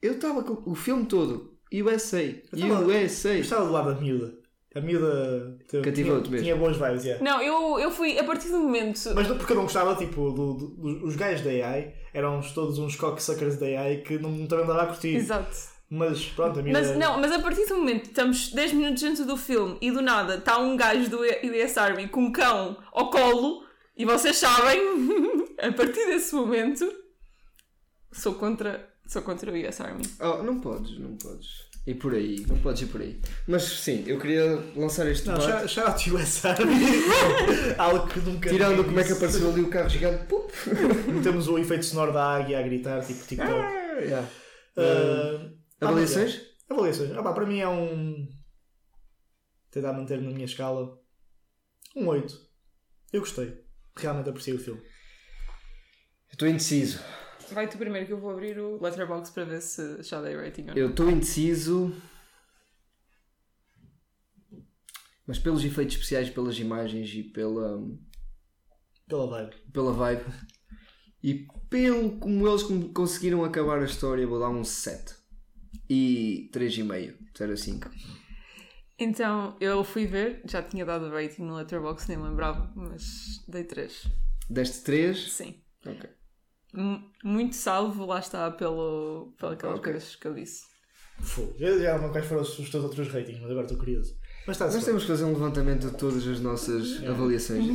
eu 0.00 0.12
estava 0.14 0.42
com 0.42 0.70
o 0.70 0.74
filme 0.74 1.04
todo. 1.04 1.58
USA. 1.70 2.22
tava- 2.58 2.84
USA. 2.86 3.34
Eu 3.34 3.40
estava 3.40 3.66
do 3.66 3.72
lado 3.72 3.94
da 3.94 4.00
miúda. 4.00 4.37
A 4.74 4.80
miúda 4.80 5.58
teve- 5.68 5.92
tinha, 5.92 6.12
mesmo. 6.14 6.36
tinha 6.38 6.56
boas 6.56 6.76
vibes, 6.76 7.04
yeah. 7.04 7.24
Não, 7.24 7.40
eu, 7.40 7.80
eu 7.80 7.90
fui, 7.90 8.18
a 8.18 8.24
partir 8.24 8.48
do 8.50 8.58
momento. 8.58 9.00
Mas 9.14 9.26
não- 9.28 9.36
porque 9.38 9.52
eu 9.52 9.56
não 9.56 9.62
gostava, 9.64 9.94
tipo, 9.96 10.30
do, 10.30 10.54
do- 10.54 10.66
do- 10.76 11.06
os 11.06 11.16
gajos 11.16 11.42
da 11.42 11.50
AI 11.50 11.94
eram 12.12 12.38
uns- 12.38 12.52
todos 12.52 12.78
uns 12.78 12.94
cocksuckers 12.94 13.56
da 13.56 13.66
AI 13.66 13.98
que 13.98 14.18
não, 14.18 14.46
também 14.46 14.64
andava 14.64 14.82
a 14.82 14.86
curtir. 14.86 15.16
Exato. 15.16 15.56
Mas 15.90 16.26
pronto, 16.26 16.60
a 16.60 16.62
miúda. 16.62 16.80
Mas, 16.80 16.96
não, 16.98 17.18
mas 17.18 17.32
a 17.32 17.38
partir 17.38 17.64
do 17.66 17.76
momento 17.76 18.02
que 18.02 18.08
estamos 18.08 18.52
10 18.52 18.74
minutos 18.74 19.02
dentro 19.02 19.24
do 19.24 19.38
filme 19.38 19.78
e 19.80 19.90
do 19.90 20.02
nada 20.02 20.34
está 20.34 20.58
um 20.58 20.76
gajo 20.76 21.08
do 21.08 21.20
US 21.22 21.78
Army 21.78 22.06
com 22.08 22.20
um 22.24 22.30
cão 22.32 22.76
ao 22.92 23.08
colo 23.08 23.64
e 23.96 24.04
vocês 24.04 24.36
sabem, 24.36 24.78
a 25.58 25.72
partir 25.72 26.04
desse 26.06 26.34
momento, 26.34 26.86
sou 28.12 28.34
contra, 28.34 28.86
sou 29.06 29.22
contra 29.22 29.50
o 29.50 29.54
US 29.68 29.80
Army. 29.80 30.02
Oh, 30.20 30.42
não 30.42 30.60
podes, 30.60 30.98
não 30.98 31.16
podes. 31.16 31.67
Ir 31.88 31.94
por 31.94 32.12
aí, 32.12 32.44
não 32.46 32.58
podes 32.58 32.82
ir 32.82 32.86
por 32.88 33.00
aí. 33.00 33.18
Mas 33.46 33.62
sim, 33.62 34.04
eu 34.06 34.18
queria 34.18 34.44
lançar 34.76 35.06
este 35.10 35.26
Não, 35.26 35.38
debate. 35.38 35.68
shout 35.72 35.88
out 35.90 36.04
to 36.04 36.16
US 36.16 36.44
Army. 36.44 36.74
Algo 37.78 38.06
que 38.08 38.20
nunca. 38.20 38.50
Tirando 38.50 38.84
como 38.84 39.00
é 39.00 39.04
que 39.04 39.12
apareceu 39.12 39.48
ali 39.50 39.62
o 39.62 39.70
carro 39.70 39.88
gigante. 39.88 40.24
Pup. 40.26 40.50
Temos 41.22 41.48
o 41.48 41.58
efeito 41.58 41.86
sonoro 41.86 42.12
da 42.12 42.36
águia 42.36 42.58
a 42.58 42.62
gritar, 42.62 43.02
tipo 43.06 43.26
TikTok. 43.26 43.50
Ah, 43.50 43.98
yeah. 44.00 44.28
Ah, 44.76 45.50
Avaliações? 45.86 46.42
ah, 46.68 46.74
Avaliações. 46.74 47.10
Ah, 47.16 47.22
pá, 47.22 47.32
para 47.32 47.46
mim 47.46 47.58
é 47.60 47.68
um. 47.68 48.28
Tentar 49.70 49.94
manter 49.94 50.20
na 50.20 50.30
minha 50.30 50.44
escala. 50.44 50.94
Um 51.96 52.06
8. 52.06 52.38
Eu 53.14 53.20
gostei. 53.20 53.64
Realmente 53.96 54.28
apreciei 54.28 54.54
o 54.56 54.60
filme. 54.60 54.82
Estou 56.30 56.46
indeciso. 56.46 57.00
Vai 57.52 57.68
tu 57.68 57.78
primeiro 57.78 58.06
que 58.06 58.12
eu 58.12 58.18
vou 58.20 58.30
abrir 58.30 58.58
o 58.58 58.80
Letterboxd 58.82 59.32
para 59.34 59.44
ver 59.44 59.60
se 59.62 60.02
já 60.02 60.20
dei 60.20 60.36
rating 60.36 60.62
ou 60.62 60.66
não. 60.68 60.74
Eu 60.76 60.90
estou 60.90 61.10
indeciso. 61.10 61.94
Mas 65.26 65.38
pelos 65.38 65.64
efeitos 65.64 65.94
especiais, 65.96 66.30
pelas 66.30 66.58
imagens 66.58 67.10
e 67.14 67.22
pela, 67.22 67.82
Pela 69.06 69.26
vibe. 69.26 69.56
pela 69.72 69.92
vibe 69.92 70.24
e 71.22 71.46
pelo 71.68 72.18
como 72.18 72.48
eles 72.48 72.62
conseguiram 72.94 73.44
acabar 73.44 73.80
a 73.80 73.84
história, 73.84 74.26
vou 74.26 74.38
dar 74.38 74.48
um 74.48 74.64
7 74.64 75.14
e 75.90 76.50
3,5, 76.52 77.14
0 77.36 77.52
a 77.52 77.56
5. 77.56 77.90
Então, 79.00 79.56
eu 79.60 79.84
fui 79.84 80.06
ver, 80.06 80.40
já 80.46 80.62
tinha 80.62 80.84
dado 80.84 81.10
rating 81.10 81.42
no 81.42 81.54
Letterboxd, 81.56 82.08
nem 82.08 82.22
lembrava, 82.24 82.72
mas 82.74 83.44
dei 83.46 83.64
3. 83.64 84.06
Deste 84.48 84.82
3, 84.84 85.32
Sim. 85.32 85.62
ok. 85.84 86.08
Muito 87.24 87.56
salvo, 87.56 88.04
lá 88.06 88.18
está, 88.18 88.50
pelo, 88.50 89.32
pelas 89.38 89.54
Ok. 89.62 89.80
coisas 89.92 90.16
que 90.16 90.26
eu 90.28 90.34
disse. 90.34 90.62
Fogo. 91.20 91.54
Eu 91.58 91.80
já 91.80 91.98
não 91.98 92.10
quais 92.10 92.26
foram 92.26 92.42
os, 92.42 92.54
teus 92.56 92.74
outros 92.84 93.08
ratings, 93.08 93.40
mas 93.40 93.50
agora 93.50 93.64
estou 93.66 93.78
curioso. 93.78 94.14
Mas 94.46 94.56
está 94.56 94.66
Nós 94.70 94.84
temos 94.84 95.02
que 95.02 95.08
fazer 95.08 95.24
um 95.24 95.32
levantamento 95.32 95.90
de 95.90 95.96
todas 95.96 96.26
as 96.26 96.40
nossas 96.40 97.02
avaliações. 97.04 97.66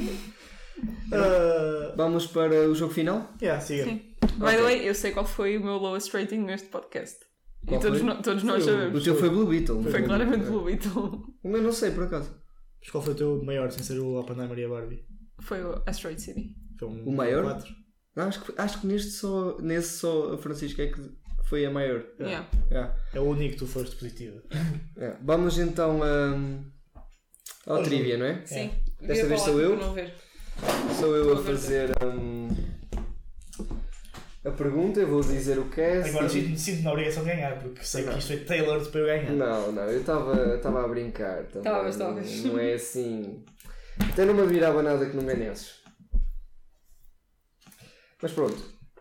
Uh, 1.12 1.94
Vamos 1.98 2.28
para 2.28 2.68
o 2.70 2.74
jogo 2.76 2.94
final? 2.94 3.30
yeah, 3.42 3.60
siga. 3.62 3.84
Sim. 3.86 4.02
By 4.38 4.56
the 4.56 4.62
way, 4.64 4.88
eu 4.88 4.96
sei 4.96 5.12
qual 5.12 5.26
foi 5.26 5.58
o 5.58 5.64
meu 5.64 5.78
lowest 5.78 6.12
rating 6.14 6.40
neste 6.40 6.68
podcast. 6.70 7.18
Qual 7.68 7.80
e 7.80 7.84
todos, 7.84 8.00
foi? 8.00 8.08
no- 8.10 8.22
todos 8.22 8.44
nós 8.44 8.64
Foi 8.64 8.74
o- 8.74 8.76
O 8.78 8.80
sabemos. 8.80 9.04
teu 9.04 9.16
foi 9.16 9.30
Blue 9.30 9.46
Beetle. 9.48 9.84
Foi 9.84 10.02
claramente 10.04 10.46
Blue 10.46 10.64
Beetle. 10.66 11.24
O 11.44 11.50
meu 11.50 11.62
não 11.62 11.72
sei, 11.74 11.92
por 11.92 12.04
acaso. 12.06 12.34
Mas 12.82 12.90
qual 12.90 13.04
foi 13.04 13.14
o 13.14 13.18
teu 13.18 13.44
maior, 13.44 13.70
sem 13.72 13.84
ser 13.84 14.00
o 14.00 14.16
Oppenheimer 14.20 14.58
e 14.60 14.66
a 14.66 14.70
Barbie? 14.70 15.06
Foi 15.42 15.62
o 15.64 15.82
Asteroid 15.86 16.22
City. 16.22 16.56
Foi 16.80 16.88
um 16.88 17.04
O 17.06 17.12
maior? 17.16 17.44
quatro? 17.44 17.74
Acho 18.16 18.42
que, 18.42 18.54
acho 18.58 18.82
que 18.82 18.88
neste 18.88 19.12
só, 19.12 19.58
nesse 19.60 19.98
só 19.98 20.34
a 20.34 20.38
Francisca 20.38 20.84
é 20.84 20.88
que 20.88 21.02
foi 21.46 21.66
a 21.66 21.72
maior. 21.72 22.04
Yeah. 22.20 22.48
Yeah. 22.70 22.96
É 23.14 23.20
o 23.20 23.24
único 23.24 23.54
que 23.54 23.60
tu 23.60 23.68
foste 23.68 23.96
positivo. 23.96 24.42
Yeah. 24.98 25.20
Vamos 25.24 25.58
então 25.58 26.02
um, 26.02 26.64
ao 27.66 27.78
Ao 27.78 27.84
trivia, 27.84 28.18
não 28.18 28.26
é? 28.26 28.46
Sim. 28.46 28.72
Desta 29.02 29.28
vez 29.28 29.42
sou 29.42 29.60
eu? 29.60 29.76
não. 29.76 29.96
Sou 31.00 31.16
eu 31.16 31.34
a 31.34 31.44
fazer 31.44 31.90
um, 32.06 32.48
a 34.46 34.52
pergunta, 34.52 35.00
eu 35.00 35.08
vou 35.08 35.22
dizer 35.22 35.58
o 35.58 35.66
cast. 35.70 36.10
Agora 36.10 36.26
e- 36.26 36.30
sinto-me 36.30 36.60
sinto 36.60 36.84
na 36.84 36.92
obrigação 36.92 37.24
de 37.24 37.30
ganhar, 37.30 37.60
porque 37.60 37.84
sei 37.84 38.04
que 38.04 38.18
isto 38.20 38.28
foi 38.28 38.38
tailored 38.38 38.90
para 38.90 39.00
eu 39.02 39.06
ganhar. 39.06 39.32
Não, 39.32 39.72
não, 39.72 39.84
eu 39.84 40.02
estava 40.02 40.56
estava 40.56 40.84
a 40.84 40.88
brincar 40.88 41.44
também. 41.46 41.60
Estavas, 41.60 41.98
não, 41.98 42.20
estavas. 42.20 42.44
não 42.44 42.60
é 42.60 42.74
assim. 42.74 43.44
Até 44.12 44.26
não 44.26 44.34
me 44.34 44.42
admirava 44.42 44.84
nada 44.84 45.06
que 45.10 45.16
não 45.16 45.26
ganhasses. 45.26 45.83
Mas 48.24 48.32
pronto, 48.32 48.56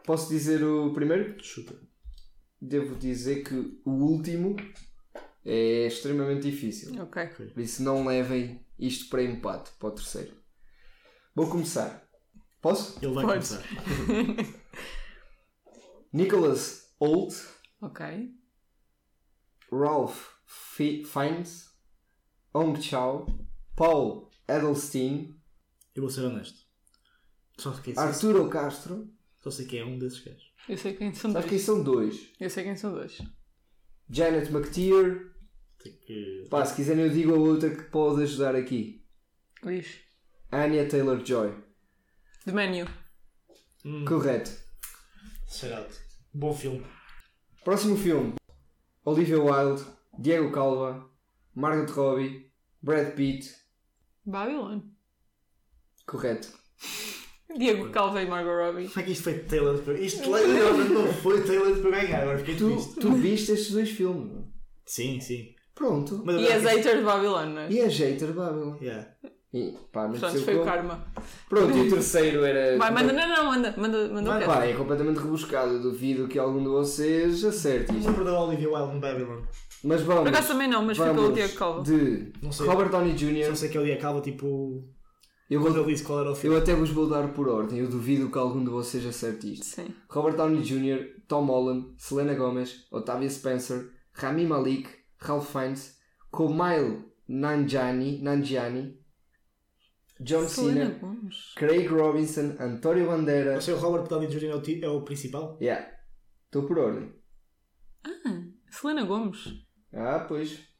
posso 0.04 0.28
dizer 0.28 0.64
o 0.64 0.92
primeiro? 0.92 1.40
Chuta. 1.42 1.80
Devo 2.60 2.96
dizer 2.96 3.44
que 3.44 3.54
o 3.84 3.90
último 3.92 4.56
é 5.44 5.86
extremamente 5.86 6.42
difícil. 6.50 7.00
Ok. 7.00 7.26
Por 7.28 7.60
isso 7.60 7.84
não 7.84 8.04
levem 8.04 8.66
isto 8.76 9.08
para 9.08 9.22
empate, 9.22 9.70
para 9.78 9.88
o 9.90 9.92
terceiro. 9.92 10.36
Vou 11.36 11.48
começar. 11.48 12.04
Posso? 12.60 12.98
Ele 13.00 13.14
vai 13.14 13.24
Pode. 13.24 13.48
começar. 13.48 13.62
Nicholas 16.12 16.92
Holt, 17.00 17.34
Ok. 17.80 18.04
Ralph 19.70 20.30
Fi- 20.46 21.04
Fiennes, 21.04 21.70
Hong 22.52 22.80
Chao, 22.82 23.26
Paul 23.76 24.30
Edelstein, 24.48 25.40
Eu 25.94 26.02
vou 26.02 26.10
ser 26.10 26.22
honesto. 26.22 26.61
Só 27.62 27.72
sei, 27.74 27.94
Arturo 27.96 28.48
Castro. 28.48 29.08
só 29.40 29.50
sei 29.50 29.66
que 29.66 29.78
é 29.78 29.84
um 29.84 29.98
desses 29.98 30.20
gajos. 30.24 30.52
Eu 30.68 30.76
sei 30.76 30.94
quem 30.94 31.12
são 31.14 31.32
Sabes 31.32 31.48
quem 31.48 31.58
dois. 31.58 31.64
são 31.66 31.82
dois? 31.82 32.32
Eu 32.40 32.50
sei 32.50 32.64
quem 32.64 32.76
são 32.76 32.92
dois. 32.92 33.18
Janet 34.10 34.50
McTeer. 34.52 35.32
Tem 35.82 35.92
que... 35.92 36.46
Pá, 36.50 36.64
se 36.64 36.74
quiserem 36.74 37.04
eu 37.04 37.10
digo 37.10 37.34
a 37.34 37.38
outra 37.38 37.70
que 37.70 37.82
pode 37.84 38.22
ajudar 38.22 38.54
aqui. 38.56 39.04
Diz. 39.64 40.00
Anya 40.50 40.88
Taylor-Joy. 40.88 41.54
The 42.44 42.52
Menu. 42.52 42.86
Hum, 43.84 44.04
Correto. 44.04 44.50
out. 45.76 45.94
Bom 46.34 46.54
filme. 46.54 46.84
Próximo 47.64 47.96
filme. 47.96 48.34
Olivia 49.04 49.40
Wilde, 49.40 49.84
Diego 50.18 50.50
Calva, 50.52 51.08
Margot 51.54 51.92
Robbie, 51.92 52.52
Brad 52.82 53.14
Pitt. 53.14 53.52
Babylon. 54.24 54.80
Correto. 56.06 56.48
Diego 57.59 57.90
Calva 57.90 58.22
e 58.22 58.26
Margot 58.26 58.50
Robbie. 58.57 58.88
Como 58.88 59.00
é 59.00 59.03
que 59.03 59.12
isto 59.12 59.24
foi 59.24 59.38
tailored 59.40 59.82
para... 59.82 59.94
Isto 59.94 60.36
literalmente 60.36 60.92
não 60.92 61.12
foi 61.12 61.42
tailored 61.42 61.80
para 61.80 61.90
ganhar, 61.90 62.22
agora 62.22 62.38
fiquei 62.38 62.57
Tu, 62.57 62.70
triste. 62.70 62.94
tu 63.00 63.12
viste 63.12 63.53
estes 63.53 63.72
dois 63.72 63.90
filmes? 63.90 64.30
Sim, 64.86 65.20
sim. 65.20 65.55
Pronto. 65.74 66.22
Mas 66.24 66.40
E 66.40 66.46
és 66.46 66.62
hater 66.62 66.98
de 66.98 67.03
Babylon, 67.03 67.46
não 67.46 67.62
é? 67.62 67.70
E 67.70 67.80
é 67.80 67.86
Hater 67.86 68.32
Babylon. 68.32 68.76
Yeah. 68.80 69.09
E, 69.55 69.74
pá, 69.92 70.09
Portanto, 70.09 70.32
sei 70.32 70.40
foi 70.42 70.57
o 70.57 70.64
karma. 70.64 71.05
Pronto, 71.48 71.76
e 71.76 71.80
o 71.82 71.90
terceiro 71.90 72.42
era. 72.44 72.78
Vai, 72.78 72.90
manda, 72.90 73.12
não, 73.12 73.28
não, 73.28 73.44
manda, 73.46 73.74
manda, 73.76 74.09
manda 74.09 74.46
Pá, 74.46 74.64
é 74.64 74.72
completamente 74.72 75.18
rebuscado. 75.18 75.74
Eu 75.74 75.82
duvido 75.82 76.26
que 76.26 76.38
algum 76.38 76.62
de 76.62 76.68
vocês 76.68 77.44
acerte 77.44 77.94
isto. 77.94 78.09
Lembro 78.09 78.24
da 78.24 78.40
Olivia 78.40 78.70
Wilde 78.70 78.94
no 78.94 79.00
Babylon. 79.00 79.42
Mas 79.84 80.00
vamos. 80.03 80.22
Por 80.22 80.28
acaso 80.28 80.48
também 80.48 80.68
não, 80.68 80.82
mas 80.82 80.96
ficou 80.96 81.26
o 81.26 81.32
Diego 81.32 81.55
Calva. 81.55 81.82
De. 81.82 82.32
Robert 82.61 82.88
Downey 82.90 83.12
Só 83.12 83.26
Jr. 83.26 83.57
sei 83.57 83.68
que 83.68 83.76
ele 83.76 83.88
ia 83.88 83.98
calva, 83.98 84.20
tipo... 84.20 84.84
Eu, 85.53 85.61
vou, 85.61 85.84
disse 85.84 86.03
qual 86.03 86.20
era 86.20 86.30
o 86.30 86.34
filme. 86.34 86.57
eu 86.57 86.62
até 86.62 86.74
vos 86.74 86.88
vou 86.88 87.07
dar 87.07 87.32
por 87.34 87.46
ordem. 87.46 87.78
Eu 87.78 87.88
duvido 87.88 88.30
que 88.30 88.38
algum 88.38 88.64
de 88.64 88.70
vocês 88.70 89.05
acerte 89.05 89.53
isto. 89.53 89.66
Sim. 89.66 89.94
Robert 90.09 90.34
Downey 90.34 90.62
Jr., 90.62 91.22
Tom 91.28 91.44
Holland, 91.44 91.94
Selena 91.98 92.34
Gomez, 92.34 92.86
Octavia 92.90 93.28
Spencer, 93.28 93.90
Rami 94.14 94.46
Malik, 94.46 94.88
Ralph 95.18 95.53
Fiennes, 95.53 95.98
Kumail 96.30 97.05
Nanjiani, 97.28 98.22
Nanjiani, 98.22 98.98
John 100.20 100.48
Selena 100.48 100.86
Cena, 100.86 100.98
Gomes. 100.98 101.53
Craig 101.57 101.86
Robinson, 101.86 102.57
Banderas. 103.07 103.64
sei 103.64 103.74
o 103.74 103.78
Robert 103.78 104.09
Downey 104.09 104.28
Jr. 104.28 104.44
é 104.44 104.57
o, 104.57 104.62
é 104.84 104.88
o 104.88 105.03
principal. 105.03 105.59
Yeah. 105.61 105.86
Estou 106.46 106.66
por 106.66 106.78
ordem. 106.78 107.12
Ah, 108.05 108.42
Selena 108.70 109.05
Gomes. 109.05 109.53
Ah, 109.92 110.24
pois. 110.26 110.71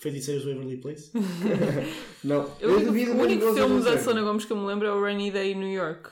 Feiticeiros 0.00 0.44
do 0.44 0.50
Waverly 0.52 0.76
Place. 0.78 1.10
Não. 2.24 2.50
Eu, 2.60 2.70
Eu, 2.70 2.76
o 2.78 2.84
duvido 2.84 3.12
o 3.12 3.14
mesmo 3.14 3.22
único 3.22 3.54
filme 3.54 3.82
da. 3.82 3.98
Selena 3.98 4.22
Gomes 4.22 4.44
que 4.44 4.52
eu 4.52 4.56
me 4.56 4.66
lembro 4.66 4.86
é 4.86 4.92
o 4.92 5.00
Rainy 5.02 5.30
Day 5.30 5.52
in 5.52 5.56
New 5.56 5.72
York. 5.72 6.10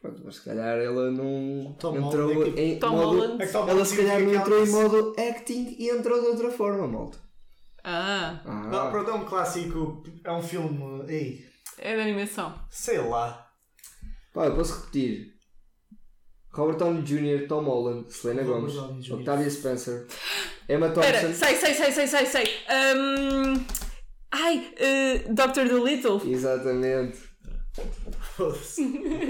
Pronto, 0.00 0.20
mas 0.24 0.36
se 0.36 0.44
calhar 0.44 0.78
ela 0.80 1.12
não 1.12 1.76
Tom 1.78 1.96
entrou 1.96 2.32
Holland 2.34 2.60
é 2.60 2.64
em 2.64 2.78
Tom 2.80 2.90
modo. 2.90 3.18
Holland. 3.20 3.42
É 3.42 3.52
Ela 3.70 3.84
se 3.84 3.96
calhar 3.96 4.20
não 4.20 4.34
entrou 4.34 4.64
em 4.66 4.68
modo 4.68 5.14
acting 5.16 5.76
e 5.78 5.88
entrou 5.90 6.20
de 6.20 6.26
outra 6.26 6.50
forma, 6.50 6.88
malta. 6.88 7.18
Ah, 7.84 8.40
Ah, 8.44 8.68
Não, 8.68 8.90
pronto, 8.90 9.10
é 9.10 9.14
um 9.14 9.24
clássico, 9.24 10.02
é 10.24 10.32
um 10.32 10.42
filme, 10.42 11.04
ei, 11.08 11.44
é 11.78 11.94
de 11.94 12.00
animação. 12.02 12.54
sei 12.70 12.98
lá. 12.98 13.48
Pá, 14.32 14.46
eu 14.46 14.56
posso 14.56 14.80
repetir. 14.80 15.31
Robert 16.54 16.76
Downey 16.76 17.02
Jr., 17.02 17.46
Tom 17.48 17.64
Holland, 17.64 18.12
Selena 18.12 18.42
Jr. 18.42 19.14
Octavia 19.14 19.50
Spencer, 19.50 20.06
Emma 20.68 20.88
Espera, 20.88 21.20
Thompson. 21.20 21.34
sei, 21.46 21.56
sei, 21.56 21.74
sei, 21.74 21.92
sei, 21.92 22.06
sei, 22.06 22.26
sei. 22.26 22.44
Ahm, 22.68 23.64
ai, 24.30 24.72
eh, 24.76 25.18
Dr. 25.30 25.68
Dolittle. 25.68 26.20
Exatamente. 26.30 27.18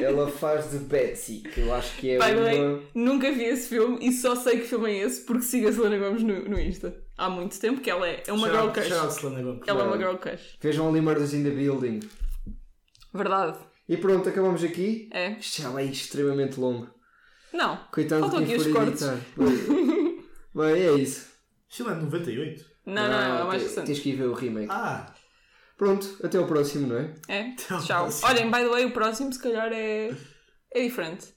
Ela 0.03 0.29
faz 0.29 0.71
de 0.71 0.79
Betsy, 0.79 1.43
que 1.43 1.61
eu 1.61 1.73
acho 1.75 1.97
que 1.99 2.11
é 2.11 2.19
By 2.19 2.25
the 2.27 2.33
uma. 2.35 2.43
way, 2.77 2.87
nunca 2.95 3.31
vi 3.33 3.45
esse 3.45 3.69
filme 3.69 3.99
e 4.01 4.13
só 4.13 4.35
sei 4.35 4.59
que 4.61 4.67
filme 4.67 4.91
é 4.91 4.99
esse 5.05 5.21
porque 5.25 5.43
sigo 5.43 5.69
a 5.69 5.73
Selena 5.73 5.99
Gomes 5.99 6.23
no, 6.23 6.49
no 6.49 6.59
Insta. 6.61 6.95
Há 7.17 7.29
muito 7.31 7.59
tempo 7.61 7.81
que 7.81 7.91
ela 7.91 8.07
é, 8.09 8.23
é 8.27 8.33
uma 8.33 8.49
girl 8.49 8.63
Shout 8.65 8.69
out- 8.69 8.73
crush. 8.75 8.89
shout 8.89 9.05
out 9.05 9.15
Selena 9.15 9.43
Gomez. 9.43 9.63
Ela 9.69 9.83
é 9.83 9.87
uma 9.87 9.97
girl 9.97 10.17
crush. 10.17 10.57
Vejam 10.61 10.89
ali 10.89 11.01
Murders 11.01 11.35
in 11.35 11.45
the 11.45 11.51
Building. 11.51 12.01
Verdade. 13.15 13.59
E 13.89 13.97
pronto, 13.97 14.29
acabamos 14.29 14.65
aqui. 14.65 15.09
É. 15.13 15.33
Isto 15.39 15.63
já 15.63 15.71
vai 15.71 15.85
extremamente 15.87 16.59
longo. 16.59 16.89
Não. 17.53 17.77
Coitado 17.93 18.23
de 18.25 18.31
Faltam 18.31 18.47
quem 18.47 18.55
aqui 18.55 18.65
for 18.65 18.71
os 18.71 18.77
cortes. 18.77 19.03
editar. 19.03 19.21
Bem, 20.55 20.73
é 20.83 20.93
isso. 20.95 21.31
É 21.81 21.95
de 21.95 22.03
98. 22.05 22.65
Não, 22.87 22.95
não, 23.09 23.39
é 23.41 23.45
mais 23.45 23.63
te- 23.63 23.69
recente. 23.69 23.87
Tens 23.87 23.99
que 24.01 24.11
ir 24.11 24.17
ver 24.17 24.25
o 24.29 24.35
remake. 24.35 24.69
Ah, 24.71 25.13
Pronto, 25.77 26.17
até 26.23 26.39
o 26.39 26.47
próximo, 26.47 26.87
não 26.89 26.97
é? 26.99 27.15
É. 27.29 27.41
Então, 27.49 27.81
Tchau. 27.83 28.05
assim. 28.07 28.25
Olhem, 28.27 28.45
by 28.51 28.59
the 28.59 28.69
way, 28.69 28.85
o 28.85 28.93
próximo 28.93 29.33
se 29.33 29.39
calhar 29.43 29.73
é. 29.73 30.15
é 30.73 30.83
diferente. 30.83 31.35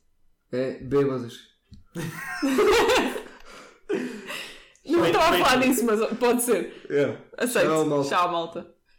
É, 0.51 0.73
bêbados. 0.83 1.39
Não 4.85 5.05
estava 5.05 5.35
a 5.35 5.39
falar 5.45 5.55
disso, 5.61 5.83
mas 5.85 5.99
pode 6.19 6.43
ser. 6.43 6.85
É. 6.89 7.17
Aceito. 7.37 7.67
Tchau, 7.67 7.85
malta. 7.85 8.09
Tchau, 8.09 8.31
malta. 8.31 8.74